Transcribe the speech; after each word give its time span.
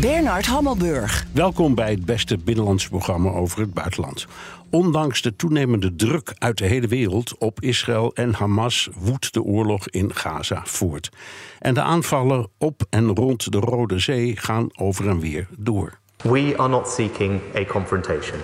Bernard 0.00 0.46
Hammelburg. 0.46 1.26
Welkom 1.32 1.74
bij 1.74 1.90
het 1.90 2.04
beste 2.04 2.38
binnenlandse 2.38 2.88
programma 2.88 3.30
over 3.30 3.60
het 3.60 3.74
buitenland. 3.74 4.26
Ondanks 4.70 5.22
de 5.22 5.36
toenemende 5.36 5.94
druk 5.94 6.34
uit 6.38 6.58
de 6.58 6.66
hele 6.66 6.86
wereld 6.86 7.38
op 7.38 7.60
Israël 7.60 8.14
en 8.14 8.32
Hamas 8.34 8.88
woedt 8.98 9.32
de 9.32 9.42
oorlog 9.42 9.88
in 9.88 10.14
Gaza 10.14 10.62
voort. 10.64 11.10
En 11.58 11.74
de 11.74 11.82
aanvallen 11.82 12.48
op 12.58 12.82
en 12.90 13.14
rond 13.14 13.52
de 13.52 13.58
Rode 13.58 13.98
Zee 13.98 14.36
gaan 14.36 14.68
over 14.74 15.08
en 15.08 15.20
weer 15.20 15.48
door. 15.58 15.98
We 16.22 16.54
are 16.56 16.68
not 16.68 16.88
seeking 16.88 17.40
a 17.56 17.64
confrontation. 17.64 18.38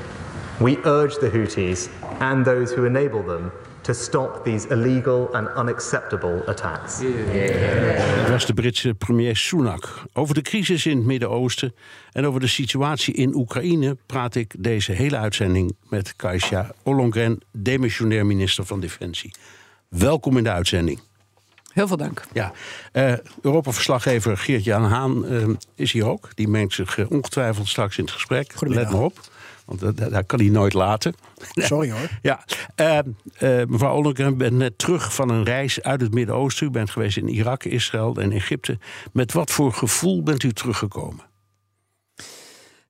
We 0.59 0.79
urge 0.85 1.19
the 1.19 1.31
Houthis 1.33 1.89
and 2.19 2.45
those 2.45 2.75
who 2.75 2.85
enable 2.85 3.25
them 3.25 3.51
to 3.93 4.03
stop 4.03 4.45
these 4.45 4.69
illegal 4.69 5.29
and 5.33 5.49
unacceptable 5.57 6.43
attacks. 6.47 6.99
Dat 8.21 8.31
was 8.31 8.47
de 8.47 8.55
Britse 8.55 8.95
premier 8.95 9.37
Sunak. 9.37 10.03
Over 10.13 10.35
de 10.35 10.43
crisis 10.43 10.87
in 10.87 10.97
het 10.97 11.07
Midden-Oosten 11.07 11.75
en 12.13 12.27
over 12.27 12.41
de 12.41 12.47
situatie 12.47 13.15
in 13.15 13.35
Oekraïne 13.35 13.97
praat 14.07 14.35
ik 14.35 14.55
deze 14.59 14.93
hele 14.93 15.17
uitzending 15.17 15.77
met 15.89 16.17
Kaisha 16.17 16.73
Ollongren, 16.83 17.41
demissionair 17.53 18.27
minister 18.27 18.65
van 18.65 18.81
Defensie. 18.81 19.35
Welkom 19.89 20.37
in 20.37 20.45
de 20.45 20.51
uitzending. 20.51 21.01
Heel 21.73 21.87
veel 21.87 21.97
dank. 21.97 22.23
Ja, 22.33 22.53
uh, 22.93 23.13
Europa-verslaggever 23.43 24.37
Geert-Jan 24.37 24.85
Haan 24.85 25.33
uh, 25.33 25.49
is 25.75 25.93
hier 25.93 26.07
ook. 26.07 26.29
Die 26.35 26.49
mengt 26.49 26.75
zich 26.75 26.97
uh, 26.97 27.11
ongetwijfeld 27.11 27.69
straks 27.69 27.99
in 27.99 28.05
het 28.05 28.13
gesprek. 28.13 28.55
Let 28.59 28.91
maar 28.91 29.03
op. 29.03 29.19
Want 29.71 29.81
dat, 29.81 30.11
dat, 30.13 30.27
kan 30.27 30.39
hij 30.39 30.49
nooit 30.49 30.73
laten. 30.73 31.15
Sorry 31.55 31.91
hoor. 31.91 32.09
Ja, 32.23 32.45
uh, 32.77 32.99
uh, 33.41 33.67
mevrouw 33.67 33.95
Ollengren, 33.95 34.33
u 34.33 34.37
bent 34.37 34.57
net 34.57 34.79
terug 34.79 35.15
van 35.15 35.31
een 35.31 35.45
reis 35.45 35.83
uit 35.83 36.01
het 36.01 36.15
Midden-Oosten. 36.15 36.67
U 36.67 36.71
bent 36.71 36.91
geweest 36.91 37.17
in 37.17 37.29
Irak, 37.29 37.65
Israël 37.65 38.17
en 38.17 38.33
Egypte. 38.33 38.79
Met 39.13 39.33
wat 39.33 39.51
voor 39.51 39.73
gevoel 39.73 40.23
bent 40.23 40.43
u 40.43 40.53
teruggekomen? 40.53 41.29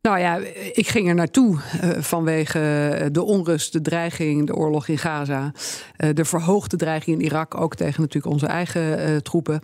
Nou 0.02 0.18
ja, 0.18 0.36
ik 0.72 0.88
ging 0.88 1.08
er 1.08 1.14
naartoe 1.14 1.56
uh, 1.56 1.90
vanwege 1.98 3.08
de 3.12 3.22
onrust, 3.22 3.72
de 3.72 3.80
dreiging, 3.80 4.46
de 4.46 4.54
oorlog 4.54 4.88
in 4.88 4.98
Gaza. 4.98 5.52
Uh, 5.96 6.10
de 6.14 6.24
verhoogde 6.24 6.76
dreiging 6.76 7.18
in 7.18 7.24
Irak, 7.24 7.60
ook 7.60 7.74
tegen 7.74 8.00
natuurlijk 8.00 8.32
onze 8.32 8.46
eigen 8.46 9.10
uh, 9.10 9.16
troepen. 9.16 9.60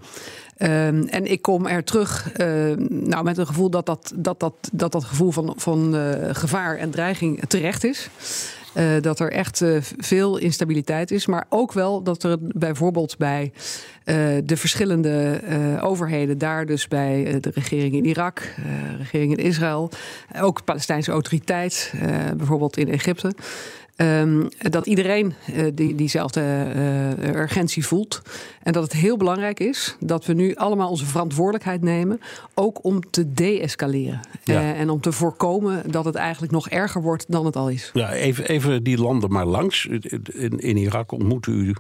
Um, 0.59 1.07
en 1.09 1.31
ik 1.31 1.43
kom 1.43 1.67
er 1.67 1.85
terug 1.85 2.33
nou, 2.89 3.25
met 3.25 3.39
een 3.39 3.47
gevoel 3.47 3.71
dat 3.71 3.87
dat, 3.87 4.13
dat, 4.17 4.41
dat, 4.41 4.55
dat, 4.73 4.93
dat 4.93 5.05
gevoel 5.05 5.31
van, 5.31 5.55
van 5.57 5.95
gevaar 6.33 6.77
en 6.77 6.91
dreiging 6.91 7.43
terecht 7.49 7.85
is. 7.85 8.09
Uh, 8.77 9.01
dat 9.01 9.21
er 9.21 9.33
echt 9.33 9.61
uh, 9.61 9.79
veel 9.99 10.37
instabiliteit 10.37 11.11
is. 11.11 11.27
Maar 11.27 11.47
ook 11.49 11.73
wel 11.73 12.03
dat 12.03 12.23
er 12.23 12.37
bijvoorbeeld 12.41 13.17
bij 13.19 13.53
de 14.45 14.57
verschillende 14.57 15.41
overheden, 15.83 16.39
daar 16.39 16.67
dus 16.67 16.89
bij 16.89 17.39
de 17.41 17.51
regering 17.55 17.95
in 17.95 18.05
Irak, 18.05 18.41
de 18.57 18.97
regering 18.97 19.39
in 19.39 19.45
Israël, 19.45 19.91
ook 20.41 20.57
de 20.57 20.65
Palestijnse 20.65 21.11
autoriteit, 21.11 21.93
bijvoorbeeld 22.37 22.77
in 22.77 22.89
Egypte. 22.91 23.35
Um, 23.99 24.49
dat 24.59 24.87
iedereen 24.87 25.35
uh, 25.55 25.67
die, 25.75 25.95
diezelfde 25.95 26.41
uh, 27.21 27.35
urgentie 27.35 27.87
voelt. 27.87 28.23
En 28.63 28.73
dat 28.73 28.83
het 28.83 28.93
heel 28.93 29.17
belangrijk 29.17 29.61
is 29.61 29.97
dat 30.01 30.27
we 30.27 30.33
nu 30.33 30.55
allemaal 30.55 30.91
onze 30.91 31.07
verantwoordelijkheid 31.07 31.83
nemen. 31.83 32.21
Ook 32.55 32.85
om 32.85 33.11
te 33.11 33.33
deescaleren. 33.33 34.21
Ja. 34.45 34.61
Uh, 34.61 34.81
en 34.81 34.91
om 34.91 35.01
te 35.01 35.13
voorkomen 35.13 35.91
dat 35.91 36.05
het 36.05 36.15
eigenlijk 36.15 36.53
nog 36.53 36.69
erger 36.69 37.03
wordt 37.03 37.25
dan 37.29 37.47
het 37.47 37.57
al 37.57 37.69
is. 37.69 37.91
Ja, 37.93 38.13
even, 38.13 38.49
even 38.49 38.83
die 38.83 38.99
landen 38.99 39.31
maar 39.31 39.47
langs. 39.47 39.87
In, 39.87 40.59
in 40.59 40.77
Irak 40.77 41.13
ontmoet 41.13 41.47
u 41.47 41.75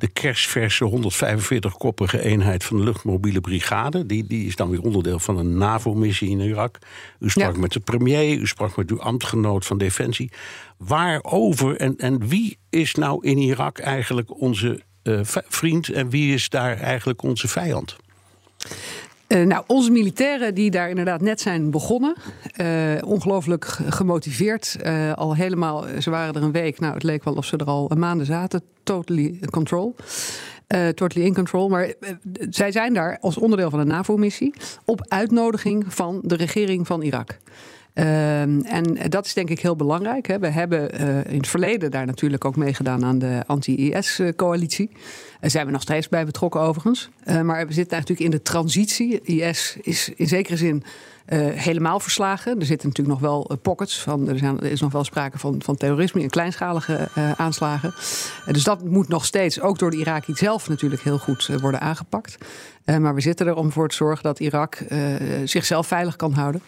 de 0.00 0.08
kerstverse 0.08 0.90
145-koppige 0.90 2.20
eenheid 2.20 2.64
van 2.64 2.76
de 2.76 2.82
luchtmobiele 2.82 3.40
brigade. 3.40 4.06
Die, 4.06 4.26
die 4.26 4.46
is 4.46 4.56
dan 4.56 4.70
weer 4.70 4.82
onderdeel 4.82 5.18
van 5.18 5.38
een 5.38 5.58
NAVO-missie 5.58 6.30
in 6.30 6.40
Irak. 6.40 6.78
U 7.18 7.30
sprak 7.30 7.54
ja. 7.54 7.60
met 7.60 7.72
de 7.72 7.80
premier, 7.80 8.38
u 8.38 8.46
sprak 8.46 8.76
met 8.76 8.90
uw 8.90 9.00
ambtgenoot 9.00 9.66
van 9.66 9.78
Defensie. 9.78 10.30
Waarover 10.76 11.76
en, 11.76 11.96
en 11.96 12.28
wie 12.28 12.58
is 12.70 12.94
nou 12.94 13.26
in 13.26 13.38
Irak 13.38 13.78
eigenlijk 13.78 14.40
onze 14.40 14.82
uh, 15.02 15.20
vriend 15.48 15.88
en 15.88 16.10
wie 16.10 16.34
is 16.34 16.48
daar 16.48 16.76
eigenlijk 16.76 17.22
onze 17.22 17.48
vijand? 17.48 17.96
Uh, 19.32 19.46
nou, 19.46 19.64
onze 19.66 19.90
militairen 19.90 20.54
die 20.54 20.70
daar 20.70 20.88
inderdaad 20.88 21.20
net 21.20 21.40
zijn 21.40 21.70
begonnen. 21.70 22.16
Uh, 22.60 22.92
ongelooflijk 23.04 23.64
gemotiveerd. 23.88 24.76
Uh, 24.86 25.12
al 25.12 25.34
helemaal, 25.34 25.84
ze 25.98 26.10
waren 26.10 26.34
er 26.34 26.42
een 26.42 26.52
week. 26.52 26.80
Nou, 26.80 26.94
het 26.94 27.02
leek 27.02 27.24
wel 27.24 27.34
of 27.34 27.44
ze 27.44 27.56
er 27.56 27.66
al 27.66 27.90
maanden 27.96 28.26
zaten. 28.26 28.62
Totally 28.82 29.38
control. 29.50 29.96
totally 30.94 31.26
in 31.26 31.34
control. 31.34 31.68
Maar 31.68 31.92
zij 32.50 32.72
zijn 32.72 32.94
daar 32.94 33.18
als 33.20 33.38
onderdeel 33.38 33.70
van 33.70 33.78
een 33.78 33.86
NAVO-missie. 33.86 34.54
op 34.84 35.06
uitnodiging 35.08 35.94
van 35.94 36.20
de 36.22 36.36
regering 36.36 36.86
van 36.86 37.02
Irak. 37.02 37.38
Uh, 38.00 38.40
en 38.72 38.98
dat 39.08 39.26
is 39.26 39.34
denk 39.34 39.50
ik 39.50 39.60
heel 39.60 39.76
belangrijk. 39.76 40.26
Hè. 40.26 40.38
We 40.38 40.48
hebben 40.48 41.00
uh, 41.00 41.32
in 41.32 41.36
het 41.36 41.48
verleden 41.48 41.90
daar 41.90 42.06
natuurlijk 42.06 42.44
ook 42.44 42.56
meegedaan 42.56 43.04
aan 43.04 43.18
de 43.18 43.42
anti-IS-coalitie. 43.46 44.90
Daar 45.40 45.50
zijn 45.50 45.66
we 45.66 45.72
nog 45.72 45.82
steeds 45.82 46.08
bij 46.08 46.24
betrokken 46.24 46.60
overigens. 46.60 47.10
Uh, 47.24 47.40
maar 47.40 47.66
we 47.66 47.72
zitten 47.72 47.98
natuurlijk 47.98 48.26
in 48.26 48.30
de 48.30 48.42
transitie. 48.42 49.20
IS 49.20 49.76
is 49.82 50.12
in 50.16 50.28
zekere 50.28 50.56
zin 50.56 50.82
helemaal 51.54 52.00
verslagen. 52.00 52.60
Er 52.60 52.66
zitten 52.66 52.88
natuurlijk 52.88 53.20
nog 53.20 53.30
wel 53.30 53.58
pockets 53.62 54.00
van. 54.00 54.28
Er, 54.28 54.38
zijn, 54.38 54.60
er, 54.60 54.70
is 54.70 54.80
nog 54.80 54.92
wel 54.92 55.04
sprake 55.04 55.38
van, 55.38 55.62
van 55.62 55.76
terrorisme 55.76 56.22
en 56.22 56.30
kleinschalige 56.30 57.08
aanslagen. 57.36 57.94
Dus 58.46 58.64
dat 58.64 58.84
moet 58.84 59.08
nog 59.08 59.24
steeds, 59.24 59.60
ook 59.60 59.78
door 59.78 59.90
de 59.90 59.96
Irakiërs 59.96 60.38
zelf, 60.38 60.68
natuurlijk 60.68 61.02
heel 61.02 61.18
goed 61.18 61.46
worden 61.60 61.80
aangepakt. 61.80 62.38
maar 62.84 63.14
we 63.14 63.20
zitten 63.20 63.46
er 63.46 63.54
om 63.54 63.72
voor 63.72 63.88
te 63.88 63.94
zorgen 63.94 64.22
dat 64.22 64.40
Irak 64.40 64.78
zichzelf 65.44 65.86
veilig 65.86 66.16
kan 66.16 66.32
houden. 66.32 66.62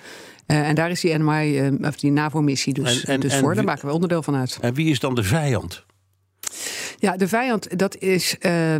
Uh, 0.46 0.68
en 0.68 0.74
daar 0.74 0.90
is 0.90 1.00
die 1.00 1.18
NMI, 1.18 1.70
uh, 1.70 1.88
of 1.88 1.96
die 1.96 2.10
NAVO-missie 2.10 2.74
dus, 2.74 3.04
en, 3.04 3.12
en, 3.12 3.20
dus 3.20 3.36
voor. 3.36 3.54
Daar 3.54 3.64
maken 3.64 3.86
we 3.86 3.92
onderdeel 3.92 4.22
van 4.22 4.36
uit. 4.36 4.58
En 4.60 4.74
wie 4.74 4.90
is 4.90 4.98
dan 4.98 5.14
de 5.14 5.22
vijand? 5.22 5.84
Ja, 6.98 7.16
de 7.16 7.28
vijand, 7.28 7.78
dat 7.78 7.96
is, 7.96 8.36
uh, 8.40 8.78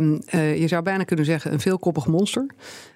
je 0.59 0.67
zou 0.67 0.83
bijna 0.83 1.03
kunnen 1.03 1.25
zeggen, 1.25 1.53
een 1.53 1.59
veelkoppig 1.59 2.07
monster. 2.07 2.45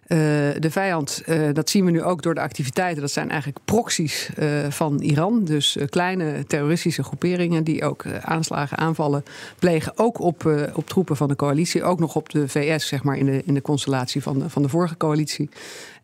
Uh, 0.08 0.18
de 0.60 0.72
vijand, 0.72 1.24
dat 1.54 1.70
zien 1.70 1.86
we 1.86 1.92
nu 1.92 2.04
ook 2.04 2.22
door 2.22 2.34
de 2.34 2.42
activiteiten. 2.42 3.02
Dat 3.02 3.12
zijn 3.12 3.30
eigenlijk 3.30 3.60
proxies 3.66 4.30
van 4.70 5.00
Iran. 5.00 5.46
Dus 5.46 5.78
kleine 5.90 6.46
terroristische 6.46 7.04
groeperingen 7.04 7.64
die 7.64 7.84
ook 7.84 8.06
aanslagen, 8.22 8.78
aanvallen 8.78 9.24
plegen. 9.60 9.92
Ook 9.96 10.20
op, 10.20 10.70
op 10.74 10.88
troepen 10.88 11.16
van 11.16 11.28
de 11.28 11.36
coalitie. 11.36 11.84
Ook 11.84 12.00
nog 12.00 12.16
op 12.16 12.30
de 12.30 12.48
VS, 12.48 12.88
zeg 12.88 13.04
maar, 13.04 13.18
in 13.18 13.26
de, 13.26 13.42
in 13.46 13.54
de 13.54 13.62
constellatie 13.62 14.22
van 14.22 14.40
de, 14.40 14.50
van 14.50 14.62
de 14.62 14.70
vorige 14.70 14.98
coalitie. 14.98 15.50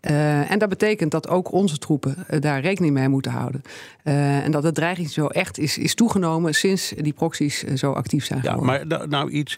En 0.03 0.59
dat 0.59 0.69
betekent 0.69 1.11
dat 1.11 1.27
ook 1.27 1.51
onze 1.51 1.77
troepen 1.77 2.25
daar 2.39 2.61
rekening 2.61 2.93
mee 2.93 3.09
moeten 3.09 3.31
houden. 3.31 3.61
en 4.03 4.51
dat 4.51 4.63
de 4.63 4.71
dreiging 4.71 5.09
zo 5.09 5.27
echt 5.27 5.57
is, 5.57 5.77
is 5.77 5.95
toegenomen 5.95 6.55
sinds 6.55 6.93
die 6.97 7.13
proxies 7.13 7.63
zo 7.63 7.91
actief 7.91 8.25
zijn 8.25 8.41
geworden. 8.41 8.87
Ja, 8.87 8.87
maar 8.87 9.07
nou 9.07 9.29
iets 9.29 9.57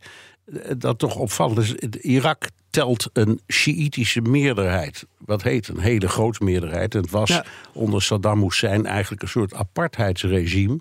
dat 0.78 1.00
toch 1.00 1.16
opvallend 1.16 1.60
is. 1.60 1.74
Irak 2.02 2.50
telt 2.70 3.10
een 3.14 3.40
Sjiïtische 3.48 4.22
meerderheid. 4.22 5.06
Wat 5.18 5.44
heet 5.44 5.68
een 5.68 5.80
hele 5.80 6.08
grote 6.08 6.44
meerderheid. 6.44 6.96
En 6.96 7.02
het 7.02 7.12
was 7.12 7.30
ja. 7.30 7.46
onder 7.74 8.02
Saddam 8.02 8.42
Hussein 8.42 8.86
eigenlijk 8.86 9.22
een 9.22 9.28
soort 9.28 9.54
apartheidsregime. 9.54 10.80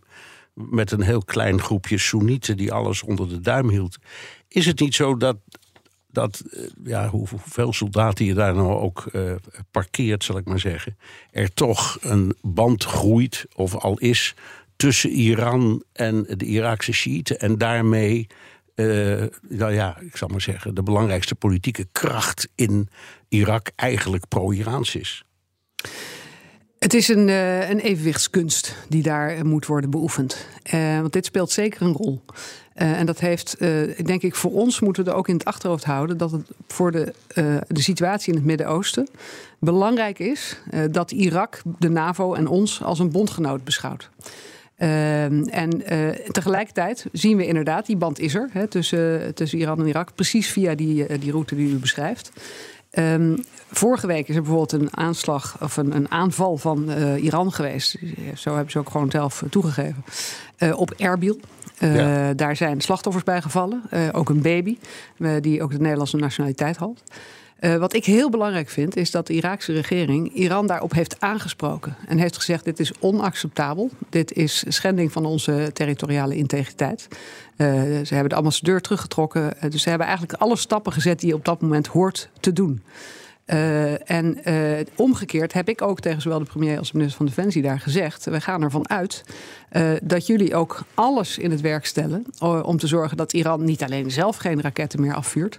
Met 0.54 0.90
een 0.90 1.02
heel 1.02 1.22
klein 1.22 1.60
groepje 1.60 1.98
Soenieten 1.98 2.56
die 2.56 2.72
alles 2.72 3.02
onder 3.02 3.28
de 3.28 3.40
duim 3.40 3.68
hield. 3.68 3.96
Is 4.48 4.66
het 4.66 4.80
niet 4.80 4.94
zo 4.94 5.16
dat, 5.16 5.36
dat 6.14 6.42
ja, 6.84 7.08
hoeveel 7.08 7.72
soldaten 7.72 8.24
je 8.24 8.34
daar 8.34 8.54
nou 8.54 8.78
ook 8.78 9.06
uh, 9.12 9.34
parkeert, 9.70 10.24
zal 10.24 10.36
ik 10.36 10.44
maar 10.44 10.60
zeggen. 10.60 10.96
Er 11.30 11.54
toch 11.54 11.98
een 12.00 12.36
band 12.42 12.84
groeit, 12.84 13.46
of 13.54 13.74
al 13.74 13.98
is, 13.98 14.34
tussen 14.76 15.10
Iran 15.10 15.84
en 15.92 16.24
de 16.28 16.44
Iraakse 16.44 16.92
Sjiiten. 16.92 17.40
En 17.40 17.58
daarmee 17.58 18.26
uh, 18.74 19.24
nou 19.48 19.72
ja, 19.72 19.98
ik 19.98 20.16
zal 20.16 20.28
maar 20.28 20.40
zeggen, 20.40 20.74
de 20.74 20.82
belangrijkste 20.82 21.34
politieke 21.34 21.86
kracht 21.92 22.48
in 22.54 22.88
Irak 23.28 23.70
eigenlijk 23.76 24.28
pro-Iraans 24.28 24.94
is. 24.94 25.24
Het 26.84 26.94
is 26.94 27.08
een, 27.08 27.28
uh, 27.28 27.70
een 27.70 27.78
evenwichtskunst 27.78 28.76
die 28.88 29.02
daar 29.02 29.46
moet 29.46 29.66
worden 29.66 29.90
beoefend. 29.90 30.46
Uh, 30.74 31.00
want 31.00 31.12
dit 31.12 31.24
speelt 31.24 31.50
zeker 31.50 31.82
een 31.82 31.92
rol. 31.92 32.20
En 32.74 33.06
dat 33.06 33.20
heeft, 33.20 33.58
denk 34.04 34.22
ik, 34.22 34.34
voor 34.34 34.52
ons 34.52 34.80
moeten 34.80 35.04
we 35.04 35.10
er 35.10 35.16
ook 35.16 35.28
in 35.28 35.34
het 35.34 35.44
achterhoofd 35.44 35.84
houden 35.84 36.16
dat 36.16 36.30
het 36.30 36.50
voor 36.68 36.92
de, 36.92 37.12
de 37.68 37.82
situatie 37.82 38.32
in 38.32 38.38
het 38.38 38.46
Midden-Oosten 38.46 39.08
belangrijk 39.58 40.18
is 40.18 40.60
dat 40.90 41.10
Irak 41.10 41.62
de 41.78 41.88
NAVO 41.88 42.34
en 42.34 42.46
ons 42.46 42.82
als 42.82 42.98
een 42.98 43.10
bondgenoot 43.10 43.64
beschouwt. 43.64 44.10
en 44.76 45.82
tegelijkertijd 46.30 47.06
zien 47.12 47.36
we 47.36 47.46
inderdaad, 47.46 47.86
die 47.86 47.96
band 47.96 48.18
is 48.18 48.34
er 48.34 48.48
hè, 48.52 48.66
tussen, 48.66 49.34
tussen 49.34 49.58
Iran 49.58 49.80
en 49.80 49.86
Irak, 49.86 50.14
precies 50.14 50.48
via 50.48 50.74
die, 50.74 51.18
die 51.18 51.30
route 51.30 51.54
die 51.54 51.72
u 51.72 51.76
beschrijft. 51.76 52.32
Um, 52.98 53.44
vorige 53.70 54.06
week 54.06 54.28
is 54.28 54.36
er 54.36 54.42
bijvoorbeeld 54.42 54.72
een 54.72 54.96
aanslag 54.96 55.56
of 55.60 55.76
een, 55.76 55.96
een 55.96 56.10
aanval 56.10 56.56
van 56.56 56.90
uh, 56.90 57.24
Iran 57.24 57.52
geweest. 57.52 57.96
Zo 58.34 58.54
hebben 58.54 58.70
ze 58.70 58.78
ook 58.78 58.90
gewoon 58.90 59.10
zelf 59.10 59.42
toegegeven. 59.50 60.04
Uh, 60.58 60.78
op 60.78 60.90
Erbil. 60.90 61.40
Uh, 61.80 61.96
ja. 61.96 62.34
Daar 62.34 62.56
zijn 62.56 62.80
slachtoffers 62.80 63.24
bij 63.24 63.42
gevallen. 63.42 63.82
ook 64.12 64.28
een 64.28 64.42
baby, 64.42 64.78
die 65.40 65.62
ook 65.62 65.70
de 65.70 65.78
Nederlandse 65.78 66.16
nationaliteit 66.16 66.76
had. 66.76 67.02
Uh, 67.64 67.76
wat 67.76 67.94
ik 67.94 68.04
heel 68.04 68.30
belangrijk 68.30 68.68
vind, 68.68 68.96
is 68.96 69.10
dat 69.10 69.26
de 69.26 69.32
Iraakse 69.32 69.72
regering 69.72 70.34
Iran 70.34 70.66
daarop 70.66 70.92
heeft 70.92 71.20
aangesproken. 71.20 71.96
En 72.06 72.18
heeft 72.18 72.36
gezegd: 72.36 72.64
dit 72.64 72.80
is 72.80 72.92
onacceptabel. 72.98 73.90
Dit 74.08 74.32
is 74.32 74.64
schending 74.68 75.12
van 75.12 75.24
onze 75.24 75.70
territoriale 75.72 76.36
integriteit. 76.36 77.08
Uh, 77.56 77.68
ze 78.04 78.14
hebben 78.14 78.28
de 78.28 78.34
ambassadeur 78.34 78.80
teruggetrokken. 78.80 79.52
Uh, 79.64 79.70
dus 79.70 79.82
ze 79.82 79.88
hebben 79.88 80.06
eigenlijk 80.06 80.40
alle 80.40 80.56
stappen 80.56 80.92
gezet 80.92 81.20
die 81.20 81.28
je 81.28 81.34
op 81.34 81.44
dat 81.44 81.60
moment 81.60 81.86
hoort 81.86 82.28
te 82.40 82.52
doen. 82.52 82.82
En 84.04 84.38
omgekeerd 84.96 85.52
heb 85.52 85.68
ik 85.68 85.82
ook 85.82 86.00
tegen 86.00 86.22
zowel 86.22 86.38
de 86.38 86.44
premier 86.44 86.78
als 86.78 86.90
de 86.90 86.96
minister 86.96 87.18
van 87.18 87.34
Defensie 87.34 87.62
daar 87.62 87.80
gezegd: 87.80 88.24
we 88.24 88.40
gaan 88.40 88.62
ervan 88.62 88.88
uit 88.88 89.24
uh, 89.74 89.90
dat 90.02 90.26
jullie 90.26 90.54
ook 90.54 90.82
alles 90.94 91.38
in 91.38 91.50
het 91.50 91.60
werk 91.60 91.86
stellen 91.86 92.26
om 92.62 92.78
te 92.78 92.86
zorgen 92.86 93.16
dat 93.16 93.32
Iran 93.32 93.64
niet 93.64 93.82
alleen 93.82 94.10
zelf 94.10 94.36
geen 94.36 94.60
raketten 94.60 95.00
meer 95.00 95.14
afvuurt, 95.14 95.58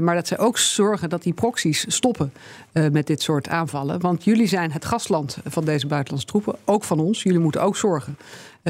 maar 0.00 0.14
dat 0.14 0.26
ze 0.26 0.38
ook 0.38 0.58
zorgen 0.58 1.08
dat 1.08 1.22
die 1.22 1.32
proxies 1.32 1.84
stoppen 1.88 2.32
met 2.72 3.06
dit 3.06 3.22
soort 3.22 3.48
aanvallen. 3.48 4.00
Want 4.00 4.24
jullie 4.24 4.46
zijn 4.46 4.72
het 4.72 4.84
gastland 4.84 5.38
van 5.44 5.64
deze 5.64 5.86
buitenlandse 5.86 6.28
troepen, 6.28 6.56
ook 6.64 6.84
van 6.84 6.98
ons. 6.98 7.22
Jullie 7.22 7.38
moeten 7.38 7.62
ook 7.62 7.76
zorgen 7.76 8.18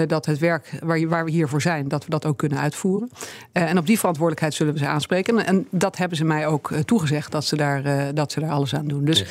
dat 0.06 0.26
het 0.26 0.38
werk 0.38 0.78
waar, 0.82 1.08
waar, 1.08 1.24
we 1.24 1.30
hiervoor 1.30 1.62
zijn, 1.62 1.88
dat 1.88 2.04
we 2.04 2.10
dat 2.10 2.26
ook 2.26 2.38
kunnen 2.38 2.58
uitvoeren. 2.58 3.10
En 3.52 3.78
op 3.78 3.86
die 3.86 3.98
verantwoordelijkheid 3.98 4.54
zullen 4.54 4.72
we 4.72 4.78
ze 4.78 4.86
aanspreken. 4.86 5.46
En 5.46 5.66
dat 5.70 5.96
hebben 5.96 6.16
ze 6.16 6.24
mij 6.24 6.46
ook 6.46 6.72
toegezegd, 6.84 7.32
dat 7.32 7.44
ze, 7.44 7.56
daar, 7.56 8.14
dat 8.14 8.32
ze 8.32 8.40
daar 8.40 8.50
alles 8.50 8.74
aan 8.74 8.88
doen. 8.88 9.04
Dus. 9.04 9.24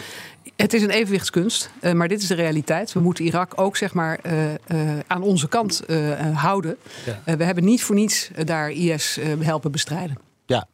Het 0.56 0.74
is 0.74 0.81
een 0.81 0.90
evenwichtskunst, 0.90 1.72
maar 1.94 2.07
dit 2.07 2.22
is 2.22 2.28
de 2.28 2.36
realiteit. 2.36 2.94
We 2.94 3.00
moeten 3.00 3.25
Irak 3.25 3.52
ook 3.56 3.78
zeg 3.78 3.94
maar, 3.94 4.19
aan 5.07 5.22
onze 5.22 5.48
kant 5.48 5.81
houden. 6.34 6.78
Ja. 7.06 7.38
we 7.38 7.44
hebben 7.44 7.63
niet 7.63 7.84
voor 7.84 7.96
niets 7.96 8.30
daar 8.44 8.69
IS 8.69 9.19
helpen 9.40 9.72
bestrijden. 9.72 10.18
Ja, 10.46 10.68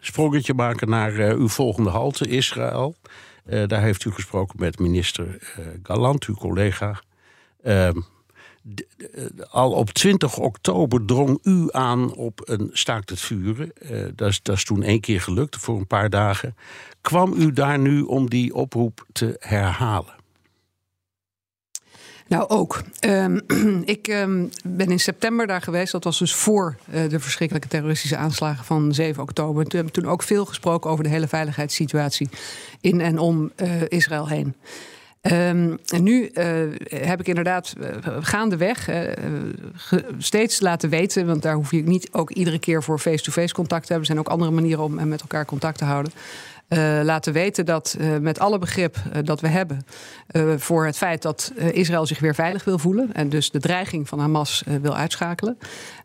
sprongetje 0.00 0.54
maken 0.54 0.88
naar 0.88 1.12
uw 1.12 1.48
volgende 1.48 1.90
halte, 1.90 2.28
Israël. 2.28 2.94
daar 3.66 3.82
heeft 3.82 4.04
u 4.04 4.10
gesproken 4.10 4.56
met 4.58 4.78
minister 4.78 5.38
Galant, 5.82 6.24
uw 6.24 6.34
collega. 6.34 7.00
Ehm, 7.62 8.00
al 9.50 9.72
op 9.72 9.90
20 9.90 10.38
oktober 10.38 11.04
drong 11.04 11.38
u 11.42 11.68
aan 11.70 12.14
op 12.14 12.40
een 12.44 12.70
staakt 12.72 13.10
het 13.10 13.20
vuren. 13.20 13.72
Uh, 13.82 14.04
dat, 14.14 14.28
is, 14.28 14.42
dat 14.42 14.56
is 14.56 14.64
toen 14.64 14.82
één 14.82 15.00
keer 15.00 15.20
gelukt 15.20 15.56
voor 15.56 15.78
een 15.78 15.86
paar 15.86 16.10
dagen. 16.10 16.56
Kwam 17.00 17.32
u 17.32 17.52
daar 17.52 17.78
nu 17.78 18.00
om 18.00 18.30
die 18.30 18.54
oproep 18.54 19.06
te 19.12 19.36
herhalen? 19.38 20.18
Nou, 22.30 22.48
ook. 22.48 22.82
Um, 23.06 23.40
ik 23.84 24.08
um, 24.08 24.50
ben 24.64 24.90
in 24.90 25.00
september 25.00 25.46
daar 25.46 25.62
geweest. 25.62 25.92
Dat 25.92 26.04
was 26.04 26.18
dus 26.18 26.34
voor 26.34 26.76
uh, 26.94 27.08
de 27.08 27.20
verschrikkelijke 27.20 27.68
terroristische 27.68 28.16
aanslagen 28.16 28.64
van 28.64 28.94
7 28.94 29.22
oktober. 29.22 29.64
Toen 29.64 29.76
hebben 29.78 29.94
we 29.94 30.00
toen 30.00 30.10
ook 30.10 30.22
veel 30.22 30.44
gesproken 30.44 30.90
over 30.90 31.04
de 31.04 31.10
hele 31.10 31.28
veiligheidssituatie 31.28 32.28
in 32.80 33.00
en 33.00 33.18
om 33.18 33.50
uh, 33.56 33.82
Israël 33.88 34.28
heen. 34.28 34.54
Um, 35.22 35.78
en 35.86 36.02
nu 36.02 36.30
uh, 36.34 36.44
heb 36.88 37.20
ik 37.20 37.28
inderdaad 37.28 37.74
uh, 37.80 37.86
gaandeweg 38.20 38.88
uh, 38.88 39.02
steeds 40.18 40.60
laten 40.60 40.90
weten, 40.90 41.26
want 41.26 41.42
daar 41.42 41.54
hoef 41.54 41.70
je 41.70 41.82
niet 41.82 42.08
ook 42.12 42.30
iedere 42.30 42.58
keer 42.58 42.82
voor 42.82 42.98
face-to-face 42.98 43.40
-face 43.40 43.54
contact 43.54 43.86
te 43.86 43.92
hebben. 43.92 44.08
Er 44.08 44.14
zijn 44.14 44.26
ook 44.26 44.32
andere 44.32 44.50
manieren 44.50 44.84
om 44.84 45.08
met 45.08 45.20
elkaar 45.20 45.44
contact 45.44 45.78
te 45.78 45.84
houden. 45.84 46.12
Uh, 46.70 47.00
laten 47.02 47.32
weten 47.32 47.66
dat 47.66 47.96
uh, 48.00 48.16
met 48.16 48.38
alle 48.38 48.58
begrip 48.58 48.96
uh, 48.96 49.18
dat 49.24 49.40
we 49.40 49.48
hebben 49.48 49.84
voor 50.56 50.86
het 50.86 50.96
feit 50.96 51.22
dat 51.22 51.52
Israël 51.56 52.06
zich 52.06 52.18
weer 52.18 52.34
veilig 52.34 52.64
wil 52.64 52.78
voelen 52.78 53.14
en 53.14 53.28
dus 53.28 53.50
de 53.50 53.60
dreiging 53.60 54.08
van 54.08 54.18
Hamas 54.18 54.64
wil 54.80 54.96
uitschakelen, 54.96 55.58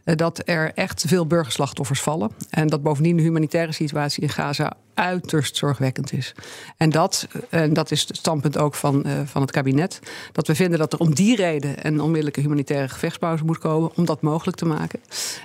dat 0.05 0.41
er 0.45 0.71
echt 0.73 1.03
veel 1.07 1.27
burgerslachtoffers 1.27 2.01
vallen 2.01 2.31
en 2.49 2.67
dat 2.67 2.83
bovendien 2.83 3.17
de 3.17 3.23
humanitaire 3.23 3.71
situatie 3.71 4.23
in 4.23 4.29
Gaza 4.29 4.73
uiterst 4.95 5.57
zorgwekkend 5.57 6.13
is. 6.13 6.33
En 6.77 6.89
dat, 6.89 7.27
en 7.49 7.73
dat 7.73 7.91
is 7.91 8.01
het 8.07 8.17
standpunt 8.17 8.57
ook 8.57 8.75
van, 8.75 9.05
van 9.25 9.41
het 9.41 9.51
kabinet, 9.51 9.99
dat 10.31 10.47
we 10.47 10.55
vinden 10.55 10.79
dat 10.79 10.93
er 10.93 10.99
om 10.99 11.13
die 11.13 11.35
reden 11.35 11.87
een 11.87 12.01
onmiddellijke 12.01 12.41
humanitaire 12.41 12.89
gevechtspauze 12.89 13.43
moet 13.43 13.57
komen 13.57 13.91
om 13.95 14.05
dat 14.05 14.21
mogelijk 14.21 14.57
te 14.57 14.65
maken. 14.65 14.99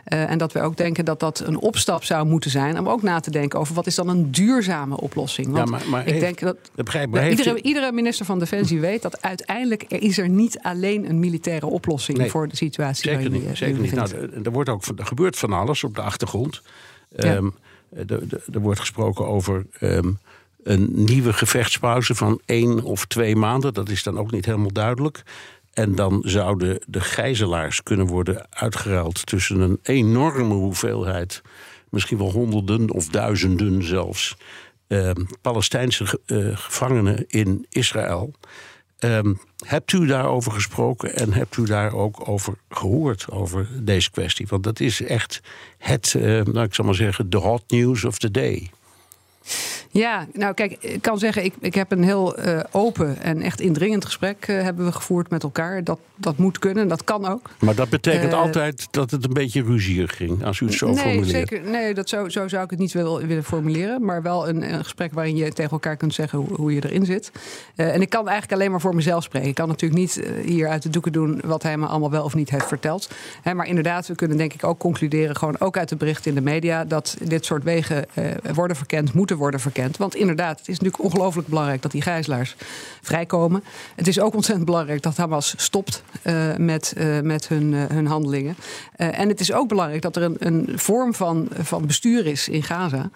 en 0.04 0.38
dat 0.38 0.52
we 0.52 0.60
ook 0.60 0.76
denken 0.76 1.04
dat 1.04 1.20
dat 1.20 1.40
een 1.40 1.58
opstap 1.58 2.04
zou 2.04 2.26
moeten 2.26 2.50
zijn 2.50 2.78
om 2.78 2.88
ook 2.88 3.02
na 3.02 3.20
te 3.20 3.30
denken 3.30 3.58
over 3.58 3.74
wat 3.74 3.86
is 3.86 3.94
dan 3.94 4.08
een 4.08 4.30
duurzame 4.30 5.00
oplossing. 5.00 5.46
Want 5.50 5.68
ja, 5.68 5.76
maar, 5.76 5.88
maar 5.88 6.00
ik 6.00 6.08
heeft, 6.08 6.20
denk 6.20 6.40
dat, 6.40 6.56
begrijp, 6.74 7.12
dat 7.12 7.30
iedere, 7.30 7.50
u... 7.50 7.60
iedere, 7.60 7.92
minister 7.92 8.26
van 8.26 8.38
Defensie 8.38 8.80
weet 8.80 9.02
dat 9.02 9.22
uiteindelijk 9.22 9.84
er 9.88 10.02
is 10.02 10.18
er 10.18 10.28
niet 10.28 10.58
alleen 10.62 11.08
een 11.08 11.18
militaire 11.18 11.66
oplossing 11.66 12.18
nee, 12.18 12.30
voor 12.30 12.48
de 12.48 12.56
situatie. 12.56 13.10
Zeker 13.10 13.30
niet. 13.30 13.44
Zeker 13.52 13.80
niet. 13.80 13.92
Nou, 13.92 14.08
er, 14.50 14.56
wordt 14.56 14.68
ook, 14.68 14.98
er 14.98 15.06
gebeurt 15.06 15.38
van 15.38 15.52
alles 15.52 15.84
op 15.84 15.94
de 15.94 16.02
achtergrond. 16.02 16.62
Ja. 17.16 17.36
Um, 17.36 17.54
er 18.52 18.60
wordt 18.60 18.80
gesproken 18.80 19.26
over 19.26 19.66
um, 19.80 20.18
een 20.62 20.88
nieuwe 20.92 21.32
gevechtspauze 21.32 22.14
van 22.14 22.40
één 22.44 22.82
of 22.82 23.06
twee 23.06 23.36
maanden. 23.36 23.74
Dat 23.74 23.88
is 23.88 24.02
dan 24.02 24.18
ook 24.18 24.30
niet 24.30 24.44
helemaal 24.46 24.72
duidelijk. 24.72 25.22
En 25.72 25.94
dan 25.94 26.22
zouden 26.24 26.82
de 26.86 27.00
gijzelaars 27.00 27.82
kunnen 27.82 28.06
worden 28.06 28.46
uitgeruild 28.50 29.26
tussen 29.26 29.60
een 29.60 29.78
enorme 29.82 30.54
hoeveelheid, 30.54 31.42
misschien 31.88 32.18
wel 32.18 32.30
honderden 32.30 32.90
of 32.90 33.08
duizenden 33.08 33.84
zelfs, 33.84 34.36
uh, 34.88 35.10
Palestijnse 35.40 36.20
uh, 36.26 36.56
gevangenen 36.56 37.24
in 37.28 37.66
Israël. 37.68 38.32
Um, 39.04 39.40
hebt 39.66 39.92
u 39.92 40.06
daarover 40.06 40.52
gesproken 40.52 41.16
en 41.16 41.32
hebt 41.32 41.56
u 41.56 41.64
daar 41.64 41.92
ook 41.92 42.28
over 42.28 42.54
gehoord, 42.70 43.30
over 43.30 43.68
deze 43.84 44.10
kwestie? 44.10 44.46
Want 44.48 44.64
dat 44.64 44.80
is 44.80 45.02
echt 45.02 45.40
het, 45.78 46.14
uh, 46.16 46.22
nou, 46.22 46.62
ik 46.62 46.74
zal 46.74 46.84
maar 46.84 46.94
zeggen, 46.94 47.30
de 47.30 47.36
hot 47.36 47.62
news 47.66 48.04
of 48.04 48.18
the 48.18 48.30
day. 48.30 48.70
Ja, 49.92 50.26
nou 50.32 50.54
kijk, 50.54 50.76
ik 50.80 51.02
kan 51.02 51.18
zeggen, 51.18 51.44
ik, 51.44 51.54
ik 51.60 51.74
heb 51.74 51.92
een 51.92 52.02
heel 52.02 52.38
uh, 52.38 52.60
open 52.70 53.22
en 53.22 53.42
echt 53.42 53.60
indringend 53.60 54.04
gesprek 54.04 54.46
uh, 54.48 54.62
hebben 54.62 54.84
we 54.84 54.92
gevoerd 54.92 55.30
met 55.30 55.42
elkaar. 55.42 55.84
Dat, 55.84 55.98
dat 56.14 56.36
moet 56.36 56.58
kunnen, 56.58 56.88
dat 56.88 57.04
kan 57.04 57.26
ook. 57.26 57.50
Maar 57.58 57.74
dat 57.74 57.88
betekent 57.88 58.32
uh, 58.32 58.38
altijd 58.38 58.88
dat 58.90 59.10
het 59.10 59.24
een 59.24 59.32
beetje 59.32 59.62
ruzierig 59.62 60.16
ging, 60.16 60.44
als 60.44 60.60
u 60.60 60.66
het 60.66 60.74
zo 60.74 60.86
nee, 60.86 60.96
formuleert. 60.96 61.28
Zeker, 61.28 61.70
nee, 61.70 61.94
dat 61.94 62.08
zo, 62.08 62.28
zo 62.28 62.48
zou 62.48 62.64
ik 62.64 62.70
het 62.70 62.78
niet 62.78 62.92
willen, 62.92 63.26
willen 63.26 63.44
formuleren. 63.44 64.04
Maar 64.04 64.22
wel 64.22 64.48
een, 64.48 64.72
een 64.72 64.82
gesprek 64.84 65.12
waarin 65.12 65.36
je 65.36 65.52
tegen 65.52 65.70
elkaar 65.70 65.96
kunt 65.96 66.14
zeggen 66.14 66.38
hoe, 66.38 66.54
hoe 66.54 66.74
je 66.74 66.84
erin 66.84 67.04
zit. 67.04 67.32
en 67.76 68.00
ik 68.00 68.10
kan 68.10 68.28
eigenlijk 68.28 68.60
alleen 68.60 68.70
maar 68.70 68.80
voor 68.80 68.94
mezelf 68.94 69.24
spreken. 69.24 69.48
Ik 69.48 69.54
kan 69.54 69.68
natuurlijk 69.68 70.00
niet 70.00 70.22
hier 70.44 70.68
uit 70.68 70.82
de 70.82 70.90
doeken 70.90 71.12
doen 71.12 71.40
wat 71.44 71.62
hij 71.62 71.76
me 71.76 71.86
allemaal 71.86 72.10
wel 72.10 72.24
of 72.24 72.34
niet 72.34 72.50
heeft 72.50 72.66
verteld. 72.66 73.10
Hè, 73.42 73.54
maar 73.54 73.66
inderdaad, 73.66 74.06
we 74.06 74.14
kunnen 74.14 74.36
denk 74.36 74.52
ik 74.52 74.64
ook 74.64 74.78
concluderen, 74.78 75.36
gewoon 75.36 75.60
ook 75.60 75.76
uit 75.76 75.88
de 75.88 75.96
berichten 75.96 76.28
in 76.28 76.34
de 76.34 76.50
media, 76.50 76.84
dat 76.84 77.16
dit 77.22 77.44
soort 77.44 77.64
wegen 77.64 78.06
worden 78.54 78.76
verkend, 78.76 79.12
moeten 79.12 79.29
worden 79.36 79.60
verkend. 79.60 79.96
Want 79.96 80.14
inderdaad, 80.14 80.58
het 80.58 80.68
is 80.68 80.78
natuurlijk 80.78 81.04
ongelooflijk 81.04 81.48
belangrijk 81.48 81.82
dat 81.82 81.90
die 81.90 82.02
gijzelaars 82.02 82.56
vrijkomen. 83.02 83.64
Het 83.96 84.08
is 84.08 84.20
ook 84.20 84.34
ontzettend 84.34 84.66
belangrijk 84.66 85.02
dat 85.02 85.16
Hamas 85.16 85.54
stopt 85.56 86.02
uh, 86.22 86.56
met, 86.56 86.94
uh, 86.98 87.20
met 87.20 87.48
hun, 87.48 87.72
uh, 87.72 87.84
hun 87.88 88.06
handelingen. 88.06 88.56
en 88.96 89.28
het 89.28 89.40
is 89.40 89.52
ook 89.52 89.68
belangrijk 89.68 90.02
dat 90.02 90.16
er 90.16 90.22
een, 90.22 90.36
een 90.38 90.78
vorm 90.78 91.14
van, 91.14 91.48
van 91.58 91.86
bestuur 91.86 92.26
is 92.26 92.48
in 92.48 92.62
Gaza. 92.62 93.10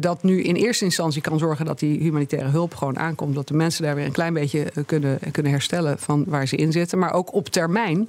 dat 0.00 0.22
nu 0.22 0.42
in 0.42 0.54
eerste 0.54 0.84
instantie 0.84 1.22
kan 1.22 1.38
zorgen 1.38 1.64
dat 1.64 1.78
die 1.78 2.00
humanitaire 2.00 2.48
hulp 2.48 2.74
gewoon 2.74 2.98
aankomt. 2.98 3.34
Dat 3.34 3.48
de 3.48 3.54
mensen 3.54 3.82
daar 3.82 3.94
weer 3.94 4.06
een 4.06 4.12
klein 4.12 4.34
beetje 4.34 4.72
kunnen, 4.86 5.18
kunnen 5.32 5.52
herstellen 5.52 5.98
van 5.98 6.24
waar 6.26 6.48
ze 6.48 6.56
in 6.56 6.72
zitten. 6.72 6.98
Maar 6.98 7.12
ook 7.12 7.34
op 7.34 7.48
termijn 7.48 8.08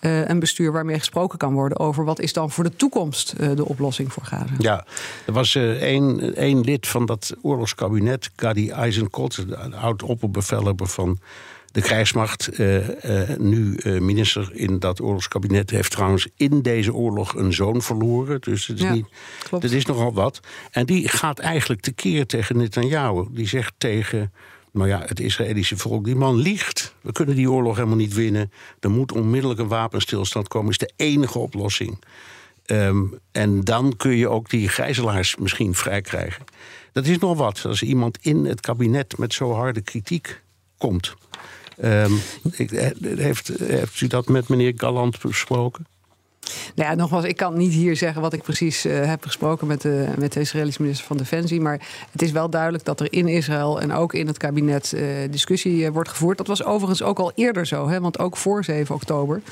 uh, 0.00 0.28
een 0.28 0.38
bestuur 0.38 0.72
waarmee 0.72 0.98
gesproken 0.98 1.38
kan 1.38 1.52
worden 1.52 1.78
over 1.78 2.04
wat 2.04 2.20
is 2.20 2.32
dan 2.32 2.50
voor 2.50 2.64
de 2.64 2.76
toekomst 2.76 3.34
uh, 3.40 3.56
de 3.56 3.64
oplossing 3.64 4.12
voor 4.12 4.22
Gaza. 4.22 4.54
Ja, 4.58 4.86
er 5.26 5.32
was 5.32 5.54
uh, 5.54 5.70
één, 5.70 6.34
één 6.36 6.60
lid 6.60 6.86
van 6.86 7.06
dat 7.06 7.36
oorlogskabinet, 7.42 8.30
Gadi 8.36 8.70
Eisenkot, 8.70 9.48
de 9.48 9.76
oud-opperbevelhebber 9.76 10.86
van 10.86 11.18
de 11.72 11.80
krijgsmacht, 11.80 12.50
nu 13.38 13.78
minister 13.84 14.50
in 14.54 14.78
dat 14.78 15.00
oorlogskabinet, 15.00 15.70
heeft 15.70 15.90
trouwens 15.90 16.28
in 16.36 16.62
deze 16.62 16.94
oorlog 16.94 17.34
een 17.34 17.52
zoon 17.52 17.82
verloren. 17.82 18.40
Dus 18.40 18.66
het 18.66 18.76
is, 18.76 18.82
ja, 18.82 18.92
niet, 18.92 19.06
dat 19.50 19.62
is 19.64 19.86
nogal 19.86 20.12
wat. 20.12 20.40
En 20.70 20.86
die 20.86 21.08
gaat 21.08 21.38
eigenlijk 21.38 21.80
tekeer 21.80 22.26
tegen 22.26 22.56
Netanyahu. 22.56 23.26
Die 23.30 23.48
zegt 23.48 23.72
tegen 23.78 24.32
nou 24.72 24.88
ja, 24.88 25.02
het 25.06 25.20
Israëlische 25.20 25.76
volk, 25.76 26.04
die 26.04 26.16
man 26.16 26.36
liegt. 26.36 26.94
We 27.00 27.12
kunnen 27.12 27.36
die 27.36 27.50
oorlog 27.50 27.76
helemaal 27.76 27.96
niet 27.96 28.14
winnen. 28.14 28.52
Er 28.80 28.90
moet 28.90 29.12
onmiddellijk 29.12 29.60
een 29.60 29.68
wapenstilstand 29.68 30.48
komen. 30.48 30.70
Is 30.70 30.78
de 30.78 30.92
enige 30.96 31.38
oplossing. 31.38 31.98
Ehm, 32.64 33.04
en 33.32 33.60
dan 33.64 33.96
kun 33.96 34.16
je 34.16 34.28
ook 34.28 34.50
die 34.50 34.68
gijzelaars 34.68 35.36
misschien 35.36 35.74
vrij 35.74 36.00
krijgen. 36.00 36.44
Dat 36.92 37.06
is 37.06 37.18
nog 37.18 37.38
wat. 37.38 37.64
Als 37.64 37.82
iemand 37.82 38.18
in 38.20 38.44
het 38.44 38.60
kabinet 38.60 39.18
met 39.18 39.32
zo 39.32 39.52
harde 39.52 39.80
kritiek 39.80 40.42
komt. 40.78 41.14
Ik, 42.50 42.72
eh, 42.72 42.90
heeft, 43.16 43.48
heeft 43.58 44.00
u 44.00 44.06
dat 44.06 44.28
met 44.28 44.48
meneer 44.48 44.72
Galland 44.76 45.20
besproken? 45.20 45.86
Nou 46.74 46.90
ja, 46.90 46.94
nogmaals, 46.96 47.24
ik 47.24 47.36
kan 47.36 47.56
niet 47.56 47.72
hier 47.72 47.96
zeggen 47.96 48.22
wat 48.22 48.32
ik 48.32 48.42
precies 48.42 48.86
uh, 48.86 49.06
heb 49.06 49.24
gesproken 49.24 49.66
met 49.66 49.80
de, 49.80 50.06
met 50.18 50.32
de 50.32 50.40
Israëlische 50.40 50.82
minister 50.82 51.06
van 51.06 51.16
Defensie. 51.16 51.60
Maar 51.60 51.80
het 52.10 52.22
is 52.22 52.30
wel 52.30 52.50
duidelijk 52.50 52.84
dat 52.84 53.00
er 53.00 53.12
in 53.12 53.28
Israël 53.28 53.80
en 53.80 53.92
ook 53.92 54.14
in 54.14 54.26
het 54.26 54.38
kabinet 54.38 54.92
uh, 54.94 55.02
discussie 55.30 55.76
uh, 55.76 55.88
wordt 55.88 56.08
gevoerd. 56.08 56.38
Dat 56.38 56.46
was 56.46 56.64
overigens 56.64 57.02
ook 57.02 57.18
al 57.18 57.32
eerder 57.34 57.66
zo, 57.66 57.88
hè, 57.88 58.00
want 58.00 58.18
ook 58.18 58.36
voor 58.36 58.64
7 58.64 58.94
oktober. 58.94 59.42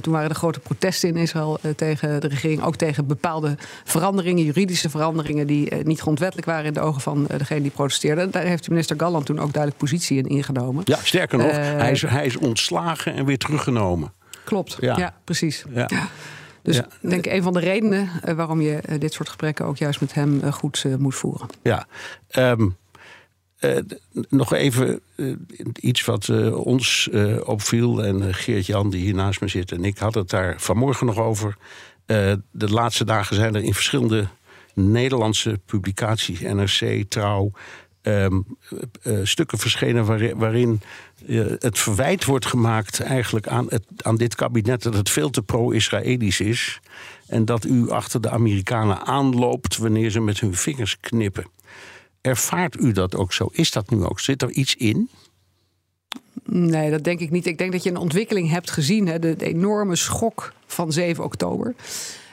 toen 0.00 0.12
waren 0.12 0.28
er 0.28 0.34
grote 0.34 0.60
protesten 0.60 1.08
in 1.08 1.16
Israël 1.16 1.58
tegen 1.76 2.20
de 2.20 2.28
regering. 2.28 2.62
Ook 2.62 2.76
tegen 2.76 3.06
bepaalde 3.06 3.56
veranderingen, 3.84 4.44
juridische 4.44 4.90
veranderingen, 4.90 5.46
die 5.46 5.74
niet 5.74 6.00
grondwettelijk 6.00 6.46
waren 6.46 6.64
in 6.64 6.72
de 6.72 6.80
ogen 6.80 7.00
van 7.00 7.26
degene 7.36 7.62
die 7.62 7.70
protesteerden. 7.70 8.30
Daar 8.30 8.42
heeft 8.42 8.64
de 8.64 8.70
minister 8.70 8.96
Galland 8.98 9.26
toen 9.26 9.38
ook 9.38 9.52
duidelijk 9.52 9.82
positie 9.82 10.18
in 10.18 10.26
ingenomen. 10.26 10.82
Ja, 10.84 10.98
sterker 11.02 11.38
nog, 11.38 11.50
hij, 11.50 11.90
is, 11.90 12.02
hij 12.02 12.26
is 12.26 12.36
ontslagen 12.36 13.14
en 13.14 13.24
weer 13.24 13.38
teruggenomen. 13.38 14.12
Klopt, 14.44 14.76
ja, 14.80 14.96
ja 14.96 15.14
precies. 15.24 15.64
Ja. 15.74 15.88
Dus 16.62 16.78
ik 16.78 16.86
denk 17.00 17.26
een 17.26 17.42
van 17.42 17.52
de 17.52 17.60
redenen 17.60 18.10
uh, 18.28 18.34
waarom 18.34 18.60
je 18.60 18.80
uh, 18.88 19.00
dit 19.00 19.12
soort 19.12 19.28
gesprekken 19.28 19.64
ook 19.64 19.76
juist 19.76 20.00
met 20.00 20.14
hem 20.14 20.40
uh, 20.44 20.52
goed 20.52 20.84
moet 20.98 21.14
voeren. 21.14 21.48
Ja, 21.62 21.86
um, 22.36 22.76
nog 24.28 24.52
even 24.52 25.00
iets 25.80 26.04
wat 26.04 26.52
ons 26.52 27.10
opviel. 27.44 28.04
En 28.04 28.34
Geert-Jan, 28.34 28.90
die 28.90 29.00
hier 29.00 29.14
naast 29.14 29.40
me 29.40 29.48
zit, 29.48 29.72
en 29.72 29.84
ik 29.84 29.98
had 29.98 30.14
het 30.14 30.30
daar 30.30 30.60
vanmorgen 30.60 31.06
nog 31.06 31.18
over. 31.18 31.56
de 32.06 32.70
laatste 32.70 33.04
dagen 33.04 33.36
zijn 33.36 33.54
er 33.54 33.62
in 33.62 33.74
verschillende 33.74 34.26
Nederlandse 34.74 35.60
publicaties, 35.66 36.40
NRC, 36.40 37.04
Trouw, 37.08 37.52
um, 38.02 38.46
stukken 39.22 39.58
verschenen 39.58 40.04
waarin, 40.04 40.36
waarin 40.36 40.80
het 41.58 41.78
verwijt 41.78 42.24
wordt 42.24 42.46
gemaakt 42.46 43.00
eigenlijk 43.00 43.46
aan, 43.46 43.66
het, 43.68 43.84
aan 43.96 44.16
dit 44.16 44.34
kabinet 44.34 44.82
dat 44.82 44.94
het 44.94 45.10
veel 45.10 45.30
te 45.30 45.42
pro-Israëlisch 45.42 46.40
is. 46.40 46.80
En 47.26 47.44
dat 47.44 47.64
u 47.64 47.90
achter 47.90 48.20
de 48.20 48.30
Amerikanen 48.30 49.06
aanloopt 49.06 49.76
wanneer 49.76 50.10
ze 50.10 50.20
met 50.20 50.40
hun 50.40 50.54
vingers 50.54 51.00
knippen. 51.00 51.46
Ervaart 52.20 52.80
u 52.80 52.92
dat 52.92 53.16
ook 53.16 53.32
zo? 53.32 53.48
Is 53.52 53.70
dat 53.70 53.90
nu 53.90 54.04
ook? 54.04 54.20
Zit 54.20 54.42
er 54.42 54.50
iets 54.50 54.76
in? 54.76 55.08
Nee, 56.44 56.90
dat 56.90 57.04
denk 57.04 57.20
ik 57.20 57.30
niet. 57.30 57.46
Ik 57.46 57.58
denk 57.58 57.72
dat 57.72 57.82
je 57.82 57.90
een 57.90 57.96
ontwikkeling 57.96 58.50
hebt 58.50 58.70
gezien. 58.70 59.06
Hè, 59.06 59.18
de 59.18 59.36
enorme 59.36 59.96
schok 59.96 60.52
van 60.66 60.92
7 60.92 61.24
oktober. 61.24 61.74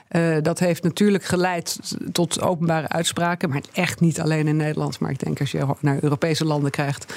Uh, 0.09 0.37
dat 0.41 0.59
heeft 0.59 0.83
natuurlijk 0.83 1.23
geleid 1.23 1.79
tot 2.11 2.41
openbare 2.41 2.87
uitspraken. 2.89 3.49
Maar 3.49 3.61
echt 3.73 3.99
niet 3.99 4.21
alleen 4.21 4.47
in 4.47 4.55
Nederland. 4.55 4.99
Maar 4.99 5.11
ik 5.11 5.19
denk 5.19 5.39
als 5.39 5.51
je 5.51 5.65
naar 5.79 5.97
Europese 6.03 6.45
landen 6.45 6.71
krijgt 6.71 7.13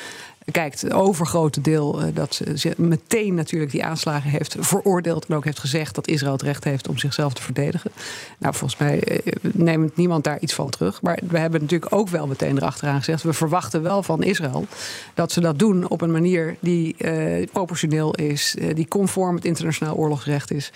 kijkt, 0.51 0.81
het 0.81 0.93
overgrote 0.93 1.61
deel 1.61 2.03
uh, 2.03 2.09
dat 2.15 2.41
ze 2.55 2.75
meteen 2.77 3.35
natuurlijk 3.35 3.71
die 3.71 3.85
aanslagen 3.85 4.31
heeft 4.31 4.57
veroordeeld 4.59 5.27
en 5.27 5.37
ook 5.37 5.45
heeft 5.45 5.59
gezegd 5.59 5.95
dat 5.95 6.07
Israël 6.07 6.33
het 6.33 6.43
recht 6.43 6.65
heeft 6.65 6.89
om 6.89 6.99
zichzelf 6.99 7.35
te 7.35 7.43
verdedigen. 7.43 7.91
Nou, 8.39 8.55
volgens 8.55 8.81
mij 8.81 9.23
uh, 9.25 9.33
neemt 9.53 9.97
niemand 9.97 10.25
daar 10.25 10.41
iets 10.41 10.55
van 10.55 10.71
terug. 10.71 11.03
Maar 11.03 11.19
we 11.29 11.39
hebben 11.39 11.61
natuurlijk 11.61 11.95
ook 11.95 12.09
wel 12.09 12.27
meteen 12.27 12.57
erachteraan 12.57 12.99
gezegd, 12.99 13.23
we 13.23 13.33
verwachten 13.33 13.83
wel 13.83 14.03
van 14.03 14.23
Israël 14.23 14.67
dat 15.15 15.33
ze 15.33 15.41
dat 15.41 15.59
doen 15.59 15.89
op 15.89 16.01
een 16.01 16.11
manier 16.11 16.57
die 16.61 16.95
uh, 16.99 17.47
proportioneel 17.53 18.15
is, 18.15 18.57
die 18.75 18.89
conform 18.89 19.35
het 19.35 19.45
internationaal 19.45 19.95
oorlogsrecht 19.95 20.53
is. 20.53 20.73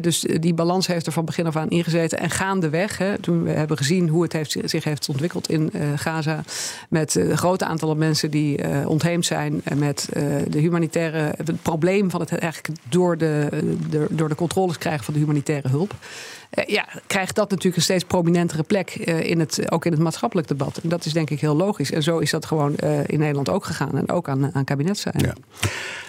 dus 0.00 0.20
die 0.40 0.54
balans 0.54 0.86
heeft 0.86 1.06
er 1.06 1.12
van 1.12 1.24
begin 1.24 1.46
af 1.46 1.56
aan 1.56 1.68
ingezeten 1.68 2.18
en 2.18 2.30
gaandeweg, 2.30 2.98
hè, 2.98 3.18
toen 3.18 3.42
we 3.42 3.50
hebben 3.50 3.76
gezien 3.76 4.08
hoe 4.08 4.22
het 4.22 4.32
heeft, 4.32 4.56
zich 4.64 4.84
heeft 4.84 5.08
ontwikkeld 5.08 5.48
in 5.48 5.72
Gaza, 5.96 6.44
met 6.88 7.14
een 7.14 7.38
groot 7.38 7.62
aantal 7.62 7.94
mensen 7.94 8.30
die 8.30 8.58
ontheemd 9.00 9.26
zijn 9.26 9.62
met 9.74 10.08
uh, 10.12 10.22
de 10.48 10.58
humanitaire. 10.58 11.34
Het 11.36 11.62
probleem 11.62 12.10
van 12.10 12.20
het 12.20 12.38
eigenlijk 12.38 12.78
door 12.88 13.18
de, 13.18 13.48
de, 13.90 14.06
door 14.10 14.28
de 14.28 14.34
controles 14.34 14.78
krijgen 14.78 15.04
van 15.04 15.14
de 15.14 15.20
humanitaire 15.20 15.68
hulp. 15.68 15.94
Uh, 16.54 16.64
ja, 16.64 16.88
krijgt 17.06 17.34
dat 17.34 17.50
natuurlijk 17.50 17.76
een 17.76 17.82
steeds 17.82 18.04
prominentere 18.04 18.62
plek 18.62 18.96
uh, 18.98 19.20
in 19.20 19.40
het, 19.40 19.70
ook 19.72 19.84
in 19.84 19.92
het 19.92 20.00
maatschappelijk 20.00 20.48
debat. 20.48 20.76
En 20.82 20.88
dat 20.88 21.04
is 21.04 21.12
denk 21.12 21.30
ik 21.30 21.40
heel 21.40 21.56
logisch. 21.56 21.90
En 21.90 22.02
zo 22.02 22.18
is 22.18 22.30
dat 22.30 22.46
gewoon 22.46 22.76
in 23.06 23.18
Nederland 23.18 23.48
ook 23.48 23.64
gegaan. 23.64 23.96
En 23.96 24.10
ook 24.10 24.28
aan, 24.28 24.54
aan 24.54 24.64
kabinetszijde. 24.64 25.24
Ja. 25.24 25.34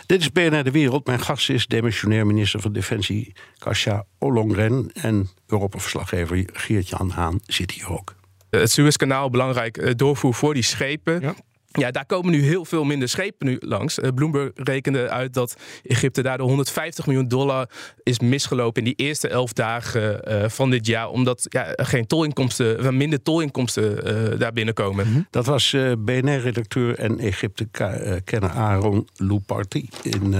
Dit 0.05 0.21
is 0.21 0.31
BNR 0.31 0.63
De 0.63 0.71
Wereld. 0.71 1.05
Mijn 1.05 1.19
gast 1.19 1.49
is 1.49 1.67
demissionair 1.67 2.25
minister 2.25 2.61
van 2.61 2.73
Defensie 2.73 3.33
Kasia 3.57 4.05
Ollongren. 4.19 4.89
En 4.93 5.29
Europa-verslaggever 5.47 6.45
Geert-Jan 6.53 7.09
Haan 7.09 7.39
zit 7.45 7.71
hier 7.71 7.91
ook. 7.91 8.15
Het 8.49 8.71
Suezkanaal 8.71 9.29
belangrijk 9.29 9.97
doorvoer 9.97 10.33
voor 10.33 10.53
die 10.53 10.63
schepen. 10.63 11.21
Ja. 11.21 11.35
Ja, 11.71 11.91
daar 11.91 12.05
komen 12.05 12.31
nu 12.31 12.43
heel 12.43 12.65
veel 12.65 12.83
minder 12.83 13.09
schepen 13.09 13.47
nu 13.47 13.57
langs. 13.59 13.99
Uh, 13.99 14.09
Bloomberg 14.15 14.51
rekende 14.55 15.09
uit 15.09 15.33
dat 15.33 15.55
Egypte 15.83 16.21
daardoor 16.21 16.47
150 16.47 17.05
miljoen 17.05 17.27
dollar 17.27 17.69
is 18.03 18.19
misgelopen 18.19 18.83
in 18.83 18.93
die 18.95 19.05
eerste 19.05 19.27
elf 19.27 19.53
dagen 19.53 20.21
uh, 20.27 20.49
van 20.49 20.69
dit 20.69 20.85
jaar. 20.85 21.09
Omdat 21.09 21.45
ja, 21.49 21.73
geen 21.75 22.07
tolinkomsten, 22.07 22.97
minder 22.97 23.21
tolinkomsten 23.21 24.39
daar 24.39 24.53
binnenkomen. 24.53 25.09
Mhm. 25.09 25.21
Dat 25.29 25.45
was 25.45 25.75
BNR-redacteur 25.97 26.95
en 26.95 27.19
Egypte-kenner 27.19 28.49
Aaron 28.49 29.07
Louparty 29.15 29.85
in, 30.03 30.33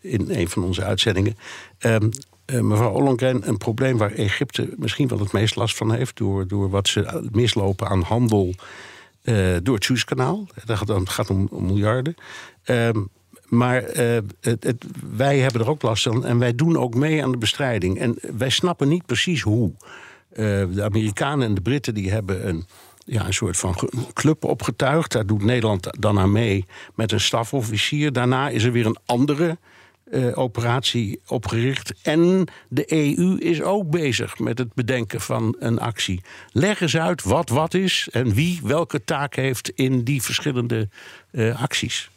in 0.00 0.26
een 0.30 0.48
van 0.48 0.64
onze 0.64 0.84
uitzendingen. 0.84 1.36
Um, 1.78 2.10
mevrouw 2.60 2.90
Ollongren, 2.90 3.48
een 3.48 3.56
probleem 3.56 3.98
waar 3.98 4.12
Egypte 4.12 4.68
misschien 4.76 5.08
wel 5.08 5.18
het 5.18 5.32
meest 5.32 5.56
last 5.56 5.76
van 5.76 5.92
heeft... 5.92 6.16
door, 6.16 6.48
door 6.48 6.70
wat 6.70 6.88
ze 6.88 7.28
mislopen 7.32 7.88
aan 7.88 8.02
handel 8.02 8.54
uh, 9.22 9.56
door 9.62 9.74
het 9.74 9.84
Suezkanaal. 9.84 10.46
Dat 10.64 10.78
gaat, 10.78 11.08
gaat 11.08 11.30
om, 11.30 11.48
miljarden. 11.50 12.14
Um, 12.64 13.08
maar 13.48 13.96
uh, 13.96 14.18
het, 14.40 14.84
wij 15.16 15.38
hebben 15.38 15.60
er 15.60 15.68
ook 15.68 15.82
last 15.82 16.02
van 16.02 16.24
en 16.24 16.38
wij 16.38 16.54
doen 16.54 16.76
ook 16.76 16.94
mee 16.94 17.22
aan 17.22 17.30
de 17.32 17.38
bestrijding. 17.38 17.98
En 17.98 18.18
wij 18.36 18.50
snappen 18.50 18.88
niet 18.88 19.06
precies 19.06 19.40
hoe. 19.42 19.72
Uh, 19.72 20.36
de 20.74 20.82
Amerikanen 20.82 21.48
en 21.48 21.54
de 21.54 21.60
Britten 21.60 21.94
die 21.94 22.10
hebben 22.10 22.48
een, 22.48 22.66
ja, 23.04 23.26
een 23.26 23.34
soort 23.34 23.56
van 23.56 23.74
club 24.12 24.44
opgetuigd. 24.44 25.12
Daar 25.12 25.26
doet 25.26 25.44
Nederland 25.44 25.88
dan 26.00 26.18
aan 26.18 26.32
mee 26.32 26.66
met 26.94 27.12
een 27.12 27.20
stafofficier. 27.20 28.12
Daarna 28.12 28.48
is 28.48 28.64
er 28.64 28.72
weer 28.72 28.86
een 28.86 28.98
andere 29.06 29.58
uh, 30.12 30.38
operatie 30.38 31.20
opgericht. 31.26 31.92
En 32.02 32.46
de 32.68 32.92
EU 32.92 33.38
is 33.38 33.62
ook 33.62 33.90
bezig 33.90 34.38
met 34.38 34.58
het 34.58 34.74
bedenken 34.74 35.20
van 35.20 35.56
een 35.58 35.78
actie. 35.78 36.22
Leg 36.52 36.80
eens 36.80 36.96
uit 36.96 37.22
wat 37.22 37.48
wat 37.48 37.74
is 37.74 38.08
en 38.10 38.34
wie 38.34 38.60
welke 38.62 39.04
taak 39.04 39.36
heeft 39.36 39.68
in 39.68 40.02
die 40.04 40.22
verschillende 40.22 40.88
uh, 41.30 41.62
acties. 41.62 42.10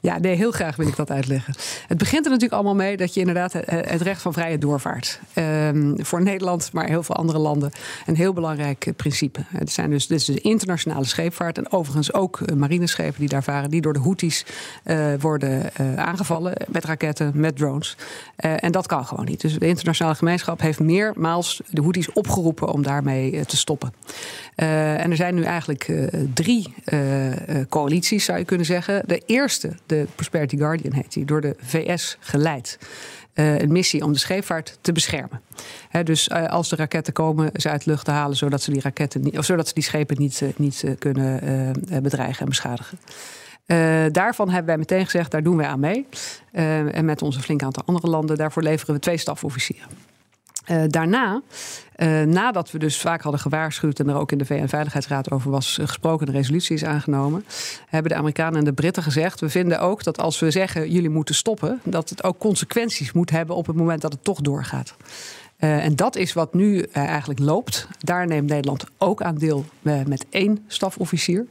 Ja, 0.00 0.18
nee, 0.18 0.36
heel 0.36 0.50
graag 0.50 0.76
wil 0.76 0.86
ik 0.86 0.96
dat 0.96 1.10
uitleggen. 1.10 1.54
Het 1.86 1.98
begint 1.98 2.24
er 2.24 2.30
natuurlijk 2.30 2.60
allemaal 2.60 2.74
mee 2.74 2.96
dat 2.96 3.14
je 3.14 3.20
inderdaad 3.20 3.52
het 3.66 4.02
recht 4.02 4.22
van 4.22 4.32
vrije 4.32 4.58
doorvaart. 4.58 5.20
Um, 5.34 6.04
voor 6.04 6.22
Nederland, 6.22 6.72
maar 6.72 6.86
heel 6.86 7.02
veel 7.02 7.14
andere 7.14 7.38
landen, 7.38 7.70
een 8.06 8.16
heel 8.16 8.32
belangrijk 8.32 8.92
principe. 8.96 9.40
Het 9.48 9.70
zijn 9.70 9.90
dus, 9.90 10.06
is 10.06 10.24
de 10.24 10.40
internationale 10.40 11.04
scheepvaart 11.04 11.58
en 11.58 11.72
overigens 11.72 12.12
ook 12.12 12.40
eh, 12.40 12.56
marineschepen 12.56 13.20
die 13.20 13.28
daar 13.28 13.42
varen, 13.42 13.70
die 13.70 13.80
door 13.80 13.92
de 13.92 13.98
Houthis 13.98 14.44
worden 15.20 15.70
aangevallen 15.96 16.52
met 16.68 16.84
raketten, 16.84 17.32
met 17.34 17.56
drones. 17.56 17.96
En 18.36 18.72
dat 18.72 18.86
kan 18.86 19.06
gewoon 19.06 19.24
niet. 19.24 19.40
Dus 19.40 19.58
de 19.58 19.66
internationale 19.66 20.14
gemeenschap 20.16 20.60
heeft 20.60 20.80
meermaals 20.80 21.60
de 21.70 21.80
Houthis 21.80 22.12
opgeroepen 22.12 22.72
om 22.72 22.82
daarmee 22.82 23.44
te 23.44 23.56
stoppen. 23.56 23.92
en 24.54 25.10
er 25.10 25.16
zijn 25.16 25.34
nu 25.34 25.42
eigenlijk 25.42 25.92
drie 26.34 26.74
coalities, 27.68 28.24
zou 28.24 28.38
je 28.38 28.44
kunnen 28.44 28.66
zeggen. 28.66 29.02
De 29.06 29.22
eerste 29.26 29.67
de 29.86 30.06
Prosperity 30.14 30.56
Guardian 30.56 30.92
heet 30.92 31.12
die, 31.12 31.24
door 31.24 31.40
de 31.40 31.56
VS 31.58 32.16
geleid. 32.20 32.78
Uh, 33.34 33.58
een 33.58 33.72
missie 33.72 34.04
om 34.04 34.12
de 34.12 34.18
scheepvaart 34.18 34.78
te 34.80 34.92
beschermen. 34.92 35.40
He, 35.88 36.02
dus 36.02 36.28
uh, 36.28 36.46
als 36.46 36.68
de 36.68 36.76
raketten 36.76 37.12
komen, 37.12 37.50
ze 37.54 37.68
uit 37.68 37.84
de 37.84 37.90
lucht 37.90 38.04
te 38.04 38.10
halen, 38.10 38.36
zodat 38.36 38.62
ze 38.62 38.70
die, 38.70 38.80
raketten 38.80 39.20
niet, 39.20 39.38
of 39.38 39.44
zodat 39.44 39.68
ze 39.68 39.74
die 39.74 39.82
schepen 39.82 40.16
niet, 40.18 40.40
uh, 40.40 40.48
niet 40.56 40.84
kunnen 40.98 41.40
bedreigen 42.02 42.40
en 42.40 42.48
beschadigen. 42.48 42.98
daarvan 44.12 44.48
hebben 44.48 44.66
wij 44.66 44.78
meteen 44.78 45.04
gezegd, 45.04 45.30
daar 45.30 45.42
doen 45.42 45.56
wij 45.56 45.66
aan 45.66 45.80
mee. 45.80 46.06
en 46.52 47.04
met 47.04 47.22
onze 47.22 47.40
flink 47.40 47.62
aantal 47.62 47.82
andere 47.86 48.08
landen, 48.08 48.36
daarvoor 48.36 48.62
leveren 48.62 48.94
we 48.94 49.00
twee 49.00 49.16
stafofficieren. 49.16 49.88
Uh, 50.70 50.82
daarna, 50.86 51.42
uh, 51.96 52.22
nadat 52.22 52.70
we 52.70 52.78
dus 52.78 53.00
vaak 53.00 53.22
hadden 53.22 53.40
gewaarschuwd 53.40 54.00
en 54.00 54.08
er 54.08 54.16
ook 54.16 54.32
in 54.32 54.38
de 54.38 54.44
VN-veiligheidsraad 54.44 55.30
over 55.30 55.50
was 55.50 55.78
gesproken, 55.82 56.26
de 56.26 56.32
resolutie 56.32 56.74
is 56.74 56.84
aangenomen, 56.84 57.44
hebben 57.88 58.12
de 58.12 58.18
Amerikanen 58.18 58.58
en 58.58 58.64
de 58.64 58.72
Britten 58.72 59.02
gezegd: 59.02 59.40
we 59.40 59.48
vinden 59.48 59.80
ook 59.80 60.04
dat 60.04 60.18
als 60.18 60.38
we 60.38 60.50
zeggen 60.50 60.90
jullie 60.90 61.10
moeten 61.10 61.34
stoppen, 61.34 61.80
dat 61.84 62.10
het 62.10 62.24
ook 62.24 62.38
consequenties 62.38 63.12
moet 63.12 63.30
hebben 63.30 63.56
op 63.56 63.66
het 63.66 63.76
moment 63.76 64.00
dat 64.00 64.12
het 64.12 64.24
toch 64.24 64.40
doorgaat. 64.40 64.94
en 65.58 65.96
dat 65.96 66.16
is 66.16 66.32
wat 66.32 66.54
nu 66.54 66.82
eigenlijk 66.92 67.40
loopt. 67.40 67.88
Daar 67.98 68.26
neemt 68.26 68.48
Nederland 68.48 68.84
ook 68.98 69.22
aan 69.22 69.34
deel 69.34 69.64
met 69.82 70.26
één 70.30 70.64
stafofficier. 70.66 71.46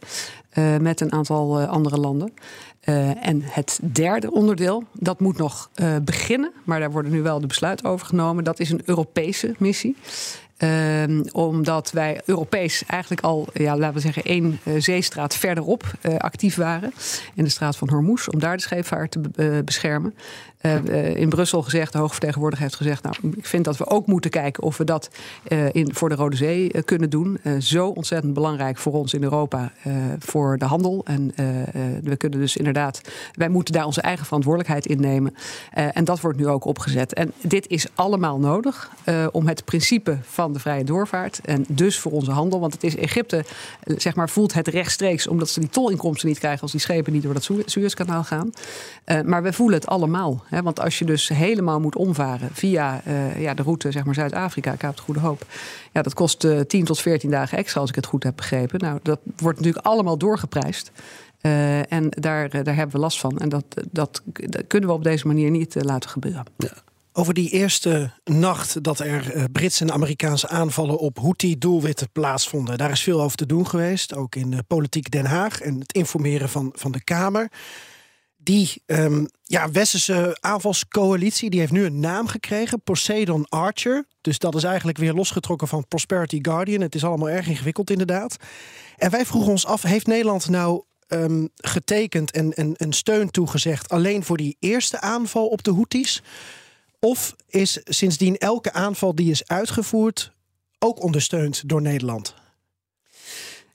met 0.80 1.02
een 1.02 1.12
aantal 1.12 1.62
andere 1.62 1.98
landen. 1.98 2.34
En 3.22 3.42
het 3.44 3.80
derde 3.82 4.32
onderdeel, 4.32 4.84
dat 4.94 5.20
moet 5.20 5.38
nog 5.38 5.70
beginnen, 6.02 6.52
maar 6.64 6.80
daar 6.80 6.92
worden 6.92 7.12
nu 7.12 7.22
wel 7.22 7.40
de 7.40 7.48
besluiten 7.48 7.90
over 7.90 8.06
genomen. 8.06 8.44
Dat 8.44 8.60
is 8.60 8.70
een 8.70 8.82
Europese 8.86 9.56
missie. 9.58 9.96
Ehm, 10.58 11.24
omdat 11.32 11.92
wij 11.92 12.22
Europees 12.26 12.84
eigenlijk 12.86 13.22
al, 13.22 13.48
ja, 13.54 13.78
laten 13.78 13.96
we 13.96 14.00
zeggen, 14.00 14.24
één 14.24 14.60
uh, 14.64 14.82
zeestraat 14.82 15.36
verderop 15.36 15.84
actief 16.18 16.56
waren. 16.56 16.94
In 17.34 17.44
de 17.44 17.50
straat 17.50 17.78
van 17.78 17.90
Hormuz, 17.90 18.28
om 18.28 18.40
daar 18.40 18.56
de 18.56 18.62
scheepvaart 18.62 19.12
te 19.12 19.62
uh, 20.62 20.82
beschermen. 20.82 21.16
in 21.16 21.30
Brussel 21.30 21.62
gezegd, 21.62 21.92
de 21.92 21.98
hoogvertegenwoordiger 21.98 22.66
heeft 22.66 22.78
gezegd... 22.78 23.04
nou, 23.04 23.16
ik 23.36 23.46
vind 23.46 23.66
dat 23.66 23.78
we 23.78 23.88
ook 23.88 24.08
moeten 24.08 24.30
kijken 24.30 24.64
of 24.64 24.78
we 24.78 24.84
dat 24.84 25.10
in, 25.72 25.94
voor 25.94 26.10
de 26.10 26.16
Rode 26.16 26.36
Zee 26.36 26.84
kunnen 26.84 27.10
doen. 27.10 27.40
zo 27.60 27.88
ontzettend 27.88 28.34
belangrijk 28.34 28.78
voor 28.78 28.94
ons 28.94 29.14
in 29.14 29.24
Europa, 29.24 29.72
voor 30.20 30.58
de 30.58 30.66
handel. 30.66 31.02
En 31.06 31.32
we 32.04 32.16
kunnen 32.18 32.40
dus 32.40 32.58
inderdaad, 32.58 33.02
wij 33.34 33.50
moeten 33.50 33.74
daar 33.74 33.86
onze 33.86 34.02
eigen 34.02 34.26
verantwoordelijkheid 34.26 34.86
innemen. 34.86 35.34
en 35.72 36.04
dat 36.04 36.20
wordt 36.20 36.38
nu 36.38 36.48
ook 36.48 36.66
opgezet. 36.66 37.14
En 37.14 37.32
dit 37.42 37.68
is 37.68 37.88
allemaal 37.96 38.40
nodig 38.40 38.92
om 39.32 39.48
het 39.48 39.66
principe 39.66 40.18
van 40.22 40.54
de 40.54 40.60
vrije 40.60 40.84
doorvaart. 40.84 41.40
En 41.46 41.66
dus 41.68 42.00
voor 42.00 42.12
onze 42.12 42.32
handel. 42.32 42.60
Want 42.60 42.74
het 42.74 42.84
is 42.84 42.96
Egypte, 42.96 43.46
eh, 43.84 43.96
zeg 43.98 44.16
maar, 44.16 44.30
voelt 44.30 44.54
het 44.54 44.68
rechtstreeks 44.68 45.28
omdat 45.28 45.50
ze 45.50 45.60
die 45.60 45.70
tolinkomsten 45.70 46.28
niet 46.28 46.40
krijgen 46.40 46.62
als 46.62 46.72
die 46.72 46.82
schepen 46.82 47.14
niet 47.14 47.24
door 47.24 47.34
dat 47.34 47.50
Suezkanaal 47.66 48.24
gaan. 48.24 48.52
Maar 49.26 49.44
we 49.44 49.54
voelen 49.54 49.80
het 49.80 49.88
allemaal. 49.88 50.44
Want 50.50 50.80
als 50.80 51.00
je 51.00 51.06
dus 51.06 51.28
helemaal 51.28 51.80
moet 51.80 51.96
omvaren 51.96 52.50
via 52.54 53.02
uh, 53.08 53.42
ja, 53.42 53.54
de 53.54 53.64
route 53.64 53.92
zeg 53.92 54.06
maar 54.06 54.14
Zuid-Afrika, 54.14 54.76
Kaap 54.76 54.96
de 54.96 55.02
Goede 55.02 55.20
Hoop. 55.20 55.46
Ja, 55.94 56.02
dat 56.02 56.14
kost 56.14 56.44
uh, 56.44 56.60
10 56.60 56.86
tot 56.86 57.00
14 57.00 57.30
dagen 57.30 57.58
extra 57.58 57.82
als 57.82 57.90
ik 57.90 57.96
het 57.96 58.06
goed 58.06 58.24
heb 58.24 58.36
begrepen. 58.36 58.80
Nou, 58.80 59.00
dat 59.04 59.20
wordt 59.38 59.58
natuurlijk 59.58 59.86
allemaal 59.86 60.18
doorgeprijsd. 60.18 60.92
Uh, 61.42 61.92
en 61.92 62.10
daar, 62.10 62.64
daar 62.64 62.76
hebben 62.76 62.96
we 62.96 63.02
last 63.02 63.20
van. 63.20 63.38
En 63.38 63.50
dat, 63.50 63.66
dat, 63.92 64.24
kunnen 64.68 64.90
we 64.90 64.96
op 64.96 65.04
deze 65.04 65.28
manier 65.28 65.52
niet 65.52 65.76
laten 65.84 66.10
gebeuren. 66.10 66.46
Ja. 66.58 66.74
Over 67.18 67.34
die 67.34 67.50
eerste 67.50 68.12
nacht 68.24 68.84
dat 68.84 69.00
er 69.00 69.34
eh, 69.34 69.44
Britse 69.52 69.84
en 69.84 69.92
Amerikaanse 69.92 70.48
aanvallen 70.48 70.98
op 70.98 71.18
Houthi-doelwitten 71.18 72.10
plaatsvonden. 72.12 72.78
Daar 72.78 72.92
is 72.92 73.04
veel 73.04 73.22
over 73.22 73.38
te 73.38 73.46
doen 73.46 73.68
geweest, 73.68 74.16
ook 74.16 74.36
in 74.36 74.50
de 74.50 74.64
politiek 74.68 75.12
Den 75.12 75.26
Haag 75.26 75.62
en 75.62 75.80
het 75.80 75.94
informeren 75.94 76.50
van, 76.50 76.74
van 76.76 76.92
de 76.92 77.04
Kamer. 77.04 77.52
Die 78.48 78.82
um, 78.86 79.28
ja, 79.44 79.72
westerse 79.72 80.38
aanvalscoalitie 80.40 81.50
die 81.50 81.60
heeft 81.60 81.72
nu 81.72 81.86
een 81.86 82.00
naam 82.00 82.28
gekregen, 82.28 82.82
Poseidon 82.82 83.46
Archer. 83.50 84.06
Dus 84.22 84.40
dat 84.40 84.56
is 84.56 84.64
eigenlijk 84.64 84.98
weer 84.98 85.14
losgetrokken 85.14 85.68
van 85.68 85.88
Prosperity 85.88 86.40
Guardian. 86.42 86.82
Het 86.82 86.96
is 86.96 87.04
allemaal 87.04 87.30
erg 87.30 87.48
ingewikkeld 87.48 87.90
inderdaad. 87.90 88.38
En 88.98 89.12
wij 89.12 89.26
vroegen 89.26 89.52
ons 89.52 89.66
af, 89.66 89.82
heeft 89.82 90.08
Nederland 90.08 90.50
nou 90.50 90.84
um, 91.08 91.50
getekend 91.56 92.32
en, 92.32 92.54
en, 92.54 92.76
en 92.76 92.94
steun 92.94 93.32
toegezegd 93.32 93.90
alleen 93.90 94.24
voor 94.24 94.38
die 94.38 94.58
eerste 94.60 95.02
aanval 95.02 95.48
op 95.48 95.64
de 95.64 95.74
Houthis? 95.74 96.24
Of 97.00 97.36
is 97.48 97.82
sindsdien 97.84 98.38
elke 98.38 98.74
aanval 98.74 99.16
die 99.16 99.32
is 99.32 99.48
uitgevoerd 99.48 100.34
ook 100.80 101.04
ondersteund 101.04 101.70
door 101.70 101.82
Nederland? 101.82 102.36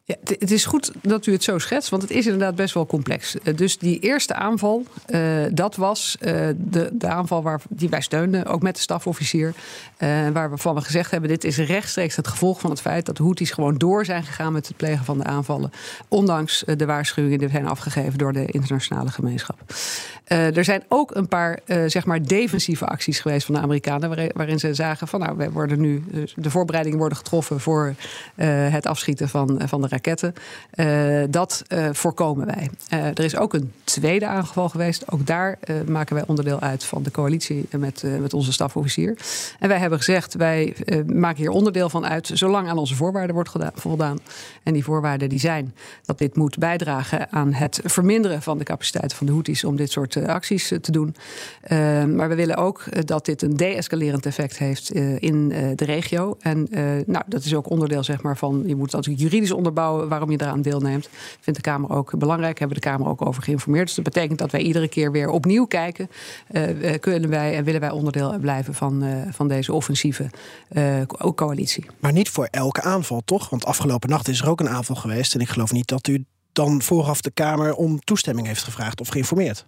Ja, 0.05 0.15
het 0.23 0.51
is 0.51 0.65
goed 0.65 0.93
dat 1.03 1.27
u 1.27 1.33
het 1.33 1.43
zo 1.43 1.59
schetst, 1.59 1.89
want 1.89 2.03
het 2.03 2.11
is 2.11 2.25
inderdaad 2.25 2.55
best 2.55 2.75
wel 2.75 2.87
complex. 2.87 3.39
Eh, 3.39 3.57
dus 3.57 3.79
die 3.79 3.99
eerste 3.99 4.35
aanval, 4.35 4.87
uh, 5.09 5.45
dat 5.53 5.77
was 5.77 6.17
uh, 6.21 6.49
de, 6.57 6.91
de 6.93 7.07
aanval 7.07 7.43
waar, 7.43 7.61
die 7.69 7.89
wij 7.89 8.01
steunden, 8.01 8.47
ook 8.47 8.63
met 8.63 8.75
de 8.75 8.81
stafofficier. 8.81 9.55
Uh, 9.99 10.29
waarvan 10.29 10.75
we 10.75 10.81
gezegd 10.81 11.11
hebben, 11.11 11.31
dit 11.31 11.45
is 11.45 11.57
rechtstreeks 11.57 12.17
het 12.17 12.29
gevolg 12.29 12.61
van 12.61 12.71
het 12.71 12.81
feit 12.81 13.07
dat 13.07 13.17
de 13.17 13.23
Houthis 13.23 13.51
gewoon 13.51 13.79
door 13.79 14.05
zijn 14.05 14.25
gegaan 14.25 14.53
met 14.53 14.69
het 14.69 14.77
plegen 14.77 15.05
van 15.05 15.19
de 15.19 15.25
aanvallen. 15.25 15.73
Ondanks 16.09 16.65
de 16.77 16.87
waarschuwingen 16.87 17.39
die 17.39 17.49
zijn 17.49 17.67
afgegeven 17.67 18.19
door 18.19 18.33
de 18.33 18.47
internationale 18.47 19.11
gemeenschap. 19.11 19.75
Er 20.33 20.65
zijn 20.65 20.83
ook 20.89 21.15
een 21.15 21.29
paar, 21.29 21.59
zeg 21.87 22.07
maar, 22.07 22.23
defensieve 22.23 22.87
acties 22.87 23.21
geweest 23.21 23.47
van 23.47 23.55
de 23.55 23.61
Amerikanen, 23.61 24.33
waarin 24.35 24.59
ze 24.59 24.75
zagen 24.75 25.09
van, 25.09 25.21
nou, 25.21 25.37
we 25.37 25.51
worden 25.51 25.81
nu, 25.81 26.05
de 26.35 26.51
voorbereidingen 26.51 26.99
worden 26.99 27.19
getroffen 27.19 27.61
voor 27.61 27.95
het 28.71 28.87
afschieten 28.87 29.29
van, 29.29 29.61
van 29.65 29.83
de 29.83 29.89
raketten. 29.89 30.35
Dat 31.31 31.62
voorkomen 31.93 32.47
wij. 32.47 32.71
Er 32.89 33.25
is 33.25 33.37
ook 33.37 33.55
een 33.55 33.73
tweede 33.85 34.27
aangeval 34.27 34.69
geweest. 34.69 35.11
Ook 35.11 35.27
daar 35.27 35.59
maken 35.87 36.15
wij 36.15 36.25
onderdeel 36.27 36.61
uit 36.61 36.85
van 36.85 37.03
de 37.03 37.11
coalitie 37.11 37.69
met, 37.77 38.05
met 38.21 38.35
onze 38.35 38.53
stafofficier. 38.53 39.16
En 39.59 39.68
wij 39.68 39.79
hebben 39.79 39.99
gezegd, 39.99 40.35
wij 40.35 40.77
maken 41.07 41.37
hier 41.37 41.51
onderdeel 41.51 41.88
van 41.88 42.07
uit... 42.07 42.31
zolang 42.35 42.68
aan 42.68 42.79
onze 42.79 42.95
voorwaarden 42.95 43.35
wordt 43.35 43.51
voldaan. 43.75 44.18
En 44.62 44.73
die 44.73 44.85
voorwaarden 44.85 45.29
die 45.29 45.38
zijn 45.38 45.75
dat 46.05 46.18
dit 46.18 46.37
moet 46.37 46.59
bijdragen... 46.59 47.33
aan 47.33 47.53
het 47.53 47.81
verminderen 47.85 48.42
van 48.42 48.59
de 48.59 48.64
capaciteit 48.64 49.14
van 49.14 49.27
de 49.27 49.33
Houthis... 49.33 49.64
om 49.64 49.77
dit 49.77 49.90
soort 49.90 50.16
acties 50.27 50.73
te 50.81 50.93
doen. 50.93 51.15
maar 52.17 52.29
we 52.29 52.35
willen 52.35 52.57
ook 52.57 53.07
dat 53.07 53.25
dit 53.25 53.43
een 53.43 53.57
de-escalerend 53.57 54.27
effect 54.27 54.59
heeft 54.59 54.91
in 55.19 55.49
de 55.49 55.85
regio. 55.85 56.37
En 56.41 56.69
nou, 57.07 57.25
dat 57.27 57.45
is 57.45 57.55
ook 57.55 57.71
onderdeel 57.71 58.05
zeg 58.05 58.23
maar, 58.23 58.37
van... 58.37 58.63
je 58.67 58.77
moet 58.77 58.93
natuurlijk 58.93 59.23
juridisch 59.23 59.51
onderbouwen 59.53 60.09
waarom 60.09 60.31
je 60.31 60.41
eraan 60.41 60.63
deelneemt. 60.63 61.09
Vindt 61.41 61.63
de 61.63 61.71
Kamer 61.71 61.91
ook 61.91 62.19
belangrijk, 62.19 62.59
hebben 62.59 62.77
de 62.77 62.83
Kamer 62.83 63.09
ook 63.09 63.27
over 63.27 63.43
geïnformeerd. 63.43 63.87
Dus 63.87 63.95
dat 63.95 64.05
betekent 64.05 64.39
dat 64.39 64.51
wij 64.51 64.61
iedere 64.61 64.89
keer 64.89 65.13
weer 65.13 65.29
opnieuw 65.29 65.65
kijken. 65.65 66.09
Kunnen 67.01 67.31
wij 67.31 67.57
en 67.57 67.65
willen 67.65 67.81
wij 67.81 67.91
onderdeel 67.91 68.39
blijven 68.39 68.75
van, 68.75 69.05
van 69.31 69.49
deze 69.49 69.73
offensieve 69.73 70.31
coalitie. 71.35 71.87
Maar 72.01 72.13
niet 72.13 72.29
voor 72.29 72.49
elke 72.51 72.83
aanval, 72.83 73.23
toch? 73.25 73.51
Want 73.51 73.65
afgelopen 73.65 74.09
nacht 74.09 74.29
is 74.29 74.41
er 74.41 74.49
ook 74.49 74.61
een 74.61 74.69
aanval 74.69 74.97
geweest. 74.97 75.35
En 75.35 75.41
ik 75.41 75.49
geloof 75.49 75.73
niet 75.73 75.89
dat 75.89 76.07
u 76.07 76.25
dan 76.53 76.83
vooraf 76.83 77.21
de 77.21 77.31
Kamer 77.31 77.75
om 77.75 78.01
toestemming 78.01 78.47
heeft 78.47 78.63
gevraagd 78.63 79.01
of 79.01 79.09
geïnformeerd. 79.09 79.67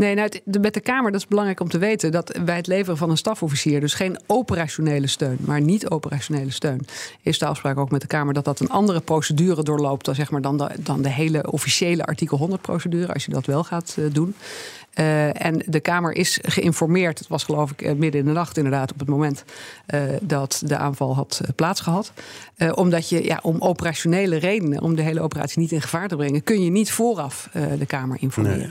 Nee, 0.00 0.14
nou, 0.14 0.30
met 0.60 0.74
de 0.74 0.80
Kamer, 0.80 1.12
dat 1.12 1.20
is 1.20 1.26
belangrijk 1.26 1.60
om 1.60 1.68
te 1.68 1.78
weten, 1.78 2.12
dat 2.12 2.38
bij 2.44 2.56
het 2.56 2.66
leveren 2.66 2.96
van 2.96 3.10
een 3.10 3.16
stafofficier, 3.16 3.80
dus 3.80 3.94
geen 3.94 4.18
operationele 4.26 5.06
steun, 5.06 5.36
maar 5.40 5.60
niet-operationele 5.60 6.50
steun, 6.50 6.86
is 7.22 7.38
de 7.38 7.46
afspraak 7.46 7.78
ook 7.78 7.90
met 7.90 8.00
de 8.00 8.06
Kamer 8.06 8.34
dat 8.34 8.44
dat 8.44 8.60
een 8.60 8.70
andere 8.70 9.00
procedure 9.00 9.62
doorloopt 9.62 10.04
dan, 10.04 10.14
zeg 10.14 10.30
maar, 10.30 10.40
dan, 10.40 10.56
de, 10.56 10.70
dan 10.78 11.02
de 11.02 11.08
hele 11.08 11.50
officiële 11.50 12.04
artikel 12.04 12.38
100 12.38 12.62
procedure, 12.62 13.12
als 13.12 13.24
je 13.24 13.32
dat 13.32 13.46
wel 13.46 13.64
gaat 13.64 13.96
uh, 13.98 14.04
doen. 14.12 14.34
Uh, 14.98 15.44
en 15.44 15.62
de 15.66 15.80
Kamer 15.80 16.12
is 16.12 16.38
geïnformeerd. 16.42 17.18
Het 17.18 17.28
was 17.28 17.44
geloof 17.44 17.70
ik 17.70 17.82
eh, 17.82 17.94
midden 17.94 18.20
in 18.20 18.26
de 18.26 18.32
nacht 18.32 18.56
inderdaad 18.56 18.92
op 18.92 18.98
het 18.98 19.08
moment 19.08 19.44
uh, 19.94 20.02
dat 20.20 20.62
de 20.64 20.76
aanval 20.76 21.14
had 21.14 21.40
plaatsgehad. 21.56 22.12
omdat 22.74 23.08
je 23.08 23.24
ja, 23.24 23.38
om 23.42 23.60
operationele 23.60 24.36
redenen, 24.36 24.80
om 24.80 24.94
de 24.94 25.02
hele 25.02 25.20
operatie 25.20 25.60
niet 25.60 25.72
in 25.72 25.82
gevaar 25.82 26.08
te 26.08 26.16
brengen, 26.16 26.42
kun 26.42 26.64
je 26.64 26.70
niet 26.70 26.92
vooraf 26.92 27.48
de 27.78 27.86
Kamer 27.86 28.16
informeren. 28.20 28.58
Nee, 28.58 28.68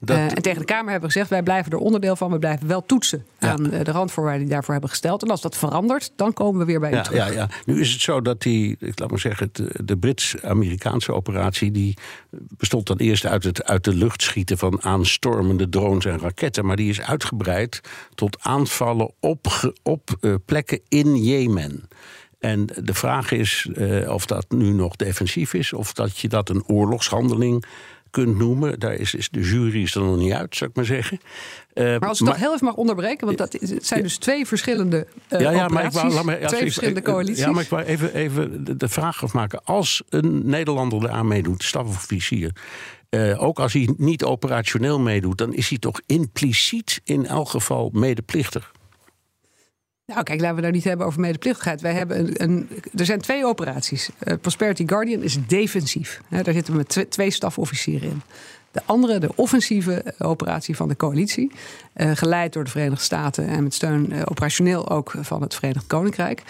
dat... 0.00 0.32
en 0.32 0.42
tegen 0.42 0.58
de 0.58 0.64
Kamer 0.64 0.90
hebben 0.90 1.08
we 1.08 1.14
gezegd, 1.14 1.30
wij 1.30 1.42
blijven 1.42 1.72
er 1.72 1.78
onderdeel 1.78 2.16
van. 2.16 2.30
We 2.30 2.38
blijven 2.38 2.66
wel 2.66 2.86
toetsen 2.86 3.24
ja. 3.38 3.48
aan 3.48 3.62
de 3.62 3.84
randvoorwaarden 3.84 4.42
die 4.42 4.52
daarvoor 4.52 4.72
hebben 4.72 4.90
gesteld. 4.90 5.22
En 5.22 5.30
als 5.30 5.40
dat 5.40 5.56
verandert, 5.56 6.12
dan 6.16 6.32
komen 6.32 6.60
we 6.60 6.66
weer 6.66 6.80
bij 6.80 6.90
ja, 6.90 7.00
u 7.00 7.02
terug. 7.02 7.26
Ja, 7.26 7.32
ja. 7.32 7.48
Nu 7.66 7.80
is 7.80 7.92
het 7.92 8.00
zo 8.00 8.22
dat 8.22 8.42
die, 8.42 8.76
ik 8.78 8.98
laat 8.98 9.10
maar 9.10 9.18
zeggen, 9.18 9.48
de, 9.52 9.70
de 9.84 9.96
Brits-Amerikaanse 9.96 11.12
operatie, 11.12 11.70
die 11.70 11.96
bestond 12.30 12.86
dan 12.86 12.96
eerst 12.96 13.26
uit 13.26 13.44
het 13.44 13.64
uit 13.64 13.84
de 13.84 13.94
lucht 13.94 14.22
schieten 14.22 14.58
van 14.58 14.82
aanstormende 15.60 15.68
drones 15.68 16.04
en 16.04 16.18
raketten. 16.18 16.66
Maar 16.66 16.76
die 16.76 16.90
is 16.90 17.00
uitgebreid 17.00 17.80
tot 18.14 18.36
aanvallen 18.40 19.12
op, 19.20 19.72
op 19.82 20.16
uh, 20.20 20.34
plekken 20.44 20.80
in 20.88 21.16
Jemen. 21.16 21.88
En 22.38 22.66
de 22.82 22.94
vraag 22.94 23.32
is 23.32 23.68
uh, 23.74 24.12
of 24.12 24.26
dat 24.26 24.46
nu 24.48 24.70
nog 24.70 24.96
defensief 24.96 25.54
is, 25.54 25.72
of 25.72 25.92
dat 25.92 26.18
je 26.18 26.28
dat 26.28 26.48
een 26.48 26.64
oorlogshandeling 26.66 27.64
kunt 28.10 28.38
noemen. 28.38 28.78
Daar 28.80 28.94
is, 28.94 29.14
is 29.14 29.28
de 29.28 29.40
jury 29.40 29.82
is 29.82 29.94
er 29.94 30.02
nog 30.02 30.16
niet 30.16 30.32
uit, 30.32 30.56
zou 30.56 30.70
ik 30.70 30.76
maar 30.76 30.84
zeggen. 30.84 31.20
Uh, 31.74 31.84
maar 31.84 32.08
als 32.08 32.20
ik 32.20 32.24
maar, 32.24 32.34
dat 32.34 32.42
heel 32.42 32.54
even 32.54 32.66
mag 32.66 32.74
onderbreken, 32.74 33.26
want 33.26 33.38
dat 33.38 33.52
het 33.52 33.86
zijn 33.86 34.02
dus 34.02 34.16
twee 34.16 34.46
verschillende 34.46 35.06
uh, 35.30 35.40
ja, 35.40 35.50
ja, 35.50 35.68
maar 35.68 35.84
ik 35.84 35.90
wou, 35.90 36.12
laat 36.12 36.24
me, 36.24 36.40
ja, 36.40 36.46
twee 36.46 36.60
verschillende 36.60 37.02
coalities. 37.02 37.44
Ja, 37.44 37.50
maar 37.50 37.66
ik 37.70 37.86
even, 37.86 38.14
even 38.14 38.64
de, 38.64 38.76
de 38.76 38.88
vraag 38.88 39.22
afmaken. 39.22 39.64
Als 39.64 40.02
een 40.08 40.42
Nederlander 40.44 41.04
eraan 41.04 41.26
meedoet, 41.26 41.62
stafofficier, 41.62 42.52
uh, 43.14 43.42
ook 43.42 43.58
als 43.58 43.72
hij 43.72 43.88
niet 43.96 44.24
operationeel 44.24 45.00
meedoet, 45.00 45.38
dan 45.38 45.54
is 45.54 45.68
hij 45.68 45.78
toch 45.78 46.00
impliciet 46.06 47.00
in 47.04 47.26
elk 47.26 47.48
geval 47.48 47.90
medeplichtig. 47.92 48.72
Nou, 50.06 50.22
kijk, 50.22 50.40
laten 50.40 50.56
we 50.56 50.60
nou 50.60 50.72
niet 50.72 50.84
hebben 50.84 51.06
over 51.06 51.20
medeplichtigheid. 51.20 51.80
Wij 51.80 51.92
hebben 51.92 52.42
een, 52.42 52.68
er 52.94 53.04
zijn 53.04 53.20
twee 53.20 53.46
operaties. 53.46 54.10
Uh, 54.24 54.34
Prosperity 54.40 54.86
Guardian 54.86 55.22
is 55.22 55.38
defensief. 55.46 56.20
daar 56.28 56.54
zitten 56.54 56.72
we 56.72 56.84
met 56.88 57.06
twee 57.10 57.30
stafofficieren 57.30 58.10
in. 58.10 58.22
De 58.70 58.82
andere, 58.84 59.18
de 59.18 59.36
offensieve 59.36 60.02
eh, 60.02 60.28
operatie 60.28 60.76
van 60.76 60.88
de 60.88 60.96
coalitie, 60.96 61.52
geleid 61.94 62.52
door 62.52 62.64
de 62.64 62.70
Verenigde 62.70 63.04
Staten 63.04 63.46
en 63.48 63.62
met 63.62 63.74
steun 63.74 64.26
operationeel 64.26 64.90
ook 64.90 65.14
van 65.20 65.42
het 65.42 65.54
Verenigd 65.54 65.86
Koninkrijk. 65.86 66.42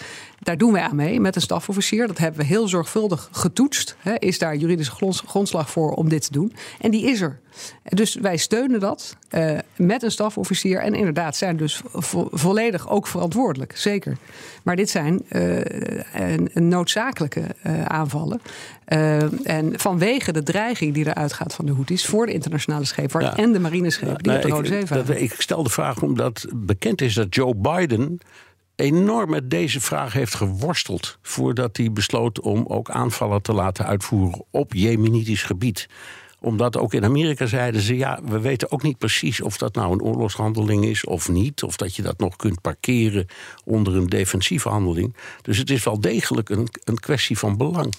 Daar 0.45 0.57
doen 0.57 0.71
wij 0.71 0.81
aan 0.81 0.95
mee 0.95 1.19
met 1.19 1.35
een 1.35 1.41
stafofficier. 1.41 2.07
Dat 2.07 2.17
hebben 2.17 2.39
we 2.39 2.45
heel 2.45 2.67
zorgvuldig 2.67 3.29
getoetst. 3.31 3.95
Is 4.19 4.39
daar 4.39 4.55
juridische 4.55 4.93
grondslag 5.25 5.69
voor 5.69 5.91
om 5.91 6.09
dit 6.09 6.25
te 6.25 6.31
doen? 6.31 6.53
En 6.79 6.91
die 6.91 7.05
is 7.05 7.21
er. 7.21 7.39
Dus 7.83 8.15
wij 8.15 8.37
steunen 8.37 8.79
dat 8.79 9.17
uh, 9.31 9.57
met 9.75 10.03
een 10.03 10.11
stafofficier. 10.11 10.79
En 10.79 10.93
inderdaad 10.93 11.35
zijn 11.35 11.57
dus 11.57 11.81
volledig 12.31 12.89
ook 12.89 13.07
verantwoordelijk. 13.07 13.77
Zeker. 13.77 14.17
Maar 14.63 14.75
dit 14.75 14.89
zijn 14.89 15.21
uh, 15.29 15.57
een, 16.13 16.49
een 16.53 16.67
noodzakelijke 16.67 17.41
uh, 17.67 17.85
aanvallen. 17.85 18.41
en 19.43 19.79
vanwege 19.79 20.31
de 20.31 20.43
dreiging 20.43 20.93
die 20.93 21.07
eruit 21.07 21.33
gaat 21.33 21.53
van 21.53 21.65
de 21.65 21.73
Houthis 21.73 22.05
voor 22.05 22.25
de 22.25 22.33
internationale 22.33 22.85
scheepvaart 22.85 23.37
en 23.37 23.51
de 23.51 23.59
marineschepen 23.59 24.23
die 24.23 24.35
op 24.35 24.41
de 24.41 24.47
Rode 24.47 24.67
Zee 24.67 24.85
varen. 24.85 25.21
Ik 25.21 25.35
stel 25.37 25.63
de 25.63 25.69
vraag 25.69 26.01
omdat 26.01 26.45
bekend 26.55 27.01
is 27.01 27.13
dat 27.13 27.35
Joe 27.35 27.55
Biden 27.55 28.19
enorm 28.75 29.29
met 29.29 29.49
deze 29.49 29.81
vraag 29.81 30.13
heeft 30.13 30.35
geworsteld 30.35 31.17
voordat 31.21 31.77
hij 31.77 31.91
besloot 31.91 32.39
om 32.39 32.65
ook 32.67 32.89
aanvallen 32.89 33.41
te 33.41 33.53
laten 33.53 33.85
uitvoeren 33.85 34.45
op 34.51 34.73
Jemenitisch 34.73 35.43
gebied 35.43 35.87
omdat 36.45 36.77
ook 36.77 36.93
in 36.93 37.03
Amerika 37.03 37.45
zeiden 37.45 37.81
ze: 37.81 37.97
ja, 37.97 38.19
we 38.23 38.39
weten 38.39 38.71
ook 38.71 38.83
niet 38.83 38.97
precies 38.97 39.41
of 39.41 39.57
dat 39.57 39.75
nou 39.75 39.91
een 39.91 40.01
oorlogshandeling 40.01 40.85
is 40.85 41.05
of 41.05 41.29
niet. 41.29 41.63
Of 41.63 41.75
dat 41.75 41.95
je 41.95 42.01
dat 42.01 42.19
nog 42.19 42.35
kunt 42.35 42.61
parkeren 42.61 43.25
onder 43.63 43.95
een 43.95 44.07
defensieve 44.07 44.69
handeling. 44.69 45.15
Dus 45.41 45.57
het 45.57 45.69
is 45.69 45.83
wel 45.83 45.99
degelijk 45.99 46.49
een, 46.49 46.67
een 46.83 46.99
kwestie 46.99 47.37
van 47.37 47.57
belang. 47.57 47.93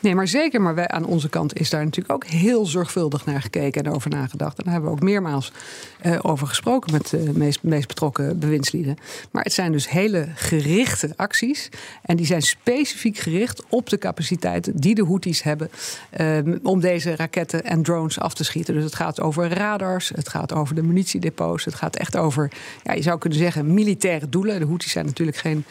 Nee, 0.00 0.14
maar 0.14 0.28
zeker. 0.28 0.60
Maar 0.60 0.74
wij 0.74 0.88
aan 0.88 1.04
onze 1.04 1.28
kant 1.28 1.58
is 1.58 1.70
daar 1.70 1.84
natuurlijk 1.84 2.14
ook 2.14 2.26
heel 2.26 2.66
zorgvuldig 2.66 3.24
naar 3.26 3.42
gekeken 3.42 3.84
en 3.84 3.92
over 3.92 4.10
nagedacht. 4.10 4.58
En 4.58 4.64
daar 4.64 4.72
hebben 4.72 4.90
we 4.90 4.96
ook 4.96 5.02
meermaals 5.02 5.52
uh, 6.06 6.18
over 6.22 6.46
gesproken 6.46 6.92
met 6.92 7.08
de 7.08 7.58
meest, 7.62 7.86
betrokken 7.86 8.38
bewindslieden. 8.38 8.96
Maar 9.30 9.42
het 9.42 9.52
zijn 9.52 9.72
dus 9.72 9.90
hele 9.90 10.28
gerichte 10.34 11.12
acties. 11.16 11.68
En 12.02 12.16
die 12.16 12.26
zijn 12.26 12.42
specifiek 12.42 13.18
gericht 13.18 13.62
op 13.68 13.88
de 13.88 13.98
capaciteiten 13.98 14.76
die 14.76 14.94
de 14.94 15.04
Houthis 15.04 15.42
hebben 15.42 15.70
uh, 16.20 16.38
om 16.62 16.80
deze 16.80 17.16
raketten 17.16 17.64
en 17.64 17.82
drones 17.82 18.20
af 18.20 18.34
te 18.34 18.44
schieten. 18.44 18.74
Dus 18.74 18.84
het 18.84 18.94
gaat 18.94 19.20
over 19.20 19.48
radars, 19.48 20.08
het 20.14 20.28
gaat 20.28 20.52
over 20.52 20.74
de 20.74 20.82
munitiedepots, 20.82 21.64
het 21.64 21.74
gaat 21.74 21.96
echt 21.96 22.16
over, 22.16 22.50
ja, 22.82 22.92
je 22.92 23.02
zou 23.02 23.18
kunnen 23.18 23.38
zeggen, 23.38 23.74
militaire 23.74 24.28
doelen. 24.28 24.60
De 24.60 24.66
Houthis 24.66 24.92
zijn 24.92 25.06
natuurlijk 25.06 25.36
geen 25.36 25.64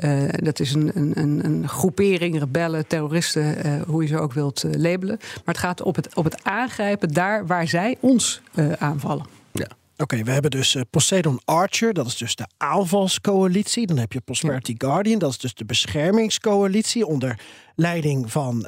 uh, 0.00 0.22
dat 0.32 0.60
is 0.60 0.72
een, 0.72 0.90
een, 0.94 1.44
een, 1.44 1.68
groepering, 1.68 2.38
rebellen, 2.38 2.86
terroristen, 2.86 3.66
uh, 3.66 3.82
hoe 3.82 4.02
je 4.02 4.08
ze 4.08 4.18
ook 4.18 4.32
wilt 4.32 4.64
uh, 4.64 4.72
labelen. 4.74 5.16
Maar 5.20 5.54
het 5.54 5.58
gaat 5.58 5.82
op 5.82 5.96
het, 5.96 6.14
op 6.14 6.24
het 6.24 6.44
aangrijpen 6.44 7.08
daar 7.08 7.46
waar 7.46 7.68
zij 7.68 7.96
ons 8.00 8.40
aanvallen. 8.78 9.26
Ja. 9.52 9.66
Oké, 9.96 10.22
we 10.22 10.30
hebben 10.30 10.50
dus 10.50 10.76
Poseidon 10.90 11.40
Archer, 11.44 11.92
dat 11.92 12.06
is 12.06 12.16
dus 12.16 12.34
de 12.34 12.46
aanvalscoalitie. 12.56 13.86
Dan 13.86 13.98
heb 13.98 14.12
je 14.12 14.20
Prosperity 14.20 14.74
ja. 14.78 14.88
Guardian, 14.88 15.18
dat 15.18 15.30
is 15.30 15.38
dus 15.38 15.54
de 15.54 15.64
beschermingscoalitie 15.64 17.06
onder 17.06 17.38
leiding 17.74 18.32
van 18.32 18.60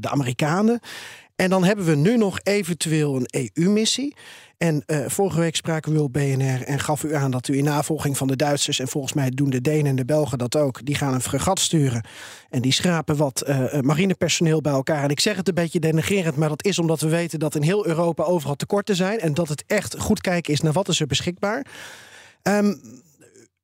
de 0.00 0.08
Amerikanen. 0.08 0.80
En 1.40 1.50
dan 1.50 1.64
hebben 1.64 1.84
we 1.84 1.94
nu 1.94 2.16
nog 2.16 2.40
eventueel 2.42 3.16
een 3.16 3.50
EU-missie. 3.54 4.16
En 4.58 4.82
uh, 4.86 5.04
vorige 5.06 5.40
week 5.40 5.56
spraken 5.56 5.92
we 5.92 6.02
op 6.02 6.12
BNR 6.12 6.62
en 6.62 6.80
gaf 6.80 7.02
u 7.02 7.14
aan 7.14 7.30
dat 7.30 7.48
u 7.48 7.58
in 7.58 7.64
navolging 7.64 8.16
van 8.16 8.26
de 8.26 8.36
Duitsers... 8.36 8.78
en 8.78 8.88
volgens 8.88 9.12
mij 9.12 9.30
doen 9.30 9.50
de 9.50 9.60
Denen 9.60 9.86
en 9.86 9.96
de 9.96 10.04
Belgen 10.04 10.38
dat 10.38 10.56
ook... 10.56 10.84
die 10.84 10.94
gaan 10.94 11.14
een 11.14 11.20
fregat 11.20 11.60
sturen 11.60 12.04
en 12.50 12.62
die 12.62 12.72
schrapen 12.72 13.16
wat 13.16 13.44
uh, 13.48 13.80
marinepersoneel 13.80 14.60
bij 14.60 14.72
elkaar. 14.72 15.02
En 15.02 15.10
ik 15.10 15.20
zeg 15.20 15.36
het 15.36 15.48
een 15.48 15.54
beetje 15.54 15.80
denigerend, 15.80 16.36
maar 16.36 16.48
dat 16.48 16.64
is 16.64 16.78
omdat 16.78 17.00
we 17.00 17.08
weten... 17.08 17.38
dat 17.38 17.54
in 17.54 17.62
heel 17.62 17.86
Europa 17.86 18.22
overal 18.22 18.56
tekorten 18.56 18.96
zijn... 18.96 19.20
en 19.20 19.34
dat 19.34 19.48
het 19.48 19.64
echt 19.66 19.98
goed 19.98 20.20
kijken 20.20 20.52
is 20.52 20.60
naar 20.60 20.72
wat 20.72 20.88
is 20.88 21.00
er 21.00 21.06
beschikbaar. 21.06 21.66
Um, 22.42 22.80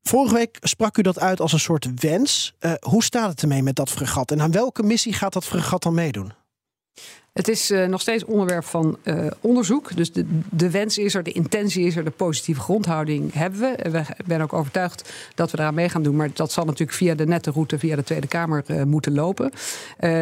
Vorige 0.02 0.34
week 0.34 0.56
sprak 0.60 0.98
u 0.98 1.02
dat 1.02 1.20
uit 1.20 1.40
als 1.40 1.52
een 1.52 1.60
soort 1.60 1.88
wens. 2.00 2.54
Hoe 2.80 3.04
staat 3.04 3.30
het 3.30 3.42
ermee 3.42 3.62
met 3.62 3.76
dat 3.76 3.90
fregat? 3.90 4.30
En 4.30 4.40
aan 4.40 4.50
welke 4.50 4.82
missie 4.82 5.12
gaat 5.12 5.32
dat 5.32 5.44
fregat 5.44 5.82
dan 5.82 5.94
meedoen? 5.94 6.32
Het 7.37 7.49
is 7.49 7.70
uh, 7.70 7.87
nog 7.87 8.01
steeds 8.01 8.25
onderwerp 8.25 8.64
van 8.64 8.96
uh, 9.05 9.27
onderzoek. 9.40 9.96
Dus 9.96 10.12
de, 10.12 10.27
de 10.51 10.70
wens 10.70 10.99
is 10.99 11.14
er, 11.14 11.22
de 11.22 11.33
intentie 11.33 11.87
is 11.87 11.96
er, 11.96 12.05
de 12.05 12.11
positieve 12.11 12.61
grondhouding 12.61 13.33
hebben 13.33 13.61
we. 13.61 13.99
Ik 13.99 14.27
ben 14.27 14.40
ook 14.40 14.53
overtuigd 14.53 15.12
dat 15.35 15.51
we 15.51 15.59
eraan 15.59 15.75
mee 15.75 15.88
gaan 15.88 16.03
doen. 16.03 16.16
Maar 16.16 16.31
dat 16.33 16.53
zal 16.53 16.64
natuurlijk 16.64 16.99
via 16.99 17.14
de 17.14 17.27
nette 17.27 17.51
route, 17.51 17.79
via 17.79 17.96
de 17.96 18.03
Tweede 18.03 18.27
Kamer 18.27 18.64
uh, 18.66 18.83
moeten 18.83 19.14
lopen. 19.14 19.53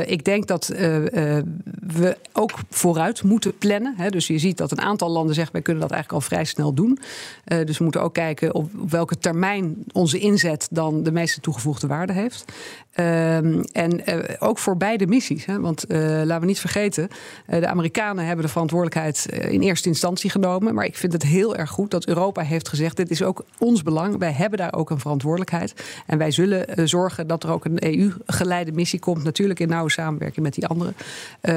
ik 0.07 0.25
denk 0.25 0.47
dat 0.47 0.67
we 0.67 2.17
ook 2.33 2.51
vooruit 2.71 3.23
moeten 3.23 3.59
plannen. 3.59 3.95
Hè. 3.97 4.09
Dus 4.11 4.27
je 4.27 4.39
ziet 4.39 4.57
dat 4.57 4.71
een 4.71 4.81
aantal 4.81 5.11
landen 5.11 5.35
zegt, 5.35 5.53
wij 5.53 5.63
kunnen 5.63 5.83
dat 5.83 5.91
eigenlijk 5.93 6.23
al 6.23 6.29
vrij 6.29 6.45
snel 6.45 6.75
doen. 6.75 6.99
dus 7.45 7.79
we 7.79 7.85
moeten 7.85 8.03
ook 8.03 8.15
kijken 8.15 8.55
op, 8.55 8.71
op, 8.81 8.91
welke 8.91 9.19
termijn 9.19 9.77
onze 9.93 10.19
inzet 10.19 10.69
dan 10.71 11.03
de 11.03 11.13
meeste 11.13 11.41
toegevoegde 11.41 11.87
waarde 11.87 12.13
heeft. 12.13 12.45
Ehm, 12.93 13.63
en 13.73 14.03
ook 14.39 14.59
voor 14.59 14.77
beide 14.77 15.07
missies. 15.07 15.45
Hè. 15.45 15.61
Want 15.61 15.85
laten 15.89 16.41
we 16.41 16.47
niet 16.47 16.61
vergeten 16.61 17.04
eh, 17.47 17.61
de 17.61 17.67
Amerikanen 17.67 18.27
hebben 18.27 18.45
de 18.45 18.51
verantwoordelijkheid 18.51 19.27
eh, 19.31 19.53
in 19.53 19.61
eerste 19.61 19.89
instantie 19.89 20.31
genomen. 20.31 20.75
Maar 20.75 20.85
ik 20.85 20.97
vind 20.97 21.13
het 21.13 21.23
heel 21.23 21.57
erg 21.57 21.71
goed 21.71 21.91
dat 21.91 22.07
Europa 22.07 22.43
heeft 22.43 22.69
gezegd: 22.69 22.97
dit 22.97 23.11
is 23.11 23.23
ook 23.23 23.45
ons 23.59 23.83
belang. 23.83 24.19
Wij 24.19 24.33
hebben 24.33 24.59
daar 24.59 24.75
ook 24.75 24.91
een 24.91 25.01
verantwoordelijkheid. 25.01 25.75
En 26.07 26.19
wij 26.19 26.31
zullen 26.31 26.67
eh, 26.67 26.85
zorgen 26.87 27.27
dat 27.27 27.43
er 27.43 27.51
ook 27.51 27.65
een 27.65 27.85
EU-geleide 27.85 28.73
missie 28.73 28.99
komt. 28.99 29.25
Natuurlijk 29.25 29.61
in 29.61 29.69
nauwe 29.69 29.91
samenwerking 29.91 30.45
met 30.45 30.55
die 30.55 30.67
anderen. 30.67 30.95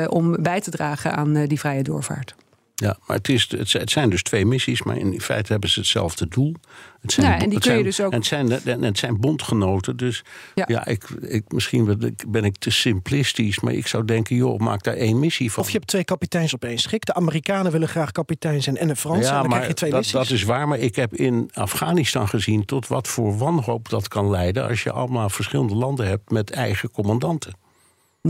om 0.10 0.36
bij 0.44 0.62
te 0.62 0.72
dragen 0.72 1.16
aan 1.16 1.46
die 1.46 1.60
vrije 1.60 1.84
doorvaart. 1.84 2.36
Ja, 2.80 2.98
maar 3.06 3.18
het, 3.18 3.30
is, 3.30 3.54
het 3.72 3.90
zijn 3.92 4.10
dus 4.10 4.24
twee 4.24 4.46
missies, 4.46 4.84
maar 4.84 4.98
in 4.98 5.22
feite 5.22 5.52
hebben 5.52 5.70
ze 5.70 5.80
hetzelfde 5.80 6.28
doel. 6.28 6.56
Het 7.02 7.12
zijn, 7.12 7.28
ja, 7.28 7.40
en 7.40 7.50
die 7.50 7.60
kun 7.60 7.78
je 7.78 7.84
dus 7.84 8.02
ook. 8.02 8.12
En 8.12 8.18
het 8.18 8.28
zijn, 8.28 8.50
het 8.84 8.98
zijn 8.98 9.20
bondgenoten, 9.20 9.98
dus 9.98 10.24
ja, 10.56 10.66
ja 10.68 10.86
ik, 10.86 11.04
ik, 11.22 11.52
misschien 11.52 12.14
ben 12.28 12.44
ik 12.44 12.58
te 12.58 12.70
simplistisch, 12.70 13.60
maar 13.60 13.74
ik 13.74 13.88
zou 13.88 14.06
denken, 14.06 14.36
joh, 14.36 14.60
maak 14.60 14.84
daar 14.84 14.94
één 14.94 15.20
missie 15.20 15.52
van. 15.52 15.64
Of 15.64 15.70
je 15.70 15.76
hebt 15.76 15.88
twee 15.88 16.04
kapiteins 16.04 16.54
op 16.54 16.64
één 16.64 16.78
schik. 16.78 17.06
De 17.06 17.14
Amerikanen 17.14 17.72
willen 17.72 17.88
graag 17.88 18.12
kapitein 18.12 18.64
zijn 18.64 18.78
en 18.78 18.88
de 18.88 18.96
Fransen. 18.96 19.24
Ja, 19.24 19.36
en 19.36 19.42
dan 19.42 19.50
maar 19.50 19.58
krijg 19.60 19.68
je 19.68 19.78
twee 19.78 19.92
dat, 19.92 20.00
missies. 20.00 20.20
dat 20.20 20.30
is 20.30 20.44
waar, 20.44 20.68
maar 20.68 20.80
ik 20.80 20.96
heb 20.96 21.16
in 21.16 21.50
Afghanistan 21.54 22.28
gezien 22.28 22.66
tot 22.66 22.88
wat 22.88 23.08
voor 23.08 23.38
wanhoop 23.38 23.90
dat 23.90 24.08
kan 24.08 24.30
leiden 24.30 24.68
als 24.68 24.84
je 24.84 24.92
allemaal 24.92 25.30
verschillende 25.30 25.76
landen 25.76 26.08
hebt 26.08 26.32
met 26.32 26.52
eigen 26.52 26.92
commandanten. 26.92 27.54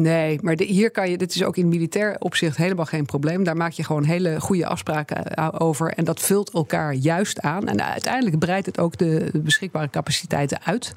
Nee, 0.01 0.39
maar 0.41 0.59
hier 0.59 0.91
kan 0.91 1.09
je, 1.09 1.17
dit 1.17 1.35
is 1.35 1.43
ook 1.43 1.57
in 1.57 1.67
militair 1.67 2.15
opzicht 2.19 2.57
helemaal 2.57 2.85
geen 2.85 3.05
probleem. 3.05 3.43
Daar 3.43 3.57
maak 3.57 3.71
je 3.71 3.83
gewoon 3.83 4.03
hele 4.03 4.39
goede 4.41 4.65
afspraken 4.65 5.25
eh, 5.25 5.47
over. 5.57 5.93
En 5.93 6.03
dat 6.03 6.19
vult 6.19 6.51
elkaar 6.51 6.93
juist 6.93 7.41
aan. 7.41 7.67
En 7.67 7.83
uiteindelijk 7.83 8.39
breidt 8.39 8.65
het 8.65 8.79
ook 8.79 8.97
de 8.97 9.29
beschikbare 9.33 9.89
capaciteiten 9.89 10.63
uit. 10.63 10.93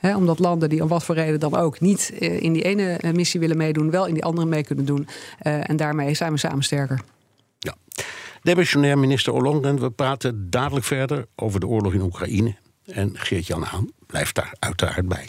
omdat 0.00 0.38
landen 0.38 0.68
die 0.68 0.82
om 0.82 0.88
wat 0.88 1.04
voor 1.04 1.14
reden 1.14 1.40
dan 1.40 1.56
ook 1.56 1.80
niet 1.80 2.12
eh, 2.18 2.42
in 2.42 2.52
die 2.52 2.62
ene 2.62 2.92
eh, 2.92 3.12
missie 3.12 3.40
willen 3.40 3.56
meedoen, 3.56 3.90
wel 3.90 4.06
in 4.06 4.14
die 4.14 4.24
andere 4.24 4.46
mee 4.46 4.64
kunnen 4.64 4.84
doen. 4.84 5.08
en 5.38 5.76
daarmee 5.76 6.14
zijn 6.14 6.32
we 6.32 6.38
samen 6.38 6.62
sterker. 6.62 7.00
Ja. 7.58 7.74
Demissionair 8.42 8.98
minister 8.98 9.32
Ollongren, 9.32 9.80
we 9.80 9.90
praten 9.90 10.50
dadelijk 10.50 10.86
verder 10.86 11.26
over 11.36 11.60
de 11.60 11.66
oorlog 11.66 11.94
in 11.94 12.00
Oekraïne. 12.00 12.56
En 12.84 13.10
Geert-Jan 13.14 13.62
Haan 13.62 13.90
blijft 14.06 14.34
daar 14.34 14.54
uiteraard 14.58 15.08
bij. 15.08 15.28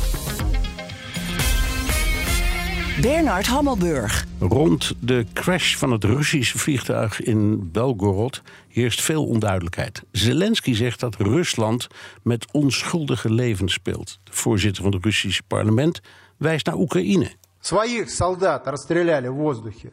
Bernard 3.00 3.46
Hammelburg. 3.46 4.26
Rond 4.38 4.94
de 5.00 5.26
crash 5.32 5.76
van 5.76 5.92
het 5.92 6.04
Russische 6.04 6.58
vliegtuig 6.58 7.20
in 7.20 7.70
Belgorod 7.72 8.42
heerst 8.68 9.02
veel 9.02 9.26
onduidelijkheid. 9.26 10.02
Zelensky 10.10 10.74
zegt 10.74 11.00
dat 11.00 11.14
Rusland 11.14 11.86
met 12.22 12.52
onschuldige 12.52 13.32
levens 13.32 13.72
speelt. 13.72 14.18
De 14.24 14.32
voorzitter 14.32 14.82
van 14.82 14.92
het 14.92 15.04
Russische 15.04 15.42
parlement 15.42 16.00
wijst 16.36 16.66
naar 16.66 16.76
Oekraïne. 16.76 17.30
Своих 17.60 18.10
солдат 18.10 18.66
расстреляли 18.66 19.28
в 19.28 19.34
воздухе. 19.34 19.92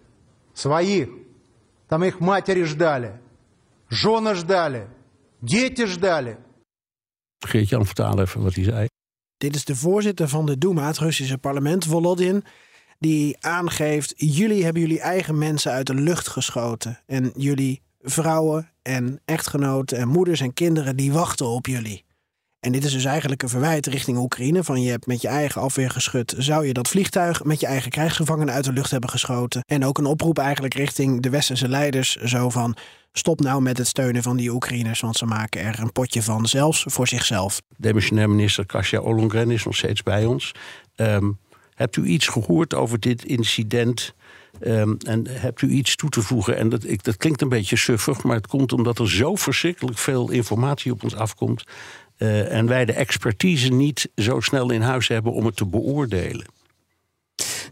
Своих. 0.53 1.07
Там 1.87 2.03
их 2.03 2.19
матери 2.19 2.63
ждали. 2.63 3.11
Жены 3.89 4.35
ждали. 4.35 4.87
Дети 5.39 5.85
ждали. 5.85 6.37
Geert-Jan, 7.39 7.85
vertaal 7.85 8.19
even 8.19 8.41
wat 8.43 8.55
hij 8.55 8.63
zei. 8.63 8.87
Dit 9.37 9.55
is 9.55 9.65
de 9.65 9.75
voorzitter 9.75 10.27
van 10.27 10.45
de 10.45 10.57
Duma, 10.57 10.87
het 10.87 10.97
Russische 10.97 11.37
parlement, 11.37 11.85
Volodin 11.85 12.43
die 12.98 13.36
aangeeft: 13.40 14.12
jullie 14.16 14.64
hebben 14.64 14.82
jullie 14.82 15.00
eigen 15.00 15.38
mensen 15.38 15.72
uit 15.72 15.86
de 15.86 15.94
lucht 15.94 16.28
geschoten. 16.28 17.00
En 17.06 17.32
jullie 17.36 17.82
vrouwen 18.00 18.70
en 18.82 19.20
echtgenoten 19.24 19.98
en 19.98 20.08
moeders 20.08 20.40
en 20.40 20.54
kinderen 20.54 20.96
die 20.96 21.12
wachten 21.12 21.46
op 21.46 21.66
jullie. 21.66 22.06
En 22.60 22.72
dit 22.72 22.84
is 22.84 22.92
dus 22.92 23.04
eigenlijk 23.04 23.42
een 23.42 23.48
verwijt 23.48 23.86
richting 23.86 24.18
Oekraïne. 24.18 24.64
Van 24.64 24.82
je 24.82 24.90
hebt 24.90 25.06
met 25.06 25.20
je 25.20 25.28
eigen 25.28 25.60
afweergeschut, 25.60 26.34
zou 26.38 26.66
je 26.66 26.72
dat 26.72 26.88
vliegtuig 26.88 27.44
met 27.44 27.60
je 27.60 27.66
eigen 27.66 27.90
krijgsgevangenen 27.90 28.54
uit 28.54 28.64
de 28.64 28.72
lucht 28.72 28.90
hebben 28.90 29.10
geschoten. 29.10 29.62
En 29.66 29.84
ook 29.84 29.98
een 29.98 30.06
oproep 30.06 30.38
eigenlijk 30.38 30.74
richting 30.74 31.22
de 31.22 31.30
westerse 31.30 31.68
leiders. 31.68 32.16
Zo 32.16 32.50
van, 32.50 32.76
stop 33.12 33.40
nou 33.40 33.62
met 33.62 33.78
het 33.78 33.86
steunen 33.86 34.22
van 34.22 34.36
die 34.36 34.50
Oekraïners, 34.50 35.00
want 35.00 35.16
ze 35.16 35.26
maken 35.26 35.60
er 35.60 35.80
een 35.80 35.92
potje 35.92 36.22
van, 36.22 36.46
zelfs 36.46 36.84
voor 36.86 37.08
zichzelf. 37.08 37.60
Demissionair 37.76 38.30
minister 38.30 38.66
Kasia 38.66 39.00
Ollongren 39.00 39.50
is 39.50 39.64
nog 39.64 39.76
steeds 39.76 40.02
bij 40.02 40.24
ons. 40.24 40.52
Ehm, 40.94 41.30
hebt 41.78 41.96
u 41.96 42.04
iets 42.04 42.26
gehoord 42.26 42.74
over 42.74 43.00
dit 43.00 43.24
incident? 43.24 44.14
Ehm, 44.60 44.94
en 45.06 45.26
hebt 45.26 45.62
u 45.62 45.68
iets 45.68 45.96
toe 45.96 46.10
te 46.10 46.22
voegen? 46.22 46.56
En 46.56 46.68
dat, 46.68 46.84
ik, 46.84 47.04
dat 47.04 47.16
klinkt 47.16 47.42
een 47.42 47.48
beetje 47.48 47.76
suffig, 47.76 48.22
maar 48.22 48.36
het 48.36 48.46
komt 48.46 48.72
omdat 48.72 48.98
er 48.98 49.10
zo 49.10 49.34
verschrikkelijk 49.34 49.98
veel 49.98 50.30
informatie 50.30 50.92
op 50.92 51.02
ons 51.02 51.14
afkomt. 51.14 51.64
Uh, 52.18 52.52
en 52.52 52.66
wij 52.66 52.84
de 52.84 52.92
expertise 52.92 53.68
niet 53.68 54.10
zo 54.16 54.40
snel 54.40 54.70
in 54.70 54.80
huis 54.80 55.08
hebben 55.08 55.32
om 55.32 55.46
het 55.46 55.56
te 55.56 55.66
beoordelen. 55.66 56.46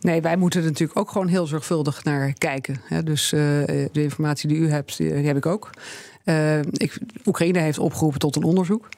Nee, 0.00 0.20
wij 0.20 0.36
moeten 0.36 0.60
er 0.60 0.66
natuurlijk 0.66 0.98
ook 0.98 1.10
gewoon 1.10 1.28
heel 1.28 1.46
zorgvuldig 1.46 2.04
naar 2.04 2.32
kijken. 2.32 2.80
Dus 3.04 3.32
uh, 3.32 3.40
de 3.92 4.02
informatie 4.02 4.48
die 4.48 4.58
u 4.58 4.70
hebt, 4.70 4.96
die 4.96 5.12
heb 5.12 5.36
ik 5.36 5.46
ook. 5.46 5.70
Uh, 6.24 6.58
ik, 6.58 6.98
Oekraïne 7.24 7.58
heeft 7.58 7.78
opgeroepen 7.78 8.18
tot 8.18 8.36
een 8.36 8.42
onderzoek. 8.42 8.88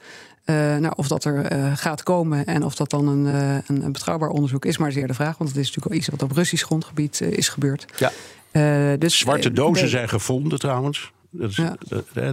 Uh, 0.51 0.77
nou, 0.77 0.93
of 0.97 1.09
dat 1.09 1.25
er 1.25 1.53
uh, 1.53 1.77
gaat 1.77 2.03
komen 2.03 2.47
en 2.47 2.65
of 2.65 2.75
dat 2.75 2.91
dan 2.91 3.09
een, 3.09 3.27
uh, 3.27 3.55
een, 3.67 3.83
een, 3.83 3.93
betrouwbaar 3.93 4.29
onderzoek 4.29 4.65
is, 4.65 4.79
maar 4.79 4.93
zeer 4.93 5.07
de 5.07 5.15
vraag. 5.15 5.39
Want 5.39 5.51
het 5.51 5.59
is 5.59 5.67
natuurlijk 5.67 5.95
al 5.95 5.99
iets 5.99 6.09
wat 6.09 6.23
op 6.23 6.37
Russisch 6.37 6.65
grondgebied 6.65 7.21
is 7.21 7.49
gebeurd. 7.49 7.87
Ja. 7.97 8.97
dus, 8.97 9.19
Zwarte 9.19 9.53
dozen 9.53 9.89
zijn 9.89 10.09
gevonden 10.09 10.59
trouwens. 10.59 11.13
Dat 11.31 11.51
is, 11.51 11.57
ja. 11.57 11.77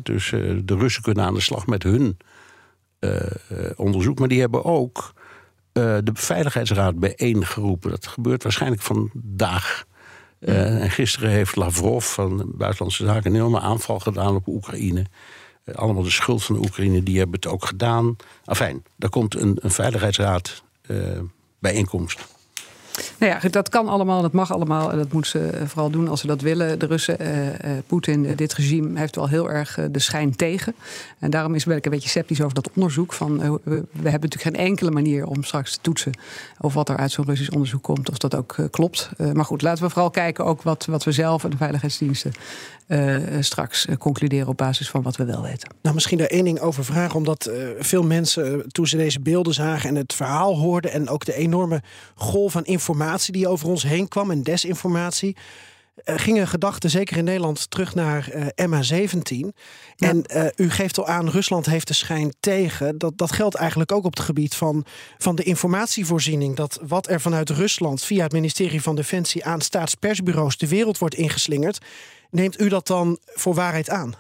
dus 0.04 0.30
de 0.64 0.76
Russen 0.78 1.04
kunnen 1.04 1.24
aan 1.24 1.34
de 1.34 1.42
slag 1.42 1.68
met 1.68 1.84
hun 1.84 2.18
onderzoek. 3.76 4.20
Maar 4.20 4.28
die 4.28 4.40
hebben 4.40 4.64
ook 4.64 5.14
de 5.72 6.12
Veiligheidsraad 6.14 7.00
bijeengeroepen. 7.00 7.90
Dat 7.90 8.08
gebeurt 8.08 8.44
waarschijnlijk 8.44 8.82
vandaag. 8.82 9.86
en 10.40 10.92
gisteren 10.92 11.30
heeft 11.30 11.56
Lavrov 11.56 12.14
van 12.14 12.52
Buitenlandse 12.56 13.06
Zaken 13.06 13.30
een 13.30 13.36
enorme 13.36 13.60
aanval 13.60 14.00
gedaan 14.00 14.36
op 14.36 14.48
Oekraïne. 14.48 15.06
Eh, 15.66 15.76
allemaal 15.76 16.04
de 16.04 16.10
schuld 16.10 16.44
van 16.44 16.56
de 16.56 16.62
Oekraïne, 16.62 17.04
die 17.04 17.18
hebben 17.18 17.36
het 17.36 17.48
ook 17.48 17.66
gedaan. 17.66 18.16
Afijn, 18.46 18.84
daar 18.96 19.10
komt 19.10 19.36
een, 19.36 19.58
een 19.62 19.72
veiligheidsraad 19.72 20.64
uh, 20.88 20.98
bijeenkomst. 21.60 22.34
Nou 23.20 23.32
ja, 23.32 23.50
dat 23.50 23.70
kan 23.70 23.88
allemaal, 23.88 24.22
dat 24.22 24.32
mag 24.32 24.54
allemaal. 24.54 24.92
En 24.92 24.98
dat 24.98 25.12
moeten 25.12 25.32
ze 25.32 25.48
eh, 25.48 25.68
vooral 25.68 25.90
doen 25.90 26.08
als 26.08 26.22
ze 26.22 26.28
dat 26.28 26.42
willen. 26.42 26.80
De 26.80 26.86
Russen, 26.86 27.18
Poetin, 27.88 28.36
dit 28.36 28.54
regime 28.54 29.00
heeft 29.00 29.16
wel 29.16 29.30
heel 29.30 29.50
erg 29.50 29.80
de 29.92 30.00
schijn 30.00 30.36
tegen. 30.36 30.76
En 31.20 31.30
daarom 31.30 31.56
is 31.56 31.66
ben 31.66 31.78
ik 31.78 31.86
een 31.86 31.92
beetje 31.92 32.10
sceptisch 32.10 32.42
over 32.42 32.54
dat 32.54 32.70
onderzoek. 32.76 33.14
Van, 33.14 33.40
we, 33.40 33.60
we, 33.64 34.10
hebben 34.10 34.30
natuurlijk 34.30 34.42
geen 34.42 34.56
enkele 34.56 34.92
manier 34.92 35.26
om 35.26 35.44
straks 35.44 35.72
te 35.72 35.82
toetsen... 35.82 36.18
of 36.60 36.74
wat 36.74 36.90
er 36.90 36.98
uit 36.98 37.12
zo'n 37.12 37.26
Russisch 37.26 37.52
onderzoek 37.52 37.84
komt, 37.84 38.10
of 38.10 38.18
dat 38.18 38.36
ook 38.36 38.56
klopt. 38.72 39.10
maar 39.34 39.46
goed, 39.46 39.62
laten 39.62 39.84
we 39.84 39.90
vooral 39.90 40.10
kijken 40.10 40.46
ook 40.46 40.62
wat, 40.62 40.86
wat 40.86 41.04
we 41.04 41.12
zelf 41.12 41.44
en 41.44 41.50
de 41.50 41.58
veiligheidsdiensten... 41.58 42.32
straks 43.40 43.88
concluderen 43.98 44.48
op 44.48 44.58
basis 44.58 44.90
van 44.90 45.02
wat 45.02 45.16
we 45.16 45.26
wel 45.26 45.42
weten. 45.42 45.70
Nou, 45.82 45.96
misschien 45.96 46.18
daar 46.18 46.28
één 46.28 46.44
ding 46.44 46.60
over 46.60 46.86
vragen. 46.86 47.16
Omdat 47.16 47.52
veel 47.80 48.04
mensen, 48.04 48.64
toen 48.68 48.88
ze 48.88 48.98
deze 48.98 49.20
beelden 49.20 49.54
zagen 49.54 49.90
en 49.90 49.96
het 49.96 50.14
verhaal 50.14 50.58
hoorden... 50.58 50.92
en 50.92 51.10
ook 51.10 51.26
de 51.26 51.36
enorme 51.36 51.82
golf 52.16 52.52
van 52.52 52.66
informatie 52.66 53.34
die 53.34 53.48
over 53.48 53.68
ons 53.68 53.84
heen 53.84 54.08
kwam 54.08 54.32
en 54.32 54.44
desinformatie. 54.44 55.36
Uh, 56.04 56.16
gingen 56.18 56.48
gedachten, 56.48 56.90
zeker 56.90 57.18
in 57.18 57.24
Nederland, 57.24 57.70
terug 57.70 57.96
naar 57.96 58.30
uh, 58.36 58.46
MH17. 58.46 59.48
En 59.98 60.24
uh, 60.28 60.46
u 60.56 60.70
geeft 60.70 60.98
al 60.98 61.08
aan, 61.08 61.30
Rusland 61.30 61.66
heeft 61.66 61.88
de 61.88 61.94
schijn 61.94 62.34
tegen. 62.40 62.98
Dat, 62.98 63.18
dat 63.18 63.32
geldt 63.32 63.56
eigenlijk 63.56 63.92
ook 63.92 64.04
op 64.04 64.16
het 64.16 64.26
gebied 64.26 64.56
van, 64.56 64.86
van 65.18 65.36
de 65.36 65.44
informatievoorziening. 65.44 66.56
Dat 66.56 66.80
wat 66.88 67.10
er 67.10 67.22
vanuit 67.22 67.50
Rusland 67.50 68.04
via 68.04 68.24
het 68.24 68.32
ministerie 68.32 68.82
van 68.82 68.96
Defensie 68.96 69.46
aan 69.46 69.62
staatspersbureaus 69.62 70.58
de 70.58 70.68
wereld 70.68 70.98
wordt 70.98 71.16
ingeslingerd. 71.16 71.80
Neemt 72.36 72.60
u 72.62 72.70
dat 72.70 72.88
dan 72.88 73.18
voor 73.24 73.54
waarheid 73.54 73.90
aan? 73.90 74.14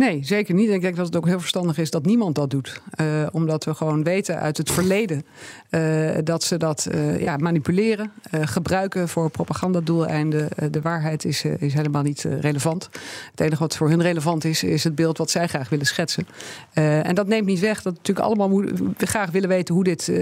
Nee, 0.00 0.20
zeker 0.24 0.54
niet. 0.54 0.70
Ik 0.70 0.80
denk 0.80 0.96
dat 0.96 1.06
het 1.06 1.16
ook 1.16 1.26
heel 1.26 1.40
verstandig 1.40 1.78
is 1.78 1.90
dat 1.90 2.04
niemand 2.04 2.34
dat 2.34 2.50
doet. 2.50 2.80
Uh, 3.00 3.26
omdat 3.32 3.64
we 3.64 3.74
gewoon 3.74 4.02
weten 4.02 4.38
uit 4.38 4.56
het 4.56 4.70
verleden 4.70 5.24
uh, 5.70 6.10
dat 6.24 6.42
ze 6.42 6.56
dat 6.56 6.88
uh, 6.94 7.20
ja, 7.20 7.36
manipuleren, 7.36 8.12
gebruiken 8.30 9.08
voor 9.08 9.30
propagandadoeleinden. 9.30 10.48
de 10.70 10.80
waarheid 10.80 11.24
is, 11.24 11.44
is 11.44 11.74
helemaal 11.74 12.02
niet 12.02 12.26
relevant. 12.40 12.88
Het 13.30 13.40
enige 13.40 13.62
wat 13.62 13.76
voor 13.76 13.88
hun 13.88 14.02
relevant 14.02 14.44
is, 14.44 14.62
is 14.62 14.84
het 14.84 14.94
beeld 14.94 15.18
wat 15.18 15.30
zij 15.30 15.46
graag 15.46 15.68
willen 15.68 15.86
schetsen. 15.86 16.26
en 16.72 17.14
dat 17.14 17.26
neemt 17.26 17.46
niet 17.46 17.60
weg 17.60 17.82
dat 17.82 17.92
we 17.92 17.98
natuurlijk 17.98 18.26
allemaal 18.26 18.60
we 18.60 19.06
graag 19.06 19.30
willen 19.30 19.48
weten 19.48 19.74
hoe 19.74 19.84
dit, 19.84 20.12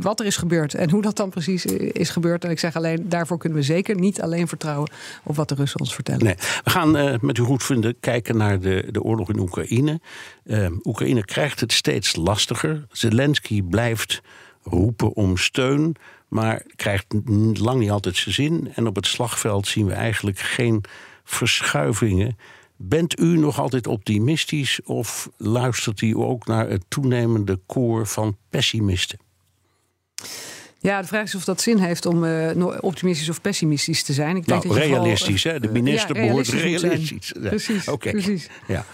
wat 0.00 0.20
er 0.20 0.26
is 0.26 0.36
gebeurd 0.36 0.74
en 0.74 0.90
hoe 0.90 1.02
dat 1.02 1.16
dan 1.16 1.30
precies 1.30 1.66
is 1.92 2.10
gebeurd. 2.10 2.44
En 2.44 2.50
ik 2.50 2.58
zeg 2.58 2.76
alleen, 2.76 3.08
daarvoor 3.08 3.38
kunnen 3.38 3.58
we 3.58 3.64
zeker 3.64 3.94
niet 3.94 4.22
alleen 4.22 4.48
vertrouwen 4.48 4.90
op 5.22 5.36
wat 5.36 5.48
de 5.48 5.54
Russen 5.54 5.80
ons 5.80 5.94
vertellen. 5.94 6.24
Nee, 6.24 6.36
we 6.64 6.70
gaan 6.70 7.18
met 7.20 7.38
uw 7.38 7.44
goedvinden 7.44 7.94
kijken 8.00 8.36
naar 8.36 8.60
de, 8.60 8.88
de 8.90 9.03
oorlog 9.04 9.28
in 9.28 9.38
Oekraïne. 9.38 10.00
Uh, 10.44 10.70
Oekraïne 10.82 11.24
krijgt 11.24 11.60
het 11.60 11.72
steeds 11.72 12.16
lastiger. 12.16 12.86
Zelensky 12.90 13.62
blijft 13.62 14.22
roepen 14.62 15.14
om 15.14 15.36
steun, 15.36 15.96
maar 16.28 16.62
krijgt 16.76 17.06
lang 17.52 17.80
niet 17.80 17.90
altijd 17.90 18.16
zijn 18.16 18.34
zin. 18.34 18.72
En 18.74 18.86
op 18.86 18.94
het 18.96 19.06
slagveld 19.06 19.66
zien 19.66 19.86
we 19.86 19.92
eigenlijk 19.92 20.38
geen 20.38 20.84
verschuivingen. 21.24 22.36
Bent 22.76 23.20
u 23.20 23.36
nog 23.38 23.58
altijd 23.60 23.86
optimistisch 23.86 24.80
of 24.84 25.30
luistert 25.36 26.00
u 26.00 26.16
ook 26.16 26.46
naar 26.46 26.68
het 26.68 26.84
toenemende 26.88 27.60
koor 27.66 28.06
van 28.06 28.36
pessimisten? 28.50 29.18
Ja, 30.84 31.00
de 31.00 31.06
vraag 31.06 31.24
is 31.24 31.34
of 31.34 31.44
dat 31.44 31.60
zin 31.60 31.78
heeft 31.78 32.06
om 32.06 32.24
uh, 32.24 32.66
optimistisch 32.80 33.28
of 33.28 33.40
pessimistisch 33.40 34.02
te 34.02 34.12
zijn. 34.12 34.36
Ik 34.36 34.46
denk 34.46 34.64
nou, 34.64 34.74
dat 34.74 34.86
realistisch, 34.86 35.44
hè? 35.44 35.60
De 35.60 35.68
minister 35.68 36.16
ja, 36.16 36.26
behoort 36.26 36.48
realistisch. 36.48 37.32
Precies, 37.40 37.88
okay. 37.88 38.12
precies. 38.12 38.48
Ja. 38.66 38.84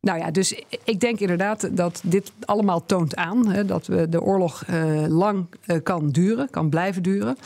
Nou 0.00 0.18
ja, 0.18 0.30
dus 0.30 0.62
ik 0.84 1.00
denk 1.00 1.20
inderdaad 1.20 1.76
dat 1.76 2.00
dit 2.04 2.32
allemaal 2.44 2.86
toont 2.86 3.16
aan 3.16 3.48
hè, 3.48 3.64
dat 3.64 3.86
we 3.86 4.08
de 4.08 4.22
oorlog 4.22 4.64
uh, 4.70 5.04
lang 5.08 5.46
uh, 5.66 5.76
kan 5.82 6.10
duren, 6.10 6.50
kan 6.50 6.68
blijven 6.68 7.02
duren. 7.02 7.36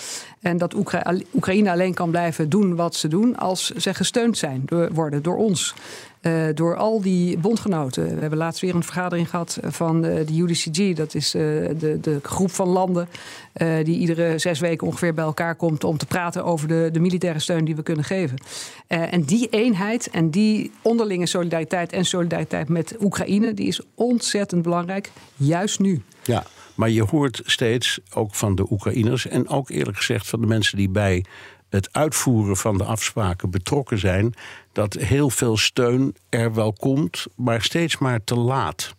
En 0.40 0.58
dat 0.58 0.74
Oekra 0.74 1.14
Oekraïne 1.34 1.70
alleen 1.70 1.94
kan 1.94 2.10
blijven 2.10 2.48
doen 2.48 2.74
wat 2.74 2.94
ze 2.94 3.08
doen 3.08 3.36
als 3.36 3.70
ze 3.70 3.94
gesteund 3.94 4.38
zijn 4.38 4.62
door, 4.66 4.92
worden 4.92 5.22
door 5.22 5.36
ons. 5.36 5.74
Uh, 6.26 6.44
door 6.54 6.76
al 6.76 7.00
die 7.00 7.38
bondgenoten. 7.38 8.14
We 8.14 8.20
hebben 8.20 8.38
laatst 8.38 8.60
weer 8.60 8.74
een 8.74 8.82
vergadering 8.82 9.30
gehad 9.30 9.58
van 9.62 10.04
uh, 10.04 10.26
de 10.26 10.40
UDCG. 10.40 10.96
Dat 10.96 11.14
is 11.14 11.30
de, 11.30 11.98
de 12.00 12.18
groep 12.22 12.50
van 12.50 12.68
landen 12.68 13.08
die 13.82 13.98
iedere 13.98 14.38
zes 14.38 14.60
weken 14.60 14.86
ongeveer 14.86 15.14
bij 15.14 15.24
elkaar 15.24 15.54
komt 15.54 15.84
om 15.84 15.96
te 15.96 16.06
praten 16.06 16.44
over 16.44 16.68
de, 16.68 16.88
de 16.92 17.00
militaire 17.00 17.38
steun 17.38 17.64
die 17.64 17.76
we 17.76 17.82
kunnen 17.82 18.04
geven. 18.04 18.38
en 18.86 19.22
die 19.22 19.48
eenheid 19.48 20.10
en 20.10 20.30
die 20.30 20.72
onderlinge 20.82 21.26
solidariteit 21.26 21.92
en 21.92 22.04
solidariteit 22.04 22.68
met 22.68 22.96
Oekraïne, 23.00 23.54
die 23.54 23.66
is 23.66 23.80
ontzettend 23.94 24.62
belangrijk, 24.62 25.10
juist 25.36 25.78
nu. 25.78 26.02
Ja. 26.22 26.44
Maar 26.74 26.90
je 26.90 27.02
hoort 27.02 27.42
steeds, 27.44 28.00
ook 28.14 28.34
van 28.34 28.54
de 28.54 28.66
Oekraïners 28.70 29.26
en 29.26 29.48
ook 29.48 29.70
eerlijk 29.70 29.96
gezegd 29.96 30.28
van 30.28 30.40
de 30.40 30.46
mensen 30.46 30.76
die 30.76 30.88
bij 30.88 31.24
het 31.74 31.92
uitvoeren 31.92 32.56
van 32.56 32.78
de 32.78 32.84
afspraken 32.84 33.50
betrokken 33.50 33.98
zijn, 33.98 34.34
dat 34.72 34.92
heel 34.92 35.30
veel 35.30 35.56
steun 35.56 36.16
er 36.28 36.54
wel 36.54 36.72
komt, 36.72 37.26
maar 37.36 37.62
steeds 37.62 37.98
maar 37.98 38.24
te 38.24 38.34
laat. 38.34 38.94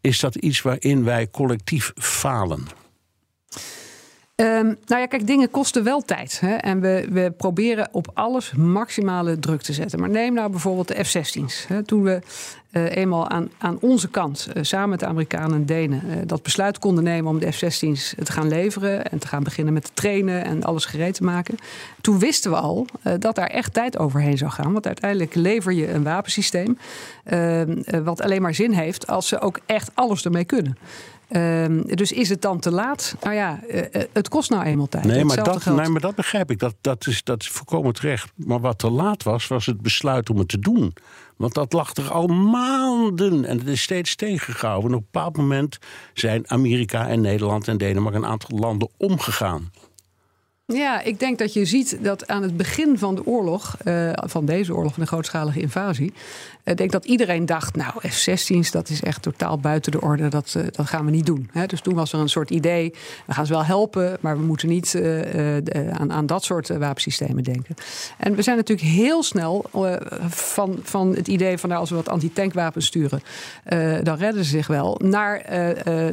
Is 0.00 0.20
dat 0.20 0.34
iets 0.34 0.62
waarin 0.62 1.04
wij 1.04 1.30
collectief 1.30 1.92
falen? 1.96 2.66
Um, 4.42 4.76
nou 4.86 5.00
ja, 5.00 5.06
kijk, 5.06 5.26
dingen 5.26 5.50
kosten 5.50 5.84
wel 5.84 6.02
tijd. 6.02 6.40
Hè? 6.40 6.54
En 6.54 6.80
we, 6.80 7.06
we 7.10 7.30
proberen 7.36 7.88
op 7.92 8.10
alles 8.14 8.52
maximale 8.52 9.38
druk 9.38 9.62
te 9.62 9.72
zetten. 9.72 10.00
Maar 10.00 10.10
neem 10.10 10.34
nou 10.34 10.50
bijvoorbeeld 10.50 10.88
de 10.88 11.04
F-16's. 11.04 11.66
Toen 11.84 12.02
we 12.02 12.20
uh, 12.72 12.96
eenmaal 12.96 13.28
aan, 13.28 13.50
aan 13.58 13.78
onze 13.80 14.08
kant, 14.08 14.48
uh, 14.54 14.62
samen 14.62 14.88
met 14.88 15.00
de 15.00 15.06
Amerikanen 15.06 15.56
en 15.56 15.66
Denen, 15.66 16.02
uh, 16.06 16.16
dat 16.26 16.42
besluit 16.42 16.78
konden 16.78 17.04
nemen 17.04 17.30
om 17.30 17.38
de 17.38 17.52
F-16's 17.52 18.14
te 18.22 18.32
gaan 18.32 18.48
leveren 18.48 19.10
en 19.10 19.18
te 19.18 19.26
gaan 19.26 19.42
beginnen 19.42 19.74
met 19.74 19.84
te 19.84 19.90
trainen 19.94 20.44
en 20.44 20.64
alles 20.64 20.84
gereed 20.84 21.14
te 21.14 21.24
maken. 21.24 21.56
Toen 22.00 22.18
wisten 22.18 22.50
we 22.50 22.56
al 22.56 22.86
dat 23.18 23.34
daar 23.34 23.46
echt 23.46 23.74
tijd 23.74 23.98
overheen 23.98 24.38
zou 24.38 24.50
gaan. 24.50 24.72
Want 24.72 24.86
uiteindelijk 24.86 25.34
lever 25.34 25.72
je 25.72 25.90
een 25.90 26.02
wapensysteem 26.02 26.78
ehm, 27.24 28.04
wat 28.04 28.22
alleen 28.22 28.42
maar 28.42 28.54
zin 28.54 28.72
heeft 28.72 29.06
als 29.06 29.28
ze 29.28 29.40
ook 29.40 29.60
echt 29.66 29.90
alles 29.94 30.24
ermee 30.24 30.44
kunnen. 30.44 30.76
Um, 31.30 31.86
dus 31.86 32.12
is 32.12 32.28
het 32.28 32.42
dan 32.42 32.60
te 32.60 32.70
laat? 32.70 33.16
Nou 33.22 33.34
ja, 33.34 33.60
uh, 33.68 33.82
het 34.12 34.28
kost 34.28 34.50
nou 34.50 34.64
eenmaal 34.64 34.88
tijd. 34.88 35.04
Nee, 35.04 35.24
maar 35.24 35.44
dat, 35.44 35.64
nee 35.64 35.88
maar 35.88 36.00
dat, 36.00 36.14
begrijp 36.14 36.50
ik. 36.50 36.58
Dat, 36.58 36.74
dat, 36.80 37.06
is, 37.06 37.24
dat 37.24 37.42
is 37.42 37.48
volkomen 37.48 37.92
terecht. 37.92 38.32
Maar 38.34 38.60
wat 38.60 38.78
te 38.78 38.90
laat 38.90 39.22
was, 39.22 39.46
was 39.46 39.66
het 39.66 39.80
besluit 39.80 40.30
om 40.30 40.38
het 40.38 40.48
te 40.48 40.58
doen. 40.58 40.94
Want 41.36 41.54
dat 41.54 41.72
lag 41.72 41.94
er 41.94 42.10
al 42.10 42.26
maanden 42.26 43.44
en 43.44 43.58
het 43.58 43.68
is 43.68 43.82
steeds 43.82 44.14
tegengehouden. 44.14 44.90
En 44.90 44.96
op 44.96 45.02
een 45.02 45.08
bepaald 45.12 45.36
moment 45.36 45.78
zijn 46.14 46.50
Amerika 46.50 47.08
en 47.08 47.20
Nederland 47.20 47.68
en 47.68 47.78
Denemarken 47.78 48.22
een 48.22 48.28
aantal 48.28 48.58
landen 48.58 48.88
omgegaan. 48.96 49.70
Ja, 50.74 51.02
ik 51.02 51.20
denk 51.20 51.38
dat 51.38 51.52
je 51.52 51.64
ziet 51.64 51.98
dat 52.00 52.26
aan 52.26 52.42
het 52.42 52.56
begin 52.56 52.98
van 52.98 53.14
de 53.14 53.26
oorlog, 53.26 53.76
uh, 53.84 54.12
van 54.14 54.44
deze 54.44 54.74
oorlog, 54.74 54.94
van 54.94 55.02
de 55.02 55.08
grootschalige 55.08 55.60
invasie, 55.60 56.12
ik 56.70 56.76
denk 56.76 56.92
dat 56.92 57.04
iedereen 57.04 57.46
dacht, 57.46 57.76
nou, 57.76 57.92
F-16's, 58.08 58.70
dat 58.70 58.88
is 58.88 59.02
echt 59.02 59.22
totaal 59.22 59.58
buiten 59.58 59.92
de 59.92 60.00
orde, 60.00 60.28
dat, 60.28 60.54
uh, 60.56 60.62
dat 60.70 60.86
gaan 60.86 61.04
we 61.04 61.10
niet 61.10 61.26
doen. 61.26 61.48
Hè? 61.52 61.66
Dus 61.66 61.80
toen 61.80 61.94
was 61.94 62.12
er 62.12 62.18
een 62.18 62.28
soort 62.28 62.50
idee, 62.50 62.94
we 63.26 63.32
gaan 63.32 63.46
ze 63.46 63.52
wel 63.52 63.64
helpen, 63.64 64.16
maar 64.20 64.38
we 64.38 64.44
moeten 64.44 64.68
niet 64.68 64.94
uh, 64.94 65.56
aan, 65.92 66.12
aan 66.12 66.26
dat 66.26 66.44
soort 66.44 66.68
wapensystemen 66.68 67.42
denken. 67.42 67.74
En 68.18 68.34
we 68.34 68.42
zijn 68.42 68.56
natuurlijk 68.56 68.88
heel 68.88 69.22
snel 69.22 69.64
van, 70.28 70.78
van 70.82 71.14
het 71.14 71.28
idee 71.28 71.58
van, 71.58 71.68
nou, 71.68 71.80
als 71.80 71.90
we 71.90 71.96
wat 71.96 72.08
antitankwapens 72.08 72.86
sturen, 72.86 73.22
dan 74.02 74.16
redden 74.16 74.44
ze 74.44 74.50
zich 74.50 74.66
wel, 74.66 75.00
naar 75.04 75.42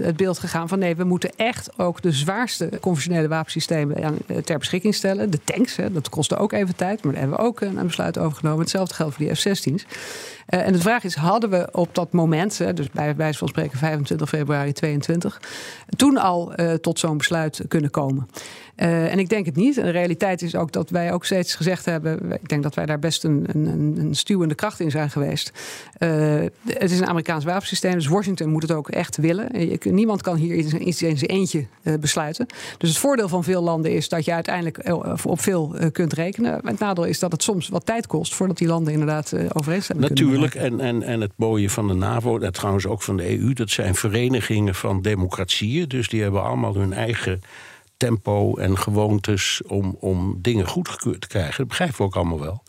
het 0.02 0.16
beeld 0.16 0.40
gegaan 0.40 0.68
van, 0.68 0.80
nee, 0.80 0.96
we 0.96 1.04
moeten 1.04 1.30
echt 1.36 1.80
ook 1.80 2.02
de 2.02 2.12
zwaarste 2.12 2.70
conventionele 2.82 3.28
wapensystemen 3.28 4.18
ter 4.44 4.58
beschikking 4.58 4.96
stellen. 4.96 5.30
De 5.30 5.40
tanks, 5.44 5.76
hè, 5.76 5.92
dat 5.92 6.10
kostte 6.10 6.38
ook 6.38 6.52
even 6.52 6.76
tijd, 6.76 7.04
maar 7.04 7.12
daar 7.12 7.22
hebben 7.22 7.40
we 7.40 7.46
ook 7.46 7.62
een 7.62 7.88
besluit 7.88 8.18
over 8.18 8.38
genomen. 8.38 8.60
Hetzelfde 8.60 8.94
geldt 8.94 9.16
voor 9.16 9.26
die 9.26 9.36
F-16's. 9.36 9.86
Uh, 10.50 10.66
en 10.66 10.74
de 10.74 10.80
vraag 10.80 11.04
is, 11.04 11.16
hadden 11.16 11.50
we 11.50 11.68
op 11.72 11.96
dat 11.96 12.12
moment, 12.12 12.58
dus 12.76 12.90
bij 12.90 13.16
wijze 13.16 13.38
van 13.38 13.48
spreken 13.48 13.78
25 13.78 14.30
februari 14.30 14.72
22, 14.72 15.42
toen 15.96 16.18
al 16.18 16.54
uh, 16.60 16.74
tot 16.74 17.00
zo'n 17.00 17.18
besluit 17.18 17.62
kunnen 17.68 17.92
komen? 17.92 18.28
Uh, 18.76 19.12
en 19.12 19.20
ik 19.20 19.30
denk 19.30 19.46
het 19.46 19.56
niet. 19.56 19.78
En 19.78 19.86
de 19.86 19.92
realiteit 19.92 20.42
is 20.42 20.56
ook 20.56 20.72
dat 20.72 20.90
wij 20.90 21.14
ook 21.14 21.26
steeds 21.26 21.56
gezegd 21.56 21.86
hebben. 21.86 22.32
Ik 22.32 22.50
denk 22.50 22.64
dat 22.64 22.76
wij 22.76 22.86
daar 22.86 23.00
best 23.00 23.24
een, 23.24 23.46
een, 23.48 23.96
een 23.98 24.16
stuwende 24.16 24.56
kracht 24.56 24.80
in 24.80 24.92
zijn 24.92 25.10
geweest. 25.10 25.52
Uh, 26.00 26.44
het 26.66 26.92
is 26.92 27.00
een 27.00 27.08
Amerikaans 27.08 27.44
wapensysteem, 27.44 27.94
dus 27.94 28.08
Washington 28.08 28.50
moet 28.50 28.62
het 28.62 28.72
ook 28.72 28.90
echt 28.90 29.18
willen. 29.18 29.50
Niemand 29.82 30.22
kan 30.22 30.36
hier 30.36 30.56
iets 30.56 31.04
in 31.04 31.18
zijn 31.18 31.32
eentje 31.32 31.66
uh, 31.84 31.94
besluiten. 32.00 32.46
Dus 32.78 32.90
het 32.90 32.98
voordeel 32.98 33.28
van 33.28 33.44
veel 33.44 33.62
landen 33.62 33.92
is 33.92 34.10
dat 34.10 34.26
je 34.26 34.34
uiteindelijk 34.34 34.90
op 35.24 35.40
veel 35.40 35.76
kunt 35.92 36.14
rekenen. 36.14 36.60
Het 36.66 36.80
nadeel 36.80 37.04
is 37.04 37.20
dat 37.20 37.32
het 37.32 37.44
soms 37.44 37.70
wat 37.70 37.86
tijd 37.86 38.08
kost 38.08 38.36
voordat 38.36 38.58
die 38.58 38.68
landen 38.68 38.94
inderdaad 38.94 39.34
overeenstemming 39.54 40.10
Natuurlijk, 40.10 40.56
en, 40.56 40.80
en, 40.80 41.04
en 41.04 41.22
het 41.22 41.32
mooie 41.36 41.70
van 41.70 41.88
de 41.88 41.94
NAVO, 41.94 42.40
en 42.40 42.54
trouwens 42.54 42.86
ook 42.86 43.02
van 43.02 43.18
de 43.18 43.40
EU, 43.40 43.54
dat 43.54 43.70
zijn 43.70 43.96
verenigingen 43.96 44.76
van 44.76 45.02
democratieën. 45.02 45.88
Dus 45.88 46.10
die 46.10 46.22
hebben 46.22 46.44
allemaal 46.44 46.76
hun 46.76 46.94
eigen 46.94 47.42
tempo 47.98 48.56
en 48.56 48.78
gewoontes 48.78 49.62
om, 49.68 49.98
om 50.00 50.38
dingen 50.42 50.68
goedgekeurd 50.68 51.22
te 51.22 51.28
krijgen. 51.28 51.58
Dat 51.58 51.68
begrijpen 51.68 51.98
we 51.98 52.04
ook 52.04 52.16
allemaal 52.16 52.40
wel. 52.40 52.64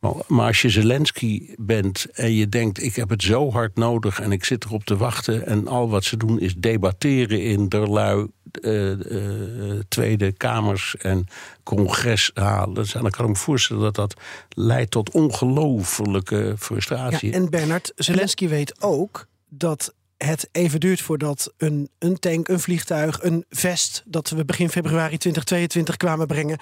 Maar, 0.00 0.12
maar, 0.26 0.46
als 0.46 0.62
je 0.62 0.70
Zelensky 0.70 1.54
bent 1.56 2.06
en 2.12 2.32
je 2.32 2.48
denkt: 2.48 2.82
ik 2.82 2.96
heb 2.96 3.08
het 3.08 3.22
zo 3.22 3.50
hard 3.50 3.76
nodig 3.76 4.20
en 4.20 4.32
ik 4.32 4.44
zit 4.44 4.64
erop 4.64 4.84
te 4.84 4.96
wachten. 4.96 5.46
en 5.46 5.68
al 5.68 5.88
wat 5.88 6.04
ze 6.04 6.16
doen 6.16 6.40
is 6.40 6.54
debatteren 6.54 7.42
in 7.42 7.68
derlui 7.68 8.26
uh, 8.60 8.90
uh, 8.90 9.80
Tweede 9.88 10.32
Kamers 10.32 10.96
en 10.96 11.26
congreshalen. 11.62 12.86
dan 12.92 13.10
kan 13.10 13.24
ik 13.24 13.30
me 13.30 13.36
voorstellen 13.36 13.82
dat 13.82 13.94
dat 13.94 14.14
leidt 14.48 14.90
tot 14.90 15.10
ongelofelijke 15.10 16.54
frustratie. 16.58 17.30
Ja, 17.30 17.34
en 17.34 17.50
Bernard, 17.50 17.92
Zelensky 17.96 18.48
weet 18.48 18.82
ook 18.82 19.26
dat 19.48 19.94
het 20.16 20.48
even 20.52 20.80
duurt 20.80 21.00
voordat 21.00 21.52
een, 21.56 21.90
een 21.98 22.18
tank, 22.18 22.48
een 22.48 22.60
vliegtuig, 22.60 23.22
een 23.22 23.44
vest... 23.48 24.02
dat 24.06 24.28
we 24.28 24.44
begin 24.44 24.70
februari 24.70 25.16
2022 25.16 25.96
kwamen 25.96 26.26
brengen... 26.26 26.58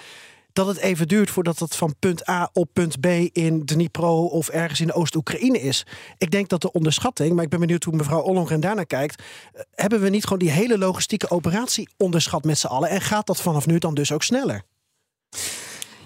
dat 0.52 0.66
het 0.66 0.76
even 0.76 1.08
duurt 1.08 1.30
voordat 1.30 1.58
het 1.58 1.76
van 1.76 1.94
punt 1.98 2.28
A 2.28 2.50
op 2.52 2.68
punt 2.72 3.00
B 3.00 3.06
in 3.32 3.64
Dnipro... 3.64 4.24
of 4.24 4.48
ergens 4.48 4.80
in 4.80 4.92
Oost-Oekraïne 4.92 5.60
is. 5.60 5.86
Ik 6.18 6.30
denk 6.30 6.48
dat 6.48 6.60
de 6.60 6.72
onderschatting, 6.72 7.34
maar 7.34 7.44
ik 7.44 7.50
ben 7.50 7.60
benieuwd 7.60 7.84
hoe 7.84 7.96
mevrouw 7.96 8.20
Ollongren 8.20 8.60
daarnaar 8.60 8.86
kijkt... 8.86 9.22
Eh, 9.52 9.62
hebben 9.74 10.00
we 10.00 10.08
niet 10.08 10.24
gewoon 10.24 10.38
die 10.38 10.50
hele 10.50 10.78
logistieke 10.78 11.30
operatie 11.30 11.88
onderschat 11.96 12.44
met 12.44 12.58
z'n 12.58 12.66
allen... 12.66 12.88
en 12.88 13.00
gaat 13.00 13.26
dat 13.26 13.40
vanaf 13.40 13.66
nu 13.66 13.78
dan 13.78 13.94
dus 13.94 14.12
ook 14.12 14.22
sneller? 14.22 14.62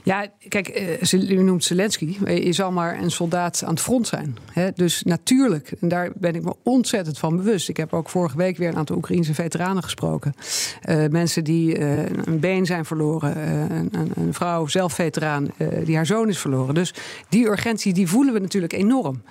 Ja, 0.09 0.27
kijk, 0.49 0.69
eh, 0.69 1.13
u 1.13 1.43
noemt 1.43 1.65
Zelensky. 1.65 2.17
Je 2.27 2.53
zal 2.53 2.73
maar 2.73 3.03
een 3.03 3.11
soldaat 3.11 3.63
aan 3.65 3.71
het 3.71 3.81
front 3.81 4.07
zijn. 4.07 4.37
Dus 4.75 5.03
natuurlijk, 5.03 5.73
en 5.81 5.89
daar 5.89 6.11
ben 6.15 6.35
ik 6.35 6.43
me 6.43 6.55
ontzettend 6.63 7.19
van 7.19 7.37
bewust. 7.37 7.69
Ik 7.69 7.77
heb 7.77 7.93
ook 7.93 8.09
vorige 8.09 8.37
week 8.37 8.57
weer 8.57 8.69
een 8.69 8.77
aantal 8.77 8.97
Oekraïnse 8.97 9.35
veteranen 9.35 9.83
gesproken. 9.83 10.35
Uh, 10.89 11.07
mensen 11.07 11.45
die 11.45 11.79
uh, 11.79 12.07
een 12.25 12.41
been 12.41 12.67
zijn 12.67 12.85
verloren. 12.85 13.37
Een, 13.73 13.91
een, 14.15 14.35
vrouw, 14.35 14.67
zelf 14.67 14.93
veteraan, 14.93 15.51
die 15.85 15.97
haar 15.97 16.07
zoon 16.07 16.29
is 16.29 16.39
verloren. 16.39 16.75
Dus 16.75 16.95
die 17.29 17.47
urgentie 17.47 17.93
die 17.93 18.09
voelen 18.09 18.35
we 18.35 18.41
natuurlijk 18.41 18.73
enorm. 18.73 19.23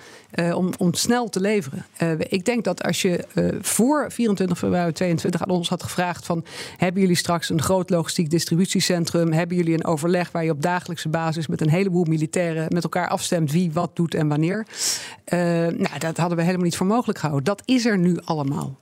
om, 0.54 0.70
om 0.78 0.94
snel 0.94 1.28
te 1.28 1.40
leveren. 1.40 1.84
ik 2.18 2.44
denk 2.44 2.64
dat 2.64 2.82
als 2.82 3.02
je 3.02 3.24
voor 3.60 4.06
24 4.12 4.58
februari 4.58 4.92
22 4.92 5.42
aan 5.42 5.50
ons 5.50 5.68
had 5.68 5.82
gevraagd 5.82 6.26
van... 6.26 6.44
hebben 6.76 7.00
jullie 7.00 7.16
straks 7.16 7.48
een 7.48 7.62
groot 7.62 7.90
logistiek 7.90 8.30
distributiecentrum? 8.30 9.32
Hebben 9.32 9.56
jullie 9.56 9.74
een 9.74 9.84
overleg 9.84 10.30
waar 10.30 10.44
je 10.44 10.50
op 10.50 10.62
dagelijkse 10.68 11.08
basis 11.08 11.46
met 11.46 11.60
een 11.60 11.70
heleboel 11.70 12.04
militairen 12.04 12.66
met 12.68 12.82
elkaar 12.82 13.08
afstemt 13.08 13.52
wie 13.52 13.72
wat 13.72 13.96
doet 13.96 14.14
en 14.14 14.28
wanneer. 14.28 14.66
Uh, 15.32 15.38
nou, 15.66 15.98
dat 15.98 16.16
hadden 16.16 16.36
we 16.36 16.44
helemaal 16.44 16.64
niet 16.64 16.76
voor 16.76 16.86
mogelijk 16.86 17.18
gehouden. 17.18 17.46
Dat 17.46 17.62
is 17.64 17.86
er 17.86 17.98
nu 17.98 18.16
allemaal. 18.24 18.78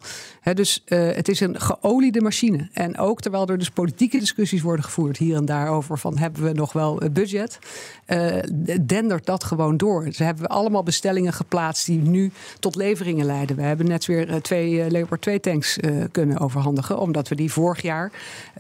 dus 0.55 0.83
uh, 0.87 0.99
het 1.15 1.29
is 1.29 1.41
een 1.41 1.61
geoliede 1.61 2.21
machine. 2.21 2.69
En 2.73 2.99
ook 2.99 3.21
terwijl 3.21 3.49
er 3.49 3.59
dus 3.59 3.71
politieke 3.71 4.19
discussies 4.19 4.63
worden 4.63 4.85
gevoerd 4.85 5.17
hier 5.17 5.37
en 5.37 5.45
daar 5.45 5.69
over 5.69 5.99
van 5.99 6.19
hebben 6.19 6.43
we 6.43 6.53
nog 6.53 6.73
wel 6.73 7.01
budget, 7.13 7.59
uh, 8.07 8.37
dendert 8.81 9.27
dat 9.27 9.45
gewoon 9.45 9.77
door. 9.77 10.13
Ze 10.13 10.25
hebben 10.25 10.47
allemaal 10.47 10.83
bestellingen 10.83 11.33
geplaatst 11.33 11.87
die 11.87 11.99
nu 11.99 12.31
tot 12.61 12.77
leveringen 12.77 13.27
leiden. 13.27 13.57
We 13.57 13.63
hebben 13.63 13.87
net 13.87 14.07
weer 14.07 14.43
twee 14.43 14.91
Leopard 14.91 15.23
2 15.23 15.41
tanks 15.41 15.79
kunnen 16.11 16.39
overhandigen, 16.39 16.99
omdat 16.99 17.29
we 17.29 17.35
die 17.35 17.53
vorig 17.53 17.83
jaar 17.83 18.13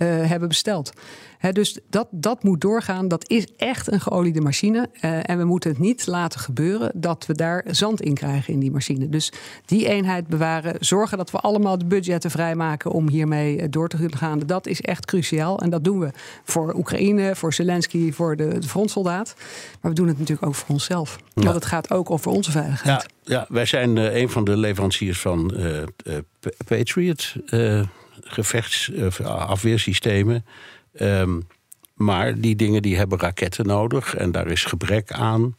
hebben 0.04 0.48
besteld 0.48 0.92
dus 1.53 1.79
dat, 1.90 2.09
dat 2.11 2.42
moet 2.42 2.61
doorgaan. 2.61 3.09
Dat 3.09 3.31
is 3.31 3.46
echt 3.57 3.92
een 3.92 4.01
geoliede 4.01 4.40
machine. 4.40 4.88
Uh, 5.01 5.31
en 5.31 5.38
we 5.38 5.44
moeten 5.44 5.70
het 5.70 5.79
niet 5.79 6.07
laten 6.07 6.40
gebeuren 6.40 6.90
dat 6.94 7.27
we 7.27 7.35
daar 7.35 7.64
zand 7.66 8.01
in 8.01 8.14
krijgen 8.14 8.53
in 8.53 8.59
die 8.59 8.70
machine. 8.70 9.09
Dus 9.09 9.33
die 9.64 9.88
eenheid 9.88 10.27
bewaren. 10.27 10.75
Zorgen 10.81 11.18
dat 11.18 11.31
we 11.31 11.38
allemaal 11.38 11.79
de 11.79 11.85
budgetten 11.85 12.31
vrijmaken 12.31 12.90
om 12.90 13.09
hiermee 13.09 13.61
eh, 13.61 13.66
door 13.70 13.88
te 13.88 13.96
kunnen 13.96 14.18
gaan. 14.18 14.38
Dat 14.38 14.66
is 14.66 14.81
echt 14.81 15.05
cruciaal. 15.05 15.59
En 15.59 15.70
dat 15.70 15.85
doen 15.85 15.99
we 15.99 16.11
voor 16.44 16.75
Oekraïne, 16.75 17.37
voor 17.37 17.53
Zelensky, 17.53 18.12
voor 18.12 18.37
de, 18.37 18.59
de 18.59 18.68
frontsoldaat. 18.68 19.35
Maar 19.81 19.90
we 19.90 19.96
doen 19.96 20.09
het 20.09 20.18
natuurlijk 20.18 20.46
ook 20.46 20.55
voor 20.55 20.75
onszelf. 20.75 21.18
Ja. 21.35 21.42
Want 21.42 21.55
het 21.55 21.64
gaat 21.64 21.90
ook 21.90 22.11
over 22.11 22.31
onze 22.31 22.51
veiligheid. 22.51 23.07
Ja, 23.22 23.37
ja 23.37 23.46
wij 23.49 23.64
zijn 23.64 23.96
uh, 23.96 24.16
een 24.16 24.29
van 24.29 24.44
de 24.44 24.57
leveranciers 24.57 25.20
van 25.20 25.53
uh, 25.57 25.83
Patriot. 26.66 27.35
gevechtsafweersystemen. 28.20 30.44
Um, 31.00 31.46
maar 31.94 32.40
die 32.40 32.56
dingen 32.56 32.82
die 32.82 32.96
hebben 32.96 33.18
raketten 33.18 33.66
nodig 33.66 34.14
en 34.14 34.32
daar 34.32 34.46
is 34.46 34.64
gebrek 34.64 35.12
aan. 35.12 35.54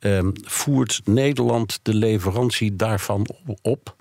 Um, 0.00 0.32
voert 0.44 1.00
Nederland 1.04 1.80
de 1.82 1.94
leverantie 1.94 2.76
daarvan 2.76 3.26
op? 3.62 3.96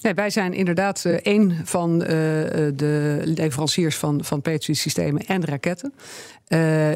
Nee, 0.00 0.14
wij 0.14 0.30
zijn 0.30 0.52
inderdaad 0.52 1.04
een 1.04 1.56
van 1.64 1.94
uh, 1.94 2.08
de 2.74 3.20
leveranciers 3.24 3.96
van, 3.96 4.24
van 4.24 4.42
Patriot-systemen 4.42 5.26
en 5.26 5.44
raketten. 5.44 5.94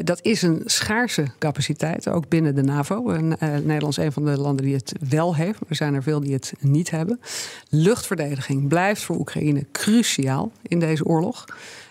Dat 0.03 0.19
is 0.21 0.41
een 0.41 0.61
schaarse 0.65 1.27
capaciteit, 1.39 2.07
ook 2.07 2.29
binnen 2.29 2.55
de 2.55 2.63
NAVO. 2.63 3.01
Nederland 3.39 3.97
is 3.97 3.97
een 3.97 4.11
van 4.11 4.25
de 4.25 4.37
landen 4.37 4.65
die 4.65 4.75
het 4.75 4.93
wel 5.09 5.35
heeft, 5.35 5.59
maar 5.59 5.69
er 5.69 5.75
zijn 5.75 5.93
er 5.93 6.03
veel 6.03 6.19
die 6.19 6.33
het 6.33 6.53
niet 6.59 6.89
hebben. 6.89 7.19
Luchtverdediging 7.69 8.67
blijft 8.67 9.03
voor 9.03 9.15
Oekraïne 9.15 9.65
cruciaal 9.71 10.51
in 10.61 10.79
deze 10.79 11.05
oorlog. 11.05 11.45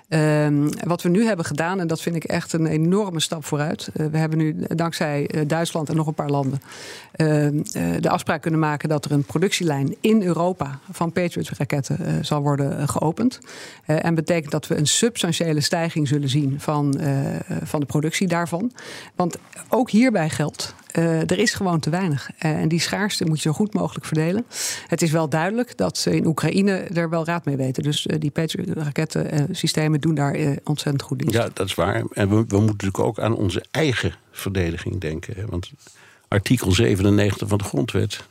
Um, 0.08 0.68
wat 0.86 1.02
we 1.02 1.08
nu 1.08 1.24
hebben 1.24 1.44
gedaan, 1.44 1.80
en 1.80 1.86
dat 1.86 2.00
vind 2.00 2.16
ik 2.16 2.24
echt 2.24 2.52
een 2.52 2.66
enorme 2.66 3.20
stap 3.20 3.44
vooruit. 3.44 3.90
Uh, 3.96 4.06
we 4.06 4.18
hebben 4.18 4.38
nu 4.38 4.56
dankzij 4.68 5.30
uh, 5.34 5.40
Duitsland 5.46 5.88
en 5.88 5.96
nog 5.96 6.06
een 6.06 6.14
paar 6.14 6.30
landen 6.30 6.60
uh, 7.16 7.48
de 8.00 8.10
afspraak 8.10 8.42
kunnen 8.42 8.60
maken 8.60 8.88
dat 8.88 9.04
er 9.04 9.12
een 9.12 9.24
productielijn 9.24 9.96
in 10.00 10.22
Europa 10.22 10.78
van 10.90 11.12
Patriot-raketten 11.12 12.24
zal 12.24 12.42
worden 12.42 12.88
geopend. 12.88 13.38
en 13.84 14.14
betekent 14.14 14.52
dat 14.52 14.66
we 14.66 14.76
een 14.76 14.86
substantiële 14.86 15.60
stijging 15.60 16.08
zullen 16.08 16.28
zien 16.28 16.60
van, 16.60 17.00
van 17.62 17.80
de 17.80 17.86
productie 17.86 18.28
daarvan. 18.28 18.72
Want 19.14 19.36
ook 19.68 19.90
hierbij 19.90 20.30
geldt. 20.30 20.74
Uh, 20.96 21.20
er 21.20 21.38
is 21.38 21.55
gewoon 21.55 21.81
te 21.81 21.90
weinig. 21.90 22.31
Uh, 22.31 22.51
en 22.51 22.68
die 22.68 22.81
schaarste 22.81 23.24
moet 23.24 23.37
je 23.37 23.48
zo 23.48 23.55
goed 23.55 23.74
mogelijk 23.74 24.05
verdelen. 24.05 24.46
Het 24.87 25.03
is 25.03 25.11
wel 25.11 25.29
duidelijk 25.29 25.77
dat 25.77 25.98
ze 25.98 26.16
in 26.16 26.27
Oekraïne 26.27 26.72
er 26.72 27.11
wel 27.11 27.24
raad 27.24 27.44
mee 27.44 27.57
weten. 27.57 27.83
Dus 27.83 28.07
uh, 28.07 28.16
die 28.18 28.31
Patriot-rakettensystemen 28.31 30.01
doen 30.01 30.14
daar 30.14 30.37
ontzettend 30.64 31.03
goed 31.03 31.22
in. 31.22 31.29
Ja, 31.31 31.48
dat 31.53 31.66
is 31.66 31.74
waar. 31.74 31.94
En 32.12 32.29
we, 32.29 32.35
we, 32.35 32.37
moeten 32.37 32.64
natuurlijk 32.64 32.98
ook 32.98 33.18
aan 33.18 33.37
onze 33.37 33.64
eigen 33.70 34.14
verdediging 34.31 35.01
denken. 35.01 35.35
Want 35.51 35.70
artikel 36.29 36.72
97 36.72 37.48
van 37.48 37.59
de 37.59 37.64
grondwet 37.64 38.24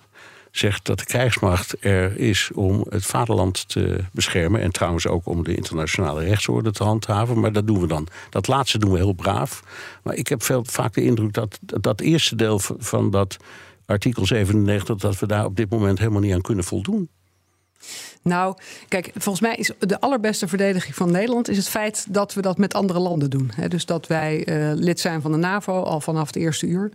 zegt 0.58 0.86
dat 0.86 1.00
de 1.00 1.06
krijgsmacht 1.06 1.76
er 1.80 2.17
is 2.20 2.50
om 2.54 2.86
het 2.89 3.06
vaderland 3.06 3.70
te 3.70 4.04
beschermen. 4.12 4.62
En 4.62 4.72
trouwens 4.72 5.08
ook 5.08 5.26
om 5.26 5.43
de 5.43 5.56
internationale 5.56 6.24
rechtsorde 6.24 6.72
te 6.72 6.84
handhaven. 6.84 7.39
Maar 7.39 7.52
dat 7.52 7.67
doen 7.67 7.80
we 7.80 7.88
dan. 7.88 8.08
Dat 8.30 8.48
laatste 8.48 8.78
doen 8.78 8.91
we 8.91 8.98
heel 8.98 9.13
braaf. 9.13 9.63
Maar 10.04 10.15
ik 10.15 10.28
heb 10.28 10.43
veel, 10.43 10.65
vaak 10.65 10.93
de 10.93 11.04
indruk 11.04 11.34
dat 11.34 11.60
dat 11.62 12.02
eerste 12.02 12.36
deel 12.36 12.60
van 12.78 13.12
dat 13.12 13.38
artikel 13.86 14.26
97, 14.26 14.98
dat 14.98 15.20
we 15.20 15.28
daar 15.28 15.46
op 15.46 15.56
dit 15.56 15.70
moment 15.70 16.00
helemaal 16.00 16.22
niet 16.22 16.34
aan 16.34 16.41
kunnen 16.41 16.63
voldoen. 16.63 17.10
Nou, 18.22 18.56
kijk, 18.88 19.12
volgens 19.13 19.39
mij 19.39 19.56
is 19.56 19.72
de 19.80 20.00
allerbeste 20.00 20.48
verdediging 20.48 20.96
van 20.96 21.12
Nederland 21.12 21.50
is 21.50 21.58
het 21.58 21.70
feit 21.70 22.06
dat 22.10 22.34
we 22.34 22.41
dat 22.41 22.58
met 22.58 22.74
andere 22.74 23.00
landen 23.00 23.30
doen. 23.30 23.52
dus 23.67 23.86
dat 23.86 24.08
wij 24.08 24.47
uh, 24.47 24.72
lid 24.76 24.99
zijn 24.99 25.22
van 25.22 25.32
de 25.32 25.38
NAVO 25.38 25.82
al 25.82 26.01
vanaf 26.01 26.28
het 26.28 26.36
eerste 26.36 26.68
uur. 26.68 26.91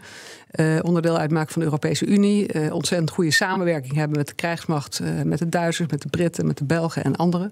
Uh, 0.52 0.78
onderdeel 0.82 1.18
uitmaken 1.18 1.52
van 1.52 1.60
de 1.60 1.66
Europese 1.66 2.06
Unie. 2.06 2.54
Uh, 2.54 2.74
ontzettend 2.74 3.10
goede 3.10 3.30
samenwerking 3.30 3.94
hebben 3.94 4.16
met 4.16 4.26
de 4.26 4.34
krijgsmacht, 4.34 5.00
met 5.24 5.38
de 5.38 5.48
Duitsers, 5.48 5.90
met 5.90 6.02
de 6.02 6.08
Britten, 6.08 6.46
met 6.46 6.58
de 6.58 6.64
Belgen 6.64 7.04
en 7.04 7.16
anderen. 7.16 7.50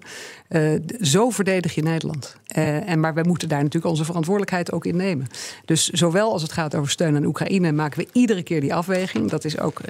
zo 1.01 1.29
verdedig 1.29 1.75
je 1.75 1.81
Nederland. 1.81 2.35
en, 2.45 2.99
maar 2.99 3.13
wij 3.13 3.23
moeten 3.23 3.49
daar 3.49 3.63
natuurlijk 3.63 3.91
onze 3.91 4.05
verantwoordelijkheid 4.05 4.71
ook 4.71 4.85
in 4.85 4.95
nemen. 4.95 5.27
Dus 5.65 5.87
zowel 5.87 6.31
als 6.31 6.41
het 6.41 6.51
gaat 6.51 6.75
over 6.75 6.91
steun 6.91 7.15
aan 7.15 7.25
Oekraïne, 7.25 7.71
maken 7.71 7.99
we 7.99 8.07
iedere 8.11 8.43
keer 8.43 8.61
die 8.61 8.73
afweging. 8.73 9.29
Dat 9.29 9.45
is 9.45 9.59
ook, 9.59 9.81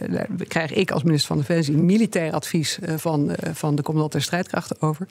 krijg 0.47 0.73
ik 0.73 0.91
als 0.91 1.03
minister 1.03 1.27
van 1.27 1.37
Defensie 1.37 1.77
militair 1.77 2.33
advies 2.33 2.79
van, 2.95 3.31
van 3.53 3.75
de 3.75 3.81
commandant 3.81 4.13
der 4.13 4.21
strijdkrachten 4.21 4.81
over. 4.81 5.07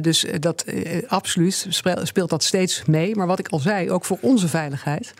Dus 0.00 0.26
dat 0.40 0.64
absoluut 1.06 1.66
speelt 2.02 2.30
dat 2.30 2.42
steeds 2.42 2.84
mee. 2.84 3.16
Maar 3.16 3.26
wat 3.26 3.38
ik 3.38 3.48
al 3.48 3.58
zei, 3.58 3.90
ook 3.90 4.04
voor 4.04 4.18
onze 4.20 4.48
veiligheid. 4.48 5.14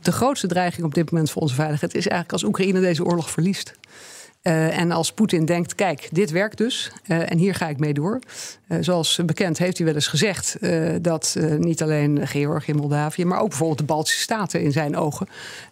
De 0.00 0.12
grootste 0.12 0.46
dreiging 0.52 0.86
op 0.86 0.94
dit 0.94 1.10
moment 1.10 1.30
voor 1.30 1.42
onze 1.42 1.54
veiligheid 1.54 1.94
is 1.94 2.08
eigenlijk 2.08 2.32
als 2.32 2.44
Oekraïne 2.44 2.80
deze 2.80 3.04
oorlog 3.04 3.30
verliest. 3.30 3.74
Uh, 4.42 4.78
en 4.78 4.90
als 4.90 5.12
Poetin 5.12 5.44
denkt, 5.44 5.74
kijk, 5.74 6.08
dit 6.12 6.30
werkt 6.30 6.58
dus 6.58 6.92
uh, 7.06 7.30
en 7.30 7.38
hier 7.38 7.54
ga 7.54 7.68
ik 7.68 7.78
mee 7.78 7.94
door. 7.94 8.18
Uh, 8.68 8.78
zoals 8.80 9.20
bekend 9.26 9.58
heeft 9.58 9.76
hij 9.76 9.86
wel 9.86 9.94
eens 9.94 10.06
gezegd 10.06 10.56
dat 11.00 11.36
niet 11.58 11.82
alleen 11.82 12.26
Georgië 12.26 12.70
en 12.70 12.76
Moldavië, 12.76 13.24
maar 13.24 13.40
ook 13.40 13.48
bijvoorbeeld 13.48 13.78
de 13.78 13.84
Baltische 13.84 14.20
Staten 14.20 14.62
in 14.62 14.72
zijn 14.72 14.96
ogen 14.96 15.28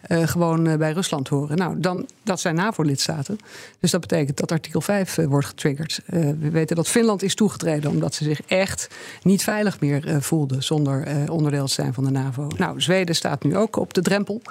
gewoon 0.07 0.77
bij 0.77 0.91
Rusland 0.91 1.27
horen. 1.27 1.57
Nou, 1.57 1.79
dan, 1.79 2.07
dat 2.23 2.39
zijn 2.39 2.55
NAVO-lidstaten. 2.55 3.37
Dus 3.79 3.91
dat 3.91 4.01
betekent 4.01 4.37
dat 4.37 4.51
artikel 4.51 4.81
5 4.81 5.15
wordt 5.15 5.47
getriggerd. 5.47 6.01
we 6.05 6.49
weten 6.49 6.75
dat 6.75 6.87
Finland 6.87 7.23
is 7.23 7.35
toegetreden 7.35 7.89
omdat 7.89 8.13
ze 8.13 8.23
zich 8.23 8.41
echt 8.41 8.87
niet 9.21 9.43
veilig 9.43 9.79
meer 9.79 10.21
voelden 10.21 10.63
zonder 10.63 11.07
onderdeel 11.31 11.65
te 11.65 11.73
zijn 11.73 11.93
van 11.93 12.03
de 12.03 12.11
NAVO. 12.11 12.47
Nou, 12.57 12.81
Zweden 12.81 13.15
staat 13.15 13.43
nu 13.43 13.57
ook 13.57 13.75
op 13.75 13.93
de 13.93 14.01
drempel. 14.01 14.41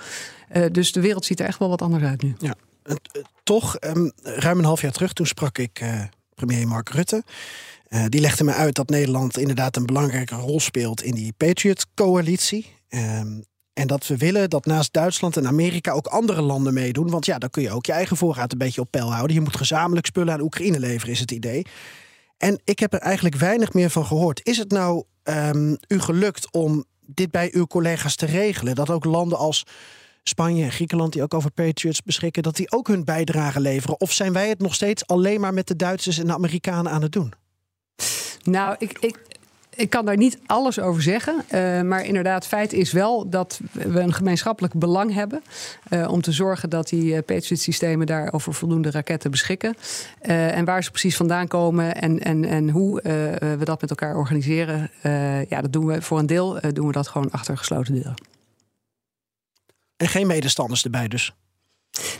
dus 0.72 0.92
de 0.92 1.00
wereld 1.00 1.24
ziet 1.24 1.40
er 1.40 1.46
echt 1.46 1.58
wel 1.58 1.68
wat 1.68 1.82
anders 1.82 2.04
uit 2.04 2.22
nu. 2.22 2.34
Ja. 2.38 2.54
Eh, 2.90 3.22
toch, 3.42 3.76
um, 3.80 4.12
ruim 4.22 4.58
een 4.58 4.64
half 4.64 4.80
jaar 4.80 4.92
terug, 4.92 5.12
toen 5.12 5.26
sprak 5.26 5.58
ik 5.58 5.80
uh, 5.80 6.02
premier 6.34 6.68
Mark 6.68 6.88
Rutte. 6.88 7.22
Uh, 7.88 8.04
die 8.08 8.20
legde 8.20 8.44
me 8.44 8.52
uit 8.52 8.74
dat 8.74 8.88
Nederland 8.88 9.38
inderdaad 9.38 9.76
een 9.76 9.86
belangrijke 9.86 10.34
rol 10.34 10.60
speelt 10.60 11.02
in 11.02 11.14
die 11.14 11.32
Patriot-coalitie. 11.36 12.66
Um, 12.88 13.44
en 13.72 13.86
dat 13.86 14.06
we 14.06 14.16
willen 14.16 14.50
dat 14.50 14.66
naast 14.66 14.92
Duitsland 14.92 15.36
en 15.36 15.46
Amerika 15.46 15.92
ook 15.92 16.06
andere 16.06 16.42
landen 16.42 16.74
meedoen. 16.74 17.10
Want 17.10 17.26
ja, 17.26 17.38
dan 17.38 17.50
kun 17.50 17.62
je 17.62 17.70
ook 17.70 17.86
je 17.86 17.92
eigen 17.92 18.16
voorraad 18.16 18.52
een 18.52 18.58
beetje 18.58 18.80
op 18.80 18.90
peil 18.90 19.12
houden. 19.12 19.36
Je 19.36 19.42
moet 19.42 19.56
gezamenlijk 19.56 20.06
spullen 20.06 20.34
aan 20.34 20.40
Oekraïne 20.40 20.78
leveren, 20.78 21.14
is 21.14 21.20
het 21.20 21.30
idee. 21.30 21.66
En 22.36 22.60
ik 22.64 22.78
heb 22.78 22.92
er 22.92 22.98
eigenlijk 22.98 23.36
weinig 23.36 23.72
meer 23.72 23.90
van 23.90 24.06
gehoord. 24.06 24.40
Is 24.42 24.58
het 24.58 24.70
nou 24.70 25.04
um, 25.24 25.78
u 25.88 26.00
gelukt 26.00 26.52
om 26.52 26.84
dit 27.06 27.30
bij 27.30 27.50
uw 27.52 27.66
collega's 27.66 28.16
te 28.16 28.26
regelen? 28.26 28.74
Dat 28.74 28.90
ook 28.90 29.04
landen 29.04 29.38
als 29.38 29.64
Spanje 30.30 30.64
en 30.64 30.72
Griekenland, 30.72 31.12
die 31.12 31.22
ook 31.22 31.34
over 31.34 31.50
Patriots 31.50 32.02
beschikken, 32.02 32.42
dat 32.42 32.56
die 32.56 32.72
ook 32.72 32.88
hun 32.88 33.04
bijdrage 33.04 33.60
leveren? 33.60 34.00
Of 34.00 34.12
zijn 34.12 34.32
wij 34.32 34.48
het 34.48 34.58
nog 34.58 34.74
steeds 34.74 35.06
alleen 35.06 35.40
maar 35.40 35.54
met 35.54 35.66
de 35.66 35.76
Duitsers 35.76 36.18
en 36.18 36.26
de 36.26 36.32
Amerikanen 36.32 36.92
aan 36.92 37.02
het 37.02 37.12
doen? 37.12 37.32
Nou, 38.42 38.76
ik, 38.78 38.98
ik, 38.98 39.18
ik 39.74 39.90
kan 39.90 40.04
daar 40.04 40.16
niet 40.16 40.38
alles 40.46 40.80
over 40.80 41.02
zeggen. 41.02 41.34
Uh, 41.54 41.80
maar 41.82 42.04
inderdaad, 42.04 42.46
feit 42.46 42.72
is 42.72 42.92
wel 42.92 43.28
dat 43.28 43.60
we 43.72 44.00
een 44.00 44.12
gemeenschappelijk 44.12 44.74
belang 44.74 45.14
hebben. 45.14 45.42
Uh, 45.90 46.10
om 46.10 46.20
te 46.20 46.32
zorgen 46.32 46.70
dat 46.70 46.88
die 46.88 47.04
uh, 47.04 47.18
Patriot-systemen 47.26 48.06
daar 48.06 48.32
over 48.32 48.54
voldoende 48.54 48.90
raketten 48.90 49.30
beschikken. 49.30 49.74
en 50.20 50.64
waar 50.64 50.84
ze 50.84 50.90
precies 50.90 51.16
vandaan 51.16 51.48
komen 51.48 51.94
en, 51.94 52.20
en, 52.20 52.44
en 52.44 52.70
hoe 52.70 53.00
we 53.58 53.64
dat 53.64 53.80
met 53.80 53.90
elkaar 53.90 54.16
organiseren. 54.16 54.90
ja, 55.48 55.60
dat 55.60 55.72
doen 55.72 55.86
we 55.86 56.02
voor 56.02 56.18
een 56.18 56.26
deel 56.26 56.60
doen 56.72 56.86
we 56.86 56.92
dat 56.92 57.08
gewoon 57.08 57.30
achter 57.30 57.56
gesloten 57.56 57.94
deuren. 57.94 58.29
En 60.00 60.08
geen 60.08 60.26
medestanders 60.26 60.84
erbij 60.84 61.08
dus. 61.08 61.32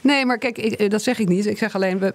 Nee, 0.03 0.27
maar 0.27 0.39
kijk, 0.39 0.59
ik, 0.59 0.73
eh, 0.73 0.91
dat 0.91 1.03
zeg 1.03 1.19
ik 1.19 1.29
niet. 1.29 1.47
Ik 1.47 1.59
zeg 1.59 1.75
alleen, 1.75 1.99
we, 1.99 2.13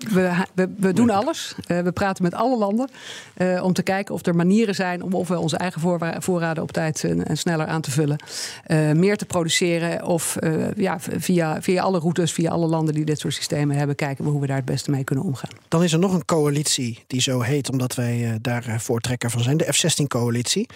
we, 0.54 0.68
we, 0.78 0.94
doen 0.94 1.10
alles. 1.10 1.56
Uh, 1.68 1.80
we 1.80 1.92
praten 1.92 2.24
met 2.24 2.34
alle 2.34 2.58
landen 2.58 2.90
uh, 3.38 3.64
om 3.64 3.74
te 3.74 3.84
kijken 3.84 4.14
of 4.14 4.26
er 4.26 4.36
manieren 4.36 4.76
zijn 4.76 5.02
om 5.02 5.14
of 5.14 5.28
we 5.28 5.40
onze 5.40 5.58
eigen 5.58 5.82
voorraden 6.20 6.64
op 6.64 6.72
tijd 6.72 7.04
en, 7.04 7.26
en 7.26 7.38
sneller 7.38 7.68
aan 7.68 7.82
te 7.82 7.92
vullen. 7.92 8.24
Uh, 8.68 8.92
meer 8.92 9.18
te 9.18 9.26
produceren 9.26 10.06
of 10.06 10.38
ja, 10.76 11.00
via, 11.00 11.62
via 11.62 11.82
alle 11.82 12.00
routes, 12.00 12.32
via 12.32 12.50
alle 12.50 12.68
landen 12.68 12.94
die 12.94 13.06
dit 13.06 13.20
soort 13.20 13.34
systemen 13.34 13.78
hebben, 13.78 13.96
kijken 13.96 14.24
we 14.24 14.30
hoe 14.30 14.42
we 14.42 14.48
daar 14.48 14.56
het 14.56 14.66
beste 14.66 14.92
mee 14.92 15.04
kunnen 15.04 15.26
omgaan. 15.26 15.52
Dan 15.68 15.84
is 15.84 15.94
er 15.94 16.00
nog 16.00 16.14
een 16.14 16.26
coalitie 16.26 17.04
die 17.08 17.22
zo 17.22 17.42
heet, 17.42 17.70
omdat 17.70 17.96
wij 17.96 18.38
daar 18.42 18.82
voortrekker 18.82 19.32
van 19.32 19.42
zijn, 19.42 19.58
de 19.58 19.74
F-16-coalitie. 19.74 20.68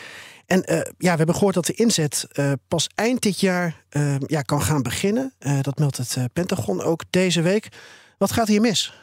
En 0.49 0.71
uh, 0.71 0.77
ja, 0.97 1.11
we 1.11 1.17
hebben 1.17 1.35
gehoord 1.35 1.53
dat 1.55 1.65
de 1.65 1.73
inzet 1.73 2.27
uh, 2.33 2.51
pas 2.67 2.89
eind 2.95 3.21
dit 3.21 3.39
jaar 3.39 3.83
uh, 3.91 4.15
ja, 4.19 4.41
kan 4.41 4.61
gaan 4.61 4.81
beginnen. 4.81 5.33
dat 5.61 5.79
meldt 5.79 5.97
het 5.97 6.17
Pentagon 6.33 6.81
ook 6.81 7.03
deze 7.09 7.41
week. 7.41 7.69
Wat 8.17 8.31
gaat 8.31 8.47
hier 8.47 8.61
mis? 8.61 8.93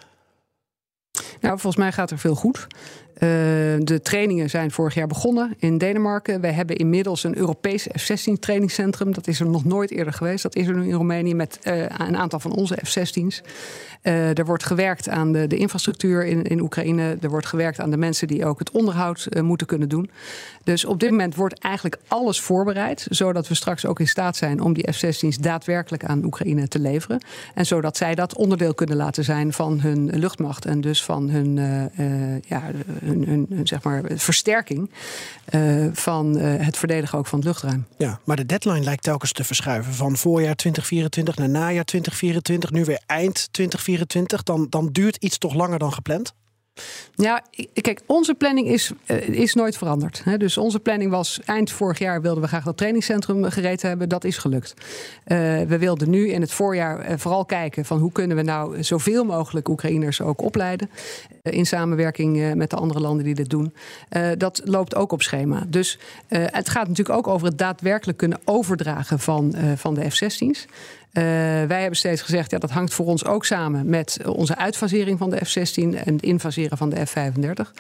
Nou, 1.40 1.59
volgens 1.59 1.76
mij 1.76 1.92
gaat 1.92 2.11
er 2.11 2.18
veel 2.18 2.34
goed. 2.34 2.66
Uh, 3.16 3.28
de 3.78 4.00
trainingen 4.02 4.50
zijn 4.50 4.70
vorig 4.70 4.94
jaar 4.94 5.06
begonnen 5.06 5.54
in 5.58 5.78
Denemarken. 5.78 6.40
Wij 6.40 6.52
hebben 6.52 6.76
inmiddels 6.76 7.24
een 7.24 7.36
Europees 7.36 7.86
F-16 7.98 8.32
trainingscentrum. 8.40 9.14
Dat 9.14 9.26
is 9.26 9.40
er 9.40 9.46
nog 9.46 9.64
nooit 9.64 9.90
eerder 9.90 10.12
geweest. 10.12 10.42
Dat 10.42 10.56
is 10.56 10.66
er 10.66 10.76
nu 10.76 10.84
in 10.84 10.92
Roemenië 10.92 11.34
met 11.34 11.58
uh, 11.62 11.82
een 11.82 12.16
aantal 12.16 12.40
van 12.40 12.52
onze 12.52 12.78
F-16's. 12.84 13.42
Uh, 14.02 14.38
er 14.38 14.44
wordt 14.44 14.64
gewerkt 14.64 15.08
aan 15.08 15.32
de, 15.32 15.46
de 15.46 15.56
infrastructuur 15.56 16.26
in, 16.26 16.42
in 16.42 16.60
Oekraïne. 16.60 17.16
Er 17.20 17.30
wordt 17.30 17.46
gewerkt 17.46 17.80
aan 17.80 17.90
de 17.90 17.96
mensen 17.96 18.28
die 18.28 18.46
ook 18.46 18.58
het 18.58 18.70
onderhoud 18.70 19.28
moeten 19.42 19.66
kunnen 19.66 19.88
doen. 19.88 20.10
Dus 20.64 20.84
op 20.84 21.00
dit 21.00 21.10
moment 21.10 21.34
wordt 21.34 21.58
eigenlijk 21.58 21.98
alles 22.08 22.40
voorbereid. 22.40 23.06
Zodat 23.10 23.48
we 23.48 23.54
straks 23.54 23.86
ook 23.86 24.00
in 24.00 24.08
staat 24.08 24.36
zijn 24.36 24.60
om 24.60 24.72
die 24.72 24.92
F-16's 24.92 25.38
daadwerkelijk 25.38 26.04
aan 26.04 26.24
Oekraïne 26.24 26.68
te 26.68 26.78
leveren. 26.78 27.20
En 27.54 27.66
zodat 27.66 27.96
zij 27.96 28.14
dat 28.14 28.36
onderdeel 28.36 28.74
kunnen 28.74 28.96
laten 28.96 29.24
zijn 29.24 29.52
van 29.52 29.80
hun 29.80 30.10
luchtmacht. 30.18 30.64
En 30.64 30.80
dus 30.80 31.04
van 31.04 31.30
hun, 31.30 31.54
ja, 32.42 32.62
hun, 33.07 33.61
zeg 33.62 33.82
maar, 33.82 34.02
versterking 34.14 34.90
van 35.92 36.36
het 36.38 36.76
verdedigen 36.76 37.18
ook 37.18 37.26
van 37.26 37.38
het 37.38 37.48
luchtruim. 37.48 37.86
Ja, 37.96 38.20
maar 38.24 38.36
de 38.36 38.46
deadline 38.46 38.84
lijkt 38.84 39.02
telkens 39.02 39.32
te 39.32 39.44
verschuiven. 39.44 39.92
Van 39.92 40.16
voorjaar 40.16 40.54
2024 40.54 41.36
naar 41.36 41.48
najaar 41.48 41.84
2024. 41.84 42.70
Nu 42.70 42.84
weer 42.84 43.00
eind 43.07 43.48
2024 43.50 44.42
dan, 44.42 44.66
dan 44.70 44.88
duurt 44.92 45.16
iets 45.16 45.38
toch 45.38 45.54
langer 45.54 45.78
dan 45.78 45.92
gepland? 45.92 46.34
Ja, 47.14 47.43
kijk, 47.72 48.01
onze 48.07 48.35
planning 48.35 48.68
is, 48.68 48.91
eh, 49.07 49.29
is 49.29 49.55
nooit 49.55 49.77
veranderd. 49.77 50.22
Dus 50.39 50.59
onze 50.59 50.81
planning 50.81 51.11
was 51.11 51.41
eind 51.45 51.70
vorig 51.70 51.99
jaar 51.99 52.20
wilden 52.22 52.43
we 52.43 52.49
graag 52.49 52.64
dat 52.64 52.77
trainingscentrum 52.77 53.45
gereed 53.45 53.83
hebben. 53.83 54.09
Dat 54.09 54.24
is 54.24 54.39
gelukt. 54.39 54.74
Uh, 54.77 55.39
we 55.61 55.79
wilden 55.79 56.11
nu 56.11 56.31
in 56.31 56.41
het 56.41 56.53
voorjaar 56.53 56.99
eh, 56.99 57.18
vooral 57.18 57.45
kijken 57.45 57.85
van 57.85 57.99
hoe 57.99 58.12
kunnen 58.12 58.37
we 58.37 58.43
nou 58.43 58.83
zoveel 58.83 59.24
mogelijk 59.24 59.68
Oekraïners 59.68 60.20
ook 60.20 60.43
opleiden. 60.43 60.91
in 61.43 61.66
samenwerking 61.66 62.55
met 62.55 62.70
de 62.70 62.77
andere 62.77 63.01
landen 63.01 63.24
die 63.24 63.35
dit 63.35 63.51
doen. 63.51 63.74
dat 64.39 64.61
loopt 64.64 64.95
ook 64.95 65.12
op 65.12 65.22
schema. 65.22 65.64
Dus 65.68 65.99
het 66.29 66.68
gaat 66.68 66.89
natuurlijk 66.89 67.18
ook 67.18 67.27
over 67.27 67.47
het 67.47 67.59
daadwerkelijk 67.59 68.18
kunnen 68.18 68.41
overdragen 68.45 69.18
van, 69.18 69.55
van 69.77 69.95
de 69.95 70.11
F-16's. 70.11 70.66
Uh, 71.16 71.22
wij 71.68 71.80
hebben 71.80 71.96
steeds 71.96 72.22
gezegd, 72.22 72.50
ja, 72.50 72.58
dat 72.58 72.70
hangt 72.70 72.94
voor 72.94 73.06
ons 73.06 73.24
ook 73.24 73.44
samen 73.44 73.88
met 73.88 74.18
onze 74.26 74.56
uitfasering 74.56 75.18
van 75.18 75.30
de 75.30 75.44
F-16 75.44 75.74
en 75.74 76.12
het 76.14 76.22
invaseren 76.22 76.78
van 76.78 76.90
de 76.90 77.06
F-35. 77.06 77.70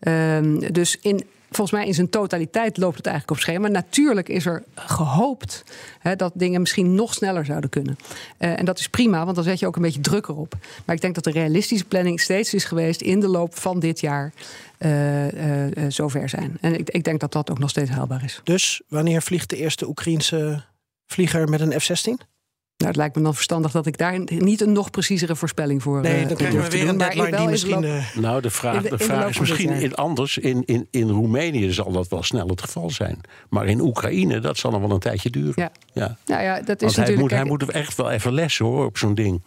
Uh, 0.00 0.70
dus 0.72 0.98
in, 1.00 1.24
volgens 1.50 1.70
mij 1.70 1.86
in 1.86 1.94
zijn 1.94 2.10
totaliteit 2.10 2.76
loopt 2.76 2.96
het 2.96 3.06
eigenlijk 3.06 3.38
op 3.38 3.44
schema. 3.44 3.68
Natuurlijk 3.68 4.28
is 4.28 4.46
er 4.46 4.62
gehoopt 4.74 5.64
hè, 5.98 6.16
dat 6.16 6.32
dingen 6.34 6.60
misschien 6.60 6.94
nog 6.94 7.14
sneller 7.14 7.44
zouden 7.44 7.70
kunnen. 7.70 7.98
Uh, 8.38 8.58
en 8.58 8.64
dat 8.64 8.78
is 8.78 8.88
prima, 8.88 9.24
want 9.24 9.36
dan 9.36 9.44
zet 9.44 9.58
je 9.58 9.66
ook 9.66 9.76
een 9.76 9.82
beetje 9.82 10.00
druk 10.00 10.28
erop. 10.28 10.54
Maar 10.84 10.94
ik 10.94 11.00
denk 11.00 11.14
dat 11.14 11.24
de 11.24 11.30
realistische 11.30 11.84
planning 11.84 12.20
steeds 12.20 12.54
is 12.54 12.64
geweest 12.64 13.00
in 13.00 13.20
de 13.20 13.28
loop 13.28 13.56
van 13.56 13.80
dit 13.80 14.00
jaar. 14.00 14.32
Uh, 14.78 15.32
uh, 15.32 15.84
zover 15.88 16.28
zijn. 16.28 16.58
En 16.60 16.78
ik, 16.78 16.90
ik 16.90 17.04
denk 17.04 17.20
dat 17.20 17.32
dat 17.32 17.50
ook 17.50 17.58
nog 17.58 17.70
steeds 17.70 17.90
haalbaar 17.90 18.24
is. 18.24 18.40
Dus 18.44 18.82
wanneer 18.88 19.22
vliegt 19.22 19.50
de 19.50 19.56
eerste 19.56 19.88
Oekraïense 19.88 20.64
vlieger 21.06 21.48
met 21.48 21.60
een 21.60 21.80
F-16? 21.80 22.35
Nou, 22.76 22.88
het 22.88 22.96
lijkt 22.96 23.16
me 23.16 23.22
dan 23.22 23.34
verstandig 23.34 23.70
dat 23.72 23.86
ik 23.86 23.98
daar 23.98 24.20
niet 24.26 24.60
een 24.60 24.72
nog 24.72 24.90
preciezere 24.90 25.36
voorspelling 25.36 25.82
voor 25.82 26.00
Nee, 26.00 26.22
uh, 26.22 26.28
dan 26.28 26.36
krijgen 26.36 26.62
we 26.62 26.68
weer 26.68 26.88
een 26.88 26.98
deadline 26.98 27.36
die 27.36 27.48
misschien... 27.48 27.82
Uh... 27.82 28.16
Nou, 28.16 28.40
de 28.40 28.50
vraag, 28.50 28.82
de, 28.82 28.88
de 28.88 28.98
vraag 28.98 29.28
is 29.28 29.38
misschien 29.38 29.70
in 29.70 29.94
anders. 29.94 30.38
In, 30.38 30.62
in, 30.64 30.88
in 30.90 31.08
Roemenië 31.08 31.72
zal 31.72 31.92
dat 31.92 32.08
wel 32.08 32.22
snel 32.22 32.48
het 32.48 32.60
geval 32.60 32.90
zijn. 32.90 33.20
Maar 33.48 33.66
in 33.66 33.80
Oekraïne, 33.80 34.40
dat 34.40 34.58
zal 34.58 34.70
nog 34.70 34.80
wel 34.80 34.90
een 34.90 34.98
tijdje 34.98 35.30
duren. 35.30 35.52
Ja, 35.56 35.72
ja. 35.92 36.16
Nou 36.26 36.42
ja 36.42 36.60
dat 36.60 36.82
is 36.82 36.96
Want 36.96 37.08
hij 37.08 37.16
moet, 37.16 37.30
hij 37.30 37.44
moet 37.44 37.70
echt 37.70 37.96
wel 37.96 38.10
even 38.10 38.32
lessen 38.32 38.64
hoor, 38.64 38.84
op 38.84 38.98
zo'n 38.98 39.14
ding. 39.14 39.42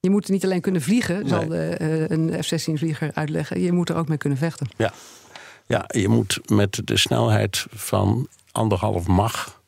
Je 0.00 0.10
moet 0.10 0.28
niet 0.28 0.44
alleen 0.44 0.60
kunnen 0.60 0.82
vliegen, 0.82 1.18
nee. 1.20 1.28
zal 1.28 1.48
de, 1.48 1.78
uh, 1.80 2.08
een 2.08 2.44
F-16-vlieger 2.44 3.10
uitleggen. 3.14 3.60
Je 3.60 3.72
moet 3.72 3.88
er 3.88 3.96
ook 3.96 4.08
mee 4.08 4.18
kunnen 4.18 4.38
vechten. 4.38 4.68
Ja. 4.76 4.92
ja, 5.66 5.84
je 5.86 6.08
moet 6.08 6.40
met 6.46 6.80
de 6.84 6.96
snelheid 6.96 7.66
van 7.70 8.28
anderhalf 8.52 9.06
mag 9.06 9.61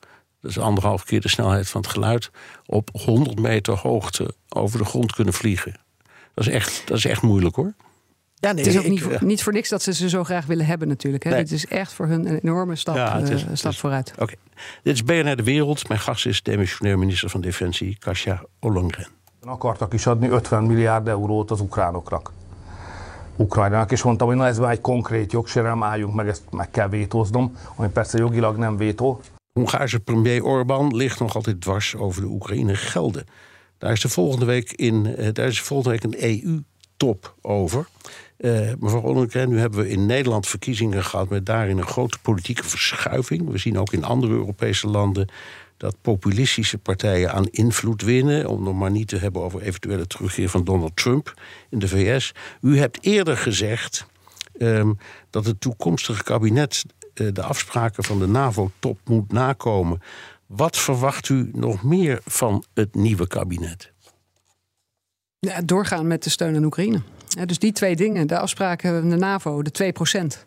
dus 0.45 0.59
anderhalf 0.59 1.05
keer 1.05 1.21
de 1.21 1.29
snelheid 1.29 1.69
van 1.69 1.81
het 1.81 1.91
geluid, 1.91 2.31
op 2.67 2.89
100 2.93 3.41
meter 3.41 3.79
hoogte 3.79 4.35
over 4.49 4.79
de 4.79 4.85
grond 4.85 5.13
kunnen 5.13 5.35
vliegen. 5.35 5.75
Dat 6.35 6.47
is 6.47 6.53
echt, 6.53 6.83
dat 6.87 6.97
is 6.97 7.05
echt 7.05 7.23
moeilijk 7.23 7.57
hoor. 7.57 7.73
Ja, 8.35 8.53
nee, 8.53 8.65
het 8.65 8.75
is 8.75 8.81
ook 8.81 8.87
niet, 8.87 9.03
voor, 9.03 9.19
niet 9.21 9.43
voor 9.43 9.53
niks 9.53 9.69
dat 9.69 9.83
ze 9.83 9.93
ze 9.93 10.09
zo 10.09 10.25
graag 10.25 10.47
willen 10.47 10.67
hebben 10.67 10.89
natuurlijk. 10.89 11.25
Hè. 11.25 11.37
Dit 11.37 11.53
is 11.53 11.67
echt 11.67 11.93
voor 11.93 12.07
hun 12.07 12.29
een 12.29 12.39
enorme 12.39 12.77
stap, 12.77 12.95
ja, 12.95 13.17
is, 13.17 13.45
uh, 13.45 13.51
stap 13.53 13.75
vooruit. 13.75 14.13
Oké. 14.19 14.35
Dit 14.83 14.95
is 14.95 15.05
BNR 15.05 15.37
De 15.37 15.43
Wereld. 15.43 15.89
Mijn 15.89 16.01
gast 16.01 16.27
is 16.27 16.43
demissionair 16.43 16.99
minister 16.99 17.31
van 17.31 17.41
Defensie, 17.41 17.97
Kasia 17.99 18.45
Ollongren. 18.61 19.07
Akartak 19.45 19.93
is 19.93 20.07
adni 20.07 20.29
50 20.29 20.65
milliárd 20.65 21.09
eurót 21.09 21.51
az 21.51 21.61
ukránoknak. 21.61 22.33
Ukrajnának, 23.37 23.93
és 23.93 24.03
mondtam, 24.03 24.29
hogy 24.29 24.37
na 24.37 24.47
ez 24.47 24.59
már 24.59 24.71
egy 24.71 24.81
konkrét 24.81 25.33
jogsérelem, 25.33 25.83
álljunk 25.83 26.15
meg, 26.15 26.29
ezt 26.29 26.43
meg 26.51 26.71
kell 26.71 26.89
vétóznom, 26.89 27.57
ami 27.77 27.89
persze 27.89 28.19
jogilag 28.19 28.57
nem 28.57 28.77
vétó. 28.77 29.21
Hongaarse 29.55 30.01
premier 30.01 30.45
Orbán 30.45 30.97
ligt 30.97 31.19
nog 31.19 31.35
altijd 31.35 31.61
dwars 31.61 31.97
over 31.97 32.21
de 32.21 32.29
Oekraïne 32.29 32.75
gelden. 32.75 33.27
Daar 33.79 33.93
is 33.93 34.01
de 34.01 34.09
volgende 34.09 34.45
week, 34.45 34.73
in, 34.73 35.17
eh, 35.17 35.29
daar 35.33 35.47
is 35.47 35.57
de 35.57 35.65
volgende 35.65 35.91
week 35.91 36.05
een 36.05 36.43
EU-top 36.43 37.35
over. 37.41 37.87
Uh, 38.39 38.73
mevrouw 38.79 39.01
Ollengren, 39.01 39.49
nu 39.49 39.59
hebben 39.59 39.81
we 39.81 39.89
in 39.89 40.07
Nederland 40.07 40.47
verkiezingen 40.47 41.05
gehad 41.05 41.29
met 41.29 41.47
daarin 41.47 41.79
een 41.79 41.87
grote 41.87 42.19
politieke 42.23 42.65
verschuiving. 42.65 43.51
We 43.51 43.59
zien 43.59 43.79
ook 43.79 43.93
in 43.93 44.05
andere 44.05 44.33
Europese 44.33 44.87
landen 44.87 45.29
dat 45.77 45.97
populistische 46.01 46.79
partijen 46.79 47.33
aan 47.33 47.47
invloed 47.47 48.03
winnen. 48.03 48.47
Om 48.47 48.63
nog 48.63 48.75
maar 48.75 48.91
niet 48.91 49.09
te 49.09 49.17
hebben 49.17 49.43
over 49.43 49.61
eventuele 49.61 50.07
terugkeer 50.07 50.49
van 50.49 50.65
Donald 50.65 50.97
Trump 50.97 51.35
in 51.71 51.79
de 51.79 51.89
VS. 51.89 52.33
U 52.61 52.79
hebt 52.79 52.99
eerder 53.01 53.37
gezegd 53.37 54.07
um, 54.59 54.99
dat 55.31 55.45
het 55.45 55.61
toekomstige 55.61 56.23
kabinet 56.23 56.85
de 57.15 57.43
afspraken 57.43 58.05
van 58.05 58.19
de 58.19 58.27
NAVO-top 58.27 58.99
moet 59.05 59.33
nakomen. 59.33 60.01
Wat 60.47 60.77
verwacht 60.77 61.29
u 61.29 61.51
nog 61.53 61.83
meer 61.83 62.21
van 62.25 62.65
het 62.75 62.95
nieuwe 62.95 63.27
kabinet? 63.27 63.93
Ja, 65.39 65.61
doorgaan 65.61 66.07
met 66.07 66.25
de 66.25 66.31
steun 66.31 66.57
aan 66.57 66.65
Oekraïne. 66.65 67.01
Dus 67.45 67.59
die 67.59 67.73
twee 67.73 67.97
dingen, 67.97 68.27
de 68.27 68.39
afspraken 68.39 69.01
van 69.01 69.11
de 69.11 69.17
NAVO, 69.17 69.63
de 69.63 69.71
2 69.71 69.93
procent. 69.93 70.45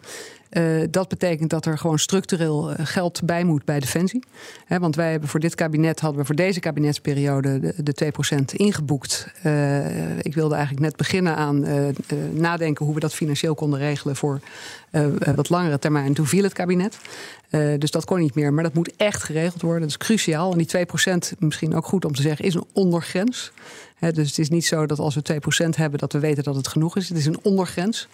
Uh, 0.51 0.83
dat 0.89 1.07
betekent 1.07 1.49
dat 1.49 1.65
er 1.65 1.77
gewoon 1.77 1.99
structureel 1.99 2.71
eh, 2.71 2.85
geld 2.85 3.21
bij 3.23 3.43
moet 3.43 3.65
bij 3.65 3.79
Defensie. 3.79 4.23
Want 4.67 4.95
wij 4.95 5.11
hebben 5.11 5.29
voor 5.29 5.39
dit 5.39 5.55
kabinet, 5.55 5.99
hadden 5.99 6.19
we 6.19 6.25
voor 6.25 6.35
deze 6.35 6.59
kabinetsperiode 6.59 7.59
de, 7.59 7.83
de 7.83 8.11
2% 8.31 8.55
ingeboekt. 8.55 9.27
Uh, 9.45 10.17
ik 10.17 10.33
wilde 10.33 10.55
eigenlijk 10.55 10.85
net 10.85 10.95
beginnen 10.95 11.35
aan 11.35 11.65
nadenken 12.31 12.85
hoe 12.85 12.93
we 12.93 12.99
dat 12.99 13.13
financieel 13.13 13.55
konden 13.55 13.79
regelen 13.79 14.15
voor 14.15 14.39
wat 15.35 15.49
langere 15.49 15.79
termijn. 15.79 16.13
Toen 16.13 16.27
viel 16.27 16.43
het 16.43 16.53
kabinet. 16.53 16.97
dus 17.77 17.91
dat 17.91 18.05
kon 18.05 18.19
niet 18.19 18.35
meer. 18.35 18.53
Maar 18.53 18.63
dat 18.63 18.73
moet 18.73 18.95
echt 18.95 19.23
geregeld 19.23 19.61
worden. 19.61 19.81
Dat 19.81 19.89
is 19.89 19.97
cruciaal. 19.97 20.51
En 20.51 20.57
die 20.57 20.85
2% 21.35 21.37
misschien 21.39 21.75
ook 21.75 21.85
goed 21.85 22.05
om 22.05 22.15
te 22.15 22.21
zeggen, 22.21 22.45
is 22.45 22.53
een 22.53 22.67
ondergrens. 22.73 23.51
Dus 23.99 24.27
het 24.27 24.37
is 24.37 24.49
niet 24.49 24.65
zo 24.65 24.85
dat 24.85 24.99
als 24.99 25.15
we 25.15 25.39
2% 25.65 25.69
hebben, 25.75 25.99
dat 25.99 26.13
we 26.13 26.19
weten 26.19 26.43
dat 26.43 26.55
het 26.55 26.67
genoeg 26.67 26.95
is. 26.97 27.09
Het 27.09 27.17
is 27.17 27.25
een 27.25 27.39
ondergrens. 27.43 28.07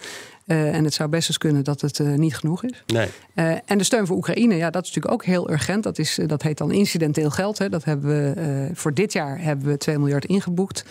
Uh, 0.45 0.75
en 0.75 0.83
het 0.83 0.93
zou 0.93 1.09
best 1.09 1.27
eens 1.27 1.37
kunnen 1.37 1.63
dat 1.63 1.81
het 1.81 1.99
uh, 1.99 2.13
niet 2.13 2.35
genoeg 2.35 2.63
is. 2.63 2.83
Nee. 2.87 3.07
Uh, 3.35 3.51
en 3.65 3.77
de 3.77 3.83
steun 3.83 4.07
voor 4.07 4.15
Oekraïne, 4.15 4.55
ja, 4.55 4.69
dat 4.69 4.83
is 4.83 4.87
natuurlijk 4.87 5.13
ook 5.13 5.25
heel 5.25 5.51
urgent. 5.51 5.83
Dat, 5.83 5.99
is, 5.99 6.19
dat 6.25 6.41
heet 6.41 6.57
dan 6.57 6.71
incidenteel 6.71 7.29
geld. 7.29 7.57
Hè. 7.57 7.69
Dat 7.69 7.83
hebben 7.83 8.09
we, 8.09 8.69
voor 8.73 8.93
dit 8.93 9.13
jaar 9.13 9.41
hebben 9.41 9.67
we 9.67 9.77
2 9.77 9.97
miljard 9.97 10.25
ingeboekt. 10.25 10.85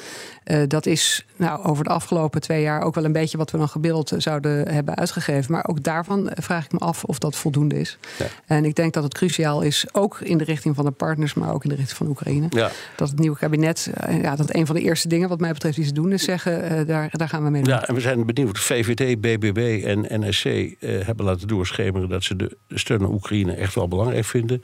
dat 0.69 0.87
is 0.87 1.27
nou, 1.37 1.65
over 1.65 1.85
de 1.85 1.91
afgelopen 1.91 2.41
twee 2.41 2.63
jaar 2.63 2.83
ook 2.83 2.95
wel 2.95 3.05
een 3.05 3.13
beetje 3.13 3.37
wat 3.37 3.51
we 3.51 3.59
dan 3.59 3.69
gebeeld 3.69 4.13
zouden 4.17 4.69
hebben 4.69 4.95
uitgegeven. 4.95 5.53
Maar 5.53 5.69
ook 5.69 5.83
daarvan 5.83 6.31
vraag 6.35 6.65
ik 6.65 6.73
me 6.73 6.79
af 6.79 7.05
of 7.05 7.19
dat 7.19 7.37
voldoende 7.37 7.81
is. 7.81 7.99
Ja. 8.19 8.27
En 8.47 8.65
ik 8.65 8.75
denk 8.75 8.93
dat 8.93 9.03
het 9.03 9.15
cruciaal 9.15 9.63
is, 9.63 9.87
ook 9.93 10.21
in 10.21 10.39
de 10.39 10.45
richting 10.45 10.75
van 10.75 10.85
de 10.85 10.91
partners, 10.91 11.35
maar 11.35 11.55
ook 11.55 11.63
in 11.65 11.69
de 11.69 11.77
richting 11.77 11.97
van 11.97 12.09
Oekraïne. 12.09 12.47
Ja. 12.51 12.71
Dat 12.97 13.09
het 13.09 13.19
nieuwe 13.19 13.39
kabinet, 13.39 13.91
ja, 14.23 14.37
dat 14.37 14.55
een 14.55 14.67
van 14.67 14.77
de 14.77 14.83
eerste 14.83 15.09
dingen 15.09 15.29
wat 15.29 15.41
mij 15.41 15.53
betreft 15.53 15.77
die 15.77 15.85
ze 15.85 15.93
doen, 15.93 16.13
is 16.13 16.25
zeggen, 16.25 16.87
daar, 16.87 17.09
daar 17.13 17.29
gaan 17.29 17.45
we 17.45 17.51
mee. 17.51 17.65
Ja, 17.65 17.87
en 17.87 17.95
we 17.95 18.01
zijn 18.01 18.27
benieuwd. 18.27 18.59
VVD, 18.59 19.21
BB 19.21 19.42
BBB 19.43 19.85
en 19.85 20.21
NSC 20.21 20.45
uh, 20.45 20.75
hebben 20.81 21.25
laten 21.25 21.49
doorschemeren 21.49 22.09
dat 22.09 22.25
ze 22.25 22.37
de 22.37 22.57
steun 22.69 23.01
aan 23.03 23.13
Oekraïne 23.13 23.53
echt 23.53 23.75
wel 23.75 23.89
belangrijk 23.89 24.25
vinden. 24.25 24.61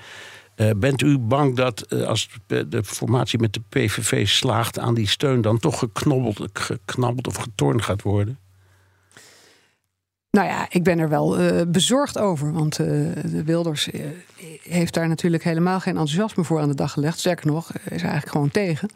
Uh, 0.57 0.71
bent 0.77 1.03
u 1.03 1.19
bang 1.19 1.57
dat 1.57 1.87
uh, 1.89 2.03
als 2.03 2.29
de 2.47 2.85
formatie 2.85 3.39
met 3.39 3.53
de 3.53 3.61
PVV 3.69 4.29
slaagt 4.29 4.79
aan 4.79 4.95
die 4.95 5.09
steun, 5.09 5.41
dan 5.41 5.59
toch 5.59 5.79
geknobbeld, 5.79 6.41
geknabbeld 6.53 7.27
of 7.27 7.37
getornd 7.37 7.83
gaat 7.83 8.03
worden? 8.03 8.39
Nou 10.31 10.47
ja, 10.47 10.67
ik 10.71 10.83
ben 10.83 10.99
er 10.99 11.09
wel 11.09 11.41
uh, 11.41 11.61
bezorgd 11.69 12.19
over. 12.19 12.53
Want 12.53 12.79
uh, 12.79 12.87
de 13.25 13.43
Wilders 13.45 13.89
uh, 13.89 14.01
heeft 14.63 14.95
daar 14.95 15.09
natuurlijk 15.09 15.45
helemaal 15.45 15.81
geen 15.81 15.93
enthousiasme 15.93 16.45
voor 16.45 16.61
aan 16.61 16.69
de 16.69 16.75
dag 16.75 16.93
gelegd. 16.93 17.19
Sterker 17.19 17.47
nog, 17.47 17.73
is 17.73 18.03
eigenlijk 18.03 18.29
gewoon 18.29 18.51
tegen. 18.51 18.89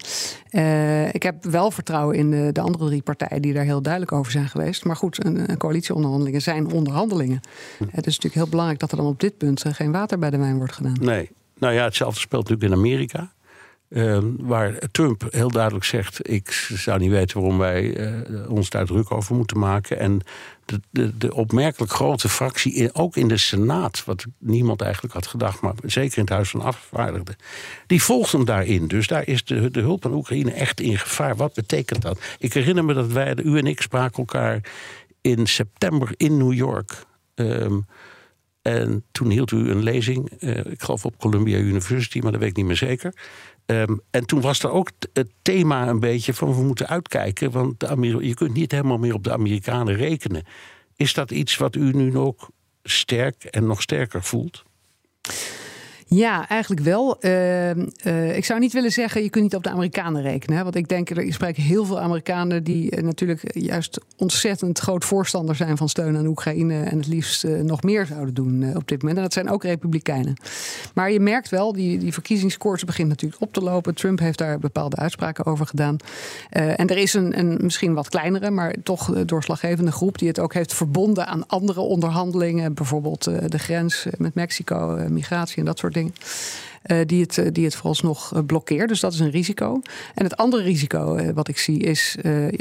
ik 1.12 1.22
heb 1.22 1.44
wel 1.44 1.70
vertrouwen 1.70 2.16
in 2.16 2.30
de, 2.30 2.50
de, 2.52 2.60
andere 2.60 2.86
drie 2.86 3.02
partijen 3.02 3.42
die 3.42 3.52
daar 3.52 3.64
heel 3.64 3.82
duidelijk 3.82 4.12
over 4.12 4.32
zijn 4.32 4.48
geweest. 4.48 4.84
Maar 4.84 4.96
goed, 4.96 5.24
een, 5.24 5.50
een 5.50 5.56
coalitieonderhandelingen 5.56 6.42
zijn 6.42 6.72
onderhandelingen. 6.72 7.40
Hm. 7.78 7.84
Het 7.84 8.06
is 8.06 8.14
natuurlijk 8.14 8.34
heel 8.34 8.48
belangrijk 8.48 8.80
dat 8.80 8.90
er 8.90 8.96
dan 8.96 9.06
op 9.06 9.20
dit 9.20 9.36
punt 9.36 9.64
geen 9.68 9.92
water 9.92 10.18
bij 10.18 10.30
de 10.30 10.38
wijn 10.38 10.56
wordt 10.56 10.72
gedaan. 10.72 10.96
Nee. 11.00 11.30
Nou 11.58 11.74
ja, 11.74 11.84
hetzelfde 11.84 12.20
speelt 12.20 12.48
natuurlijk 12.48 12.72
in 12.72 12.78
Amerika. 12.78 13.32
Uh, 13.94 14.18
waar 14.38 14.78
Trump 14.90 15.26
heel 15.30 15.50
duidelijk 15.50 15.84
zegt: 15.84 16.30
Ik 16.30 16.50
zou 16.74 16.98
niet 16.98 17.10
weten 17.10 17.40
waarom 17.40 17.58
wij 17.58 17.82
uh, 18.28 18.50
ons 18.50 18.70
daar 18.70 18.86
druk 18.86 19.12
over 19.12 19.34
moeten 19.34 19.58
maken. 19.58 19.98
En 19.98 20.20
de, 20.64 20.80
de, 20.90 21.18
de 21.18 21.34
opmerkelijk 21.34 21.92
grote 21.92 22.28
fractie, 22.28 22.94
ook 22.94 23.16
in 23.16 23.28
de 23.28 23.36
Senaat, 23.36 24.04
wat 24.04 24.24
niemand 24.38 24.80
eigenlijk 24.80 25.14
had 25.14 25.26
gedacht, 25.26 25.60
maar 25.60 25.74
zeker 25.84 26.18
in 26.18 26.24
het 26.24 26.32
Huis 26.32 26.50
van 26.50 26.60
Afgevaardigden, 26.60 27.36
die 27.86 28.02
volgt 28.02 28.32
hem 28.32 28.44
daarin. 28.44 28.88
Dus 28.88 29.06
daar 29.06 29.28
is 29.28 29.44
de, 29.44 29.70
de 29.70 29.80
hulp 29.80 30.06
aan 30.06 30.14
Oekraïne 30.14 30.52
echt 30.52 30.80
in 30.80 30.98
gevaar. 30.98 31.36
Wat 31.36 31.54
betekent 31.54 32.02
dat? 32.02 32.18
Ik 32.38 32.52
herinner 32.52 32.84
me 32.84 32.94
dat 32.94 33.12
wij, 33.12 33.36
u 33.44 33.58
en 33.58 33.66
ik, 33.66 33.82
spraken 33.82 34.18
elkaar 34.18 34.60
in 35.20 35.46
september 35.46 36.14
in 36.16 36.36
New 36.36 36.52
York. 36.52 37.04
Um, 37.34 37.86
en 38.62 39.04
toen 39.12 39.30
hield 39.30 39.50
u 39.50 39.70
een 39.70 39.82
lezing, 39.82 40.32
uh, 40.38 40.56
ik 40.56 40.82
geloof 40.82 41.04
op 41.04 41.18
Columbia 41.18 41.58
University, 41.58 42.18
maar 42.18 42.32
dat 42.32 42.40
weet 42.40 42.50
ik 42.50 42.56
niet 42.56 42.66
meer 42.66 42.76
zeker. 42.76 43.14
Um, 43.72 44.00
en 44.10 44.26
toen 44.26 44.40
was 44.40 44.62
er 44.62 44.70
ook 44.70 44.90
het 45.12 45.30
thema 45.42 45.88
een 45.88 46.00
beetje 46.00 46.34
van 46.34 46.54
we 46.54 46.62
moeten 46.62 46.88
uitkijken, 46.88 47.50
want 47.50 47.84
je 48.20 48.34
kunt 48.34 48.54
niet 48.54 48.70
helemaal 48.70 48.98
meer 48.98 49.14
op 49.14 49.24
de 49.24 49.32
Amerikanen 49.32 49.94
rekenen. 49.94 50.44
Is 50.96 51.14
dat 51.14 51.30
iets 51.30 51.56
wat 51.56 51.76
u 51.76 51.92
nu 51.92 52.18
ook 52.18 52.48
sterk 52.82 53.44
en 53.44 53.66
nog 53.66 53.82
sterker 53.82 54.22
voelt? 54.22 54.62
Ja, 56.14 56.48
eigenlijk 56.48 56.80
wel. 56.80 57.16
Uh, 57.20 57.70
uh, 57.70 58.36
ik 58.36 58.44
zou 58.44 58.60
niet 58.60 58.72
willen 58.72 58.92
zeggen, 58.92 59.22
je 59.22 59.30
kunt 59.30 59.44
niet 59.44 59.54
op 59.54 59.62
de 59.62 59.70
Amerikanen 59.70 60.22
rekenen. 60.22 60.56
Hè? 60.56 60.62
Want 60.62 60.76
ik 60.76 60.88
denk, 60.88 61.10
er 61.10 61.32
spreken 61.32 61.62
heel 61.62 61.84
veel 61.84 62.00
Amerikanen 62.00 62.64
die 62.64 62.96
uh, 62.96 63.02
natuurlijk 63.02 63.40
juist 63.54 64.00
ontzettend 64.16 64.78
groot 64.78 65.04
voorstander 65.04 65.54
zijn 65.54 65.76
van 65.76 65.88
steun 65.88 66.16
aan 66.16 66.26
Oekraïne. 66.26 66.82
En 66.82 66.96
het 66.96 67.06
liefst 67.06 67.44
nog 67.44 67.82
meer 67.82 68.06
zouden 68.06 68.34
doen 68.34 68.76
op 68.76 68.88
dit 68.88 68.98
moment. 68.98 69.16
En 69.16 69.22
dat 69.22 69.32
zijn 69.32 69.50
ook 69.50 69.62
Republikeinen. 69.62 70.34
Maar 70.94 71.10
je 71.10 71.20
merkt 71.20 71.48
wel, 71.48 71.72
die, 71.72 71.98
die 71.98 72.12
verkiezingskoorts 72.12 72.84
begint 72.84 73.08
natuurlijk 73.08 73.42
op 73.42 73.52
te 73.52 73.62
lopen. 73.62 73.94
Trump 73.94 74.18
heeft 74.18 74.38
daar 74.38 74.58
bepaalde 74.58 74.96
uitspraken 74.96 75.46
over 75.46 75.66
gedaan. 75.66 75.96
en 76.50 76.86
er 76.86 76.98
is 76.98 77.14
een, 77.14 77.38
een 77.38 77.58
misschien 77.62 77.94
wat 77.94 78.08
kleinere, 78.08 78.50
maar 78.50 78.74
toch 78.82 79.24
doorslaggevende 79.24 79.92
groep 79.92 80.18
die 80.18 80.28
het 80.28 80.38
ook 80.38 80.54
heeft 80.54 80.74
verbonden 80.74 81.26
aan 81.26 81.46
andere 81.46 81.80
onderhandelingen. 81.80 82.74
Bijvoorbeeld 82.74 83.24
de 83.24 83.58
grens 83.58 84.06
met 84.18 84.34
Mexico, 84.34 85.06
migratie 85.08 85.58
en 85.58 85.64
dat 85.64 85.78
soort 85.78 85.94
dingen. 85.94 86.01
Uh, 86.86 86.98
die, 87.06 87.22
het, 87.22 87.38
eh, 87.38 87.46
die 87.52 87.64
het 87.64 87.74
vooralsnog 87.74 88.34
eh, 88.34 88.40
blokkeert. 88.46 88.88
Dus 88.88 89.00
dat 89.00 89.12
is 89.12 89.20
een 89.20 89.30
risico. 89.30 89.80
En 90.14 90.24
het 90.24 90.36
andere 90.36 90.62
risico 90.62 91.16
uh, 91.16 91.28
wat 91.34 91.48
ik 91.48 91.58
zie 91.58 91.78
is 91.78 92.16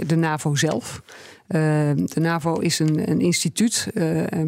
de 0.05 0.15
NAVO 0.15 0.55
zelf. 0.55 1.01
de 1.47 2.19
NAVO 2.19 2.59
is 2.59 2.79
een, 2.79 3.09
een 3.09 3.19
instituut 3.19 3.87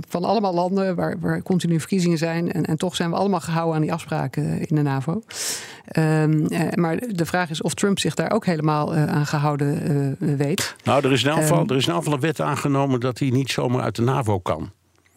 van 0.07 0.23
allemaal 0.23 0.53
landen 0.53 0.95
waar, 0.95 1.19
waar 1.19 1.41
continu 1.41 1.79
verkiezingen 1.79 2.17
zijn. 2.17 2.51
En, 2.51 2.65
en, 2.65 2.77
toch 2.77 2.95
zijn 2.95 3.09
we 3.09 3.15
allemaal 3.15 3.39
gehouden 3.39 3.75
aan 3.75 3.81
die 3.81 3.93
afspraken 3.93 4.59
in 4.59 4.75
de 4.75 4.81
NAVO. 4.81 5.21
Ehm, 5.85 6.45
maar 6.79 6.97
de 7.07 7.25
vraag 7.25 7.49
is 7.49 7.61
of 7.61 7.73
Trump 7.73 7.99
zich 7.99 8.15
daar 8.15 8.31
ook 8.31 8.45
helemaal 8.45 8.95
aan 8.95 9.25
gehouden 9.25 10.15
weet. 10.37 10.75
Nou, 10.83 11.05
er 11.05 11.11
is, 11.11 11.23
in 11.23 11.33
geval, 11.33 11.59
ehm, 11.59 11.69
er 11.69 11.75
is 11.75 11.85
in 11.85 11.91
elk 11.91 12.03
geval 12.03 12.17
een 12.17 12.25
wet 12.25 12.41
aangenomen 12.41 12.99
dat 12.99 13.19
hij 13.19 13.29
niet 13.29 13.51
zomaar 13.51 13.81
uit 13.81 13.95
de 13.95 14.01
NAVO 14.01 14.39
kan. 14.39 14.71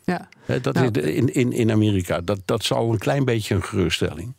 Ja. 0.07 0.29
Dat 0.61 0.75
nou, 0.75 0.91
is 0.91 1.15
in, 1.15 1.35
in, 1.35 1.53
in 1.53 1.71
Amerika. 1.71 2.21
Dat, 2.21 2.41
dat 2.45 2.65
zal 2.65 2.93
een 2.93 2.99
klein 2.99 3.25
beetje 3.25 3.55
een 3.55 3.63
geruststelling. 3.63 4.35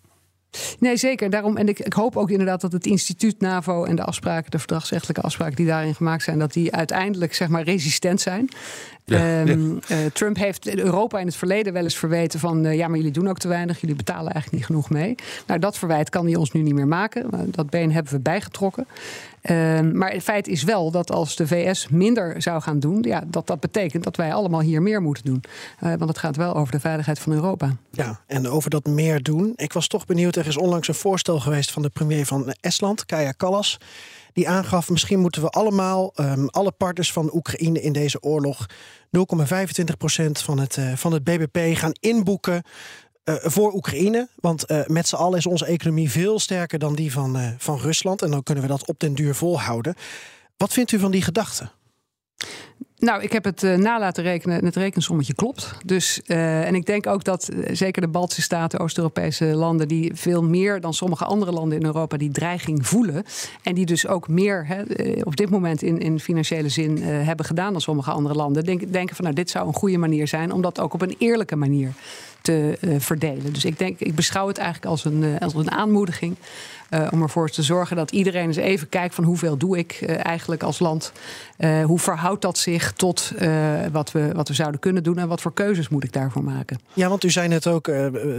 Nee, 0.80 0.98
zeker. 0.98 1.30
Daarom, 1.30 1.58
en 1.58 1.68
ik, 1.68 1.80
ik, 1.80 1.94
hoop 1.94 2.18
ook 2.18 2.30
inderdaad 2.30 2.62
dat 2.62 2.72
het 2.72 2.86
instituut 2.86 3.42
NAVO 3.42 3.84
en 3.84 3.96
de 3.96 4.04
afspraken, 4.04 4.52
de 4.52 4.60
verdragsrechtelijke 4.60 5.22
afspraken 5.22 5.56
die 5.56 5.66
daarin 5.66 5.96
gemaakt 5.96 6.24
zijn, 6.24 6.40
dat 6.40 6.54
die 6.54 6.76
uiteindelijk 6.76 7.34
zeg 7.34 7.48
maar 7.48 7.64
resistent 7.64 8.22
zijn. 8.22 8.50
Ja, 9.06 9.42
um, 9.42 9.80
ja. 9.88 9.98
Uh, 9.98 10.06
Trump 10.14 10.38
heeft 10.38 10.76
Europa 10.76 11.20
in 11.20 11.26
het 11.26 11.36
verleden 11.36 11.74
wel 11.74 11.84
eens 11.84 11.98
verweten 11.98 12.40
van 12.40 12.66
uh, 12.66 12.76
ja, 12.76 12.88
maar 12.88 12.98
jullie 12.98 13.12
doen 13.12 13.28
ook 13.28 13.40
te 13.40 13.48
weinig, 13.48 13.82
jullie 13.82 13.96
betalen 13.96 14.32
eigenlijk 14.32 14.52
niet 14.52 14.66
genoeg 14.66 14.90
mee. 14.90 15.16
Nou, 15.48 15.60
dat 15.60 15.78
verwijt 15.78 16.10
kan 16.10 16.26
hij 16.26 16.36
ons 16.36 16.52
nu 16.52 16.62
niet 16.62 16.74
meer 16.74 16.88
maken. 16.88 17.52
Dat 17.52 17.70
been 17.70 17.92
hebben 17.92 18.14
we 18.14 18.20
bijgetrokken. 18.20 18.88
Um, 19.50 19.98
maar 19.98 20.12
het 20.12 20.24
feit 20.24 20.48
is 20.48 20.64
wel 20.64 20.92
dat 20.92 21.12
als 21.12 21.36
de 21.36 21.48
VS 21.48 21.88
minder 21.88 22.42
zou 22.42 22.62
gaan 22.62 22.80
doen, 22.80 23.02
ja, 23.02 23.24
dat 23.28 23.48
dat 23.48 23.60
betekent 23.60 24.04
dat 24.04 24.16
wij 24.16 24.34
allemaal 24.34 24.62
hier 24.62 24.82
meer 24.82 25.02
moeten 25.02 25.24
doen. 25.24 25.44
Uh, 25.84 25.90
want 25.90 26.10
het 26.10 26.18
gaat 26.18 26.36
wel 26.36 26.56
over 26.56 26.72
de 26.72 26.80
veiligheid 26.80 27.20
van 27.20 27.34
Europa. 27.34 27.76
Ja, 27.92 28.22
en 28.28 28.48
over 28.48 28.70
dat 28.70 28.86
meer 28.86 29.24
doen. 29.24 29.54
Ik 29.56 29.74
was 29.74 29.88
toch 29.88 30.06
benieuwd, 30.06 30.36
er 30.36 30.48
is 30.48 30.58
onlangs 30.58 30.88
een 30.88 30.94
voorstel 30.94 31.40
geweest 31.40 31.72
van 31.72 31.82
de 31.82 31.90
premier 31.90 32.26
van 32.26 32.54
Estland, 32.60 33.06
Kaja 33.06 33.32
Kallas 33.32 33.78
Die 34.34 34.50
aangaf, 34.50 34.90
misschien 34.90 35.20
moeten 35.20 35.42
we 35.42 35.50
allemaal, 35.50 36.12
ehm, 36.16 36.46
alle 36.46 36.72
partners 36.72 37.12
van 37.12 37.30
Oekraïne 37.34 37.82
in 37.82 37.94
deze 37.94 38.22
oorlog, 38.22 38.66
0,25% 39.10 40.42
van 40.42 40.60
het, 40.60 40.78
uh, 40.78 40.96
van 40.96 41.14
het 41.14 41.24
BBP 41.24 41.78
gaan 41.78 41.96
inboeken. 42.00 42.64
Uh, 43.30 43.36
voor 43.42 43.74
Oekraïne. 43.74 44.28
Want 44.36 44.72
uh, 44.72 44.86
met 44.86 45.08
z'n 45.08 45.16
allen 45.16 45.38
is 45.38 45.46
onze 45.46 45.66
economie 45.66 46.12
veel 46.12 46.40
sterker 46.40 46.80
dan 46.80 46.96
die 46.96 47.12
van, 47.12 47.38
van 47.58 47.78
Rusland. 47.78 48.22
En 48.22 48.32
dan 48.32 48.44
kunnen 48.44 48.64
we 48.64 48.70
dat 48.70 48.88
op 48.88 49.00
den 49.00 49.14
duur 49.14 49.36
volhouden. 49.36 49.96
Wat 50.58 50.74
vindt 50.74 50.92
u 50.92 51.00
van 51.00 51.12
die 51.12 51.22
gedachte? 51.22 51.70
Nou, 52.98 53.22
ik 53.22 53.32
heb 53.32 53.44
het 53.44 53.64
uh, 53.64 53.76
na 53.76 54.00
laten 54.00 54.24
rekenen. 54.24 54.66
Het 54.66 54.76
rekensommetje 54.76 55.34
klopt. 55.34 55.72
Dus, 55.86 56.22
en 56.26 56.76
ik 56.76 56.86
denk 56.86 57.08
ook 57.08 57.24
dat 57.24 57.50
zeker 57.72 58.02
de 58.02 58.08
Baltische 58.08 58.42
Staten, 58.42 58.80
Oost-Europese 58.80 59.46
landen, 59.46 59.88
die 59.88 60.16
veel 60.16 60.44
meer 60.44 60.82
dan 60.82 60.94
sommige 60.94 61.26
andere 61.26 61.52
landen 61.52 61.80
in 61.80 61.86
Europa 61.86 62.18
die 62.18 62.32
dreiging 62.32 62.88
voelen. 62.88 63.24
En 63.64 63.76
die 63.76 63.86
dus 63.86 64.08
ook 64.08 64.28
meer 64.28 64.86
op 65.24 65.36
dit 65.36 65.50
moment 65.50 65.82
in, 65.82 66.00
in 66.00 66.20
financiële 66.20 66.70
zin 66.70 66.98
hebben 67.04 67.46
gedaan 67.46 67.72
dan 67.72 67.82
sommige 67.82 68.12
andere 68.12 68.36
landen. 68.36 68.64
Denk, 68.64 68.94
denken 68.94 69.16
van 69.16 69.24
nou, 69.24 69.36
dit 69.36 69.50
zou 69.50 69.68
een 69.68 69.74
goede 69.74 69.98
manier 69.98 70.28
zijn 70.28 70.52
om 70.52 70.62
dat 70.62 70.80
ook 70.80 70.94
op 70.94 71.02
een 71.02 71.16
eerlijke 71.18 71.56
manier 71.56 71.94
te 72.48 72.78
verdelen. 73.00 73.54
Dus 73.54 73.66
ik 73.66 73.78
denk, 73.78 74.00
ik 74.00 74.16
beschouw 74.16 74.48
het 74.48 74.58
eigenlijk 74.58 74.92
als 74.92 75.06
een, 75.06 75.40
als 75.40 75.54
een 75.54 75.72
aanmoediging. 75.72 76.36
Uh, 76.90 77.08
om 77.12 77.22
ervoor 77.22 77.50
te 77.50 77.64
zorgen 77.64 77.96
dat 77.96 78.12
iedereen 78.12 78.48
eens 78.48 78.56
even 78.56 78.90
kijkt 78.90 79.16
van 79.16 79.24
hoeveel 79.24 79.58
doe 79.58 79.78
ik 79.78 80.02
eigenlijk 80.02 80.64
als 80.64 80.80
land. 80.80 81.12
Hoe 81.84 82.00
verhoudt 82.00 82.42
dat 82.42 82.58
zich 82.58 82.94
tot 82.94 83.32
wat, 83.92 84.12
we, 84.12 84.32
wat 84.34 84.48
we 84.48 84.54
zouden 84.54 84.80
kunnen 84.80 85.04
doen 85.04 85.18
en 85.18 85.28
wat 85.28 85.42
voor 85.42 85.54
keuzes 85.54 85.90
moet 85.90 86.04
ik 86.04 86.14
daarvoor 86.14 86.44
maken? 86.44 86.80
Ja, 86.94 87.10
want 87.10 87.24
u 87.24 87.30
zei 87.30 87.48
net 87.48 87.68
ook, 87.68 87.92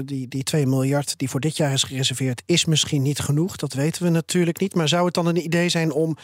die, 0.05 0.29
die 0.29 0.43
2 0.43 0.67
miljard 0.67 1.19
die 1.19 1.31
voor 1.31 1.41
dit 1.41 1.57
jaar 1.57 1.73
is 1.73 1.83
gereserveerd, 1.83 2.43
is 2.47 2.65
misschien 2.65 3.03
niet 3.03 3.19
genoeg. 3.19 3.57
Dat 3.57 3.73
weten 3.73 4.03
we 4.03 4.09
natuurlijk 4.09 4.61
niet. 4.61 4.75
Maar 4.75 4.89
zou 4.89 5.05
het 5.05 5.15
dan 5.15 5.27
een 5.27 5.45
idee 5.45 5.69
zijn 5.69 5.93
om 5.93 6.17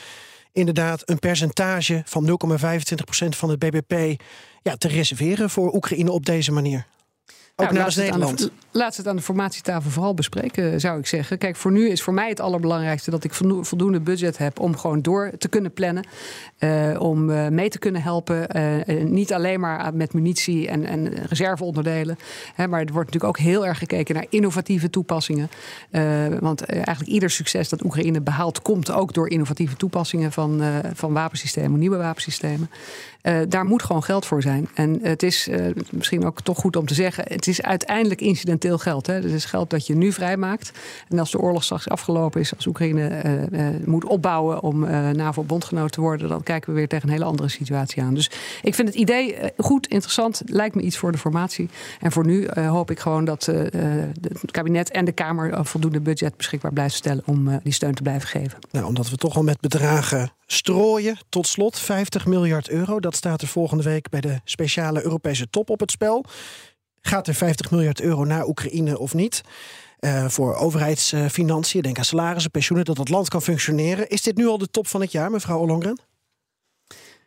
inderdaad 0.55 1.03
een 1.05 1.19
percentage 1.19 2.03
van 2.05 2.27
0,25% 2.27 3.29
van 3.29 3.51
het 3.51 3.59
BBP 3.59 4.21
ja, 4.63 4.77
te 4.77 4.89
reserveren 4.89 5.51
voor 5.51 5.75
Oekraïne 5.75 6.11
op 6.11 6.27
deze 6.27 6.53
manier? 6.53 6.87
Ook 7.57 7.71
nou, 7.71 7.93
Nederland. 7.97 8.39
De, 8.39 8.51
laat 8.71 8.97
het 8.97 9.09
aan 9.09 9.17
de 9.17 9.23
formatietafel 9.23 9.91
vooral 9.91 10.15
bespreken, 10.15 10.81
zou 10.81 10.99
ik 10.99 11.07
zeggen. 11.07 11.39
Kijk, 11.39 11.57
voor 11.57 11.73
nu 11.73 11.89
is 11.89 12.03
voor 12.03 12.15
mij 12.15 12.29
het 12.29 12.41
allerbelangrijkste 12.41 13.11
dat 13.11 13.25
ik 13.25 13.35
voldoende 13.61 14.01
budget 14.01 14.39
heb 14.39 14.61
om 14.61 14.77
gewoon 14.77 15.03
door 15.03 15.31
te 15.39 15.49
kunnen 15.49 15.73
plannen. 15.73 16.07
Uh, 16.59 17.01
om 17.01 17.31
uh, 17.31 17.49
mee 17.49 17.69
te 17.69 17.79
kunnen 17.79 18.03
helpen. 18.03 18.57
Uh, 18.57 19.05
niet 19.05 19.33
alleen 19.33 19.61
maar 19.61 19.95
met 19.95 20.13
munitie 20.13 20.69
en, 20.69 20.85
en 20.85 21.15
reserveonderdelen. 21.29 22.17
Hè, 22.55 22.69
maar 22.69 22.81
er 22.81 22.93
wordt 22.93 23.13
natuurlijk 23.13 23.39
ook 23.39 23.47
heel 23.47 23.67
erg 23.67 23.79
gekeken 23.79 24.15
naar 24.15 24.27
innovatieve 24.29 24.91
toepassingen. 24.91 25.51
want 26.41 26.65
eigenlijk 26.65 27.11
ieder 27.11 27.31
succes 27.31 27.69
dat 27.69 27.85
Oekraïne 27.85 28.21
behaalt, 28.21 28.63
komt 28.63 28.91
ook 28.91 29.13
door 29.13 29.29
innovatieve 29.29 29.77
toepassingen 29.77 30.33
van, 30.33 30.63
van 30.95 31.13
wapensystemen, 31.13 31.79
nieuwe 31.79 31.97
wapensystemen. 31.97 32.71
Daar 33.49 33.65
moet 33.65 33.83
gewoon 33.83 34.03
geld 34.03 34.27
voor 34.27 34.43
zijn. 34.43 34.69
En 34.75 34.99
het 35.03 35.23
is 35.23 35.49
misschien 35.91 36.25
ook 36.25 36.41
toch 36.41 36.59
goed 36.59 36.77
om 36.77 36.87
te 36.87 36.95
zeggen 36.95 37.25
het 37.29 37.47
is 37.47 37.63
uiteindelijk 37.63 38.21
incidenteel 38.21 38.79
geld. 38.79 39.07
Hè. 39.07 39.15
Het 39.15 39.25
is 39.25 39.45
geld 39.45 39.71
dat 39.71 39.87
je 39.87 39.95
nu 39.95 40.13
vrijmaakt. 40.13 40.73
En 41.09 41.19
als 41.19 41.31
de 41.31 41.39
oorlog 41.39 41.65
straks 41.65 41.89
afgelopen 41.89 42.41
is, 42.41 42.55
als 42.55 42.67
Oekraïne 42.67 43.23
uh, 43.53 43.69
moet 43.85 44.05
opbouwen 44.05 44.63
om 44.63 44.81
NAVO-bondgenoot 45.17 45.93
te 45.93 46.01
worden, 46.01 46.29
dan 46.29 46.43
kijken 46.43 46.73
we 46.73 46.79
weer 46.79 46.89
tegen 46.89 47.09
een 47.09 47.15
hele 47.15 47.25
andere 47.25 47.49
situatie 47.49 48.03
aan. 48.03 48.15
Dus 48.15 48.31
ik 48.63 48.75
vind 48.75 48.89
het 48.89 48.97
idee 48.97 49.37
goed, 49.57 49.87
interessant, 49.87 50.43
lijkt 50.47 50.75
me 50.75 50.83
iets 50.83 50.97
voor 50.97 51.13
de 51.13 51.19
formatie. 51.19 51.69
En 52.01 52.13
voor 52.13 52.27
nu 52.27 52.49
hoop 52.55 52.91
ik 52.91 52.99
gewoon 52.99 53.25
dat 53.25 53.45
het 53.45 54.51
kabinet 54.51 54.91
en 54.91 55.05
de 55.05 55.13
Kamer 55.13 55.67
voldoende 55.67 56.01
budget 56.01 56.37
beschikbaar 56.37 56.73
blijven 56.73 56.97
stellen 56.97 57.23
om 57.27 57.61
die 57.63 57.73
steun 57.73 57.95
te 57.95 58.03
blijven 58.03 58.29
geven. 58.29 58.59
Nou, 58.71 58.87
omdat 58.87 59.11
we 59.11 59.17
toch 59.17 59.37
al 59.37 59.43
met 59.43 59.61
bedragen 59.61 60.33
strooien. 60.47 61.19
Tot 61.29 61.47
slot 61.47 61.79
50 61.79 62.27
miljard 62.27 62.69
euro. 62.69 63.01
Dat 63.01 63.17
staat 63.17 63.43
er 63.43 63.49
volgende 63.49 63.83
week 63.83 64.09
bij 64.09 64.21
de 64.21 64.41
speciale 64.45 65.05
Europese 65.05 65.51
top 65.51 65.71
op 65.71 65.81
het 65.81 65.91
spel. 65.91 66.25
Gaat 67.01 67.29
er 67.29 67.35
50 67.35 67.71
miljard 67.71 68.01
euro 68.01 68.25
naar 68.25 68.47
Oekraïne 68.47 68.99
of 68.99 69.15
niet? 69.15 69.41
Uh, 70.01 70.29
voor 70.29 70.55
overheidsfinanciën, 70.55 71.83
denk 71.83 71.99
aan 71.99 72.05
salarissen, 72.05 72.51
pensioenen, 72.51 72.87
dat 72.87 72.97
het 72.97 73.09
land 73.09 73.29
kan 73.29 73.43
functioneren. 73.43 74.09
Is 74.09 74.23
dit 74.23 74.37
nu 74.37 74.47
al 74.47 74.59
de 74.59 74.71
top 74.71 74.87
van 74.87 75.01
het 75.01 75.13
jaar, 75.13 75.31
mevrouw 75.31 75.59
Ollongren? 75.59 76.01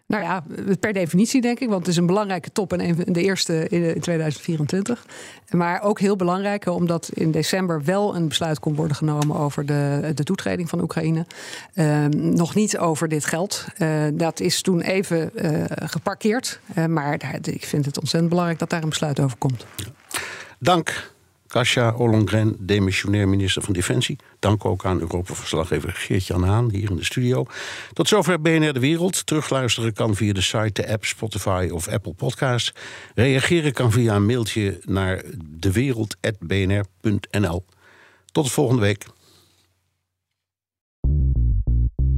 Nou 0.07 0.23
ja, 0.23 0.43
per 0.79 0.93
definitie 0.93 1.41
denk 1.41 1.59
ik, 1.59 1.67
want 1.67 1.79
het 1.79 1.87
is 1.87 1.97
een 1.97 2.05
belangrijke 2.05 2.51
top 2.51 2.73
en 2.73 2.95
de 3.05 3.21
eerste 3.21 3.67
in 3.67 3.99
2024. 3.99 5.05
Maar 5.49 5.81
ook 5.81 5.99
heel 5.99 6.15
belangrijk, 6.15 6.65
omdat 6.65 7.09
in 7.13 7.31
december 7.31 7.83
wel 7.83 8.15
een 8.15 8.27
besluit 8.27 8.59
kon 8.59 8.75
worden 8.75 8.95
genomen 8.95 9.37
over 9.37 9.65
de, 9.65 10.11
de 10.15 10.23
toetreding 10.23 10.69
van 10.69 10.81
Oekraïne. 10.81 11.25
Uh, 11.73 12.05
nog 12.05 12.55
niet 12.55 12.77
over 12.77 13.07
dit 13.07 13.25
geld. 13.25 13.65
Uh, 13.77 14.03
dat 14.13 14.39
is 14.39 14.61
toen 14.61 14.81
even 14.81 15.31
uh, 15.35 15.63
geparkeerd. 15.67 16.59
maar 16.87 17.39
ik 17.41 17.65
vind 17.65 17.85
het 17.85 17.99
ontzettend 17.99 18.29
belangrijk 18.29 18.59
dat 18.59 18.69
daar 18.69 18.83
een 18.83 18.89
besluit 18.89 19.19
over 19.19 19.37
komt. 19.37 19.65
Dank 20.59 21.15
Kasia 21.47 21.91
Ollongren, 21.91 22.55
demissionair 22.59 23.27
minister 23.27 23.61
van 23.61 23.73
Defensie. 23.73 24.17
Dank 24.39 24.65
ook 24.65 24.85
aan 24.85 24.99
Europa-verslaggever 24.99 25.91
Geert-Jan 25.91 26.43
Haan 26.43 26.71
hier 26.71 26.89
in 26.89 26.95
de 26.95 27.05
studio. 27.05 27.45
Tot 27.93 28.07
zover 28.07 28.41
BNR 28.41 28.73
De 28.73 28.79
Wereld. 28.79 29.25
Terugluisteren 29.25 29.93
kan 29.93 30.15
via 30.15 30.33
de 30.33 30.41
site, 30.41 30.81
de 30.81 30.91
app, 30.91 31.05
Spotify 31.05 31.69
of 31.71 31.87
Apple 31.87 32.13
Podcasts. 32.13 32.73
Reageren 33.15 33.73
kan 33.73 33.91
via 33.91 34.15
een 34.15 34.25
mailtje 34.25 34.79
naar 34.85 35.23
dewereld.bnr.nl. 35.45 37.65
Tot 38.31 38.45
de 38.45 38.51
volgende 38.51 38.81
week. 38.81 39.05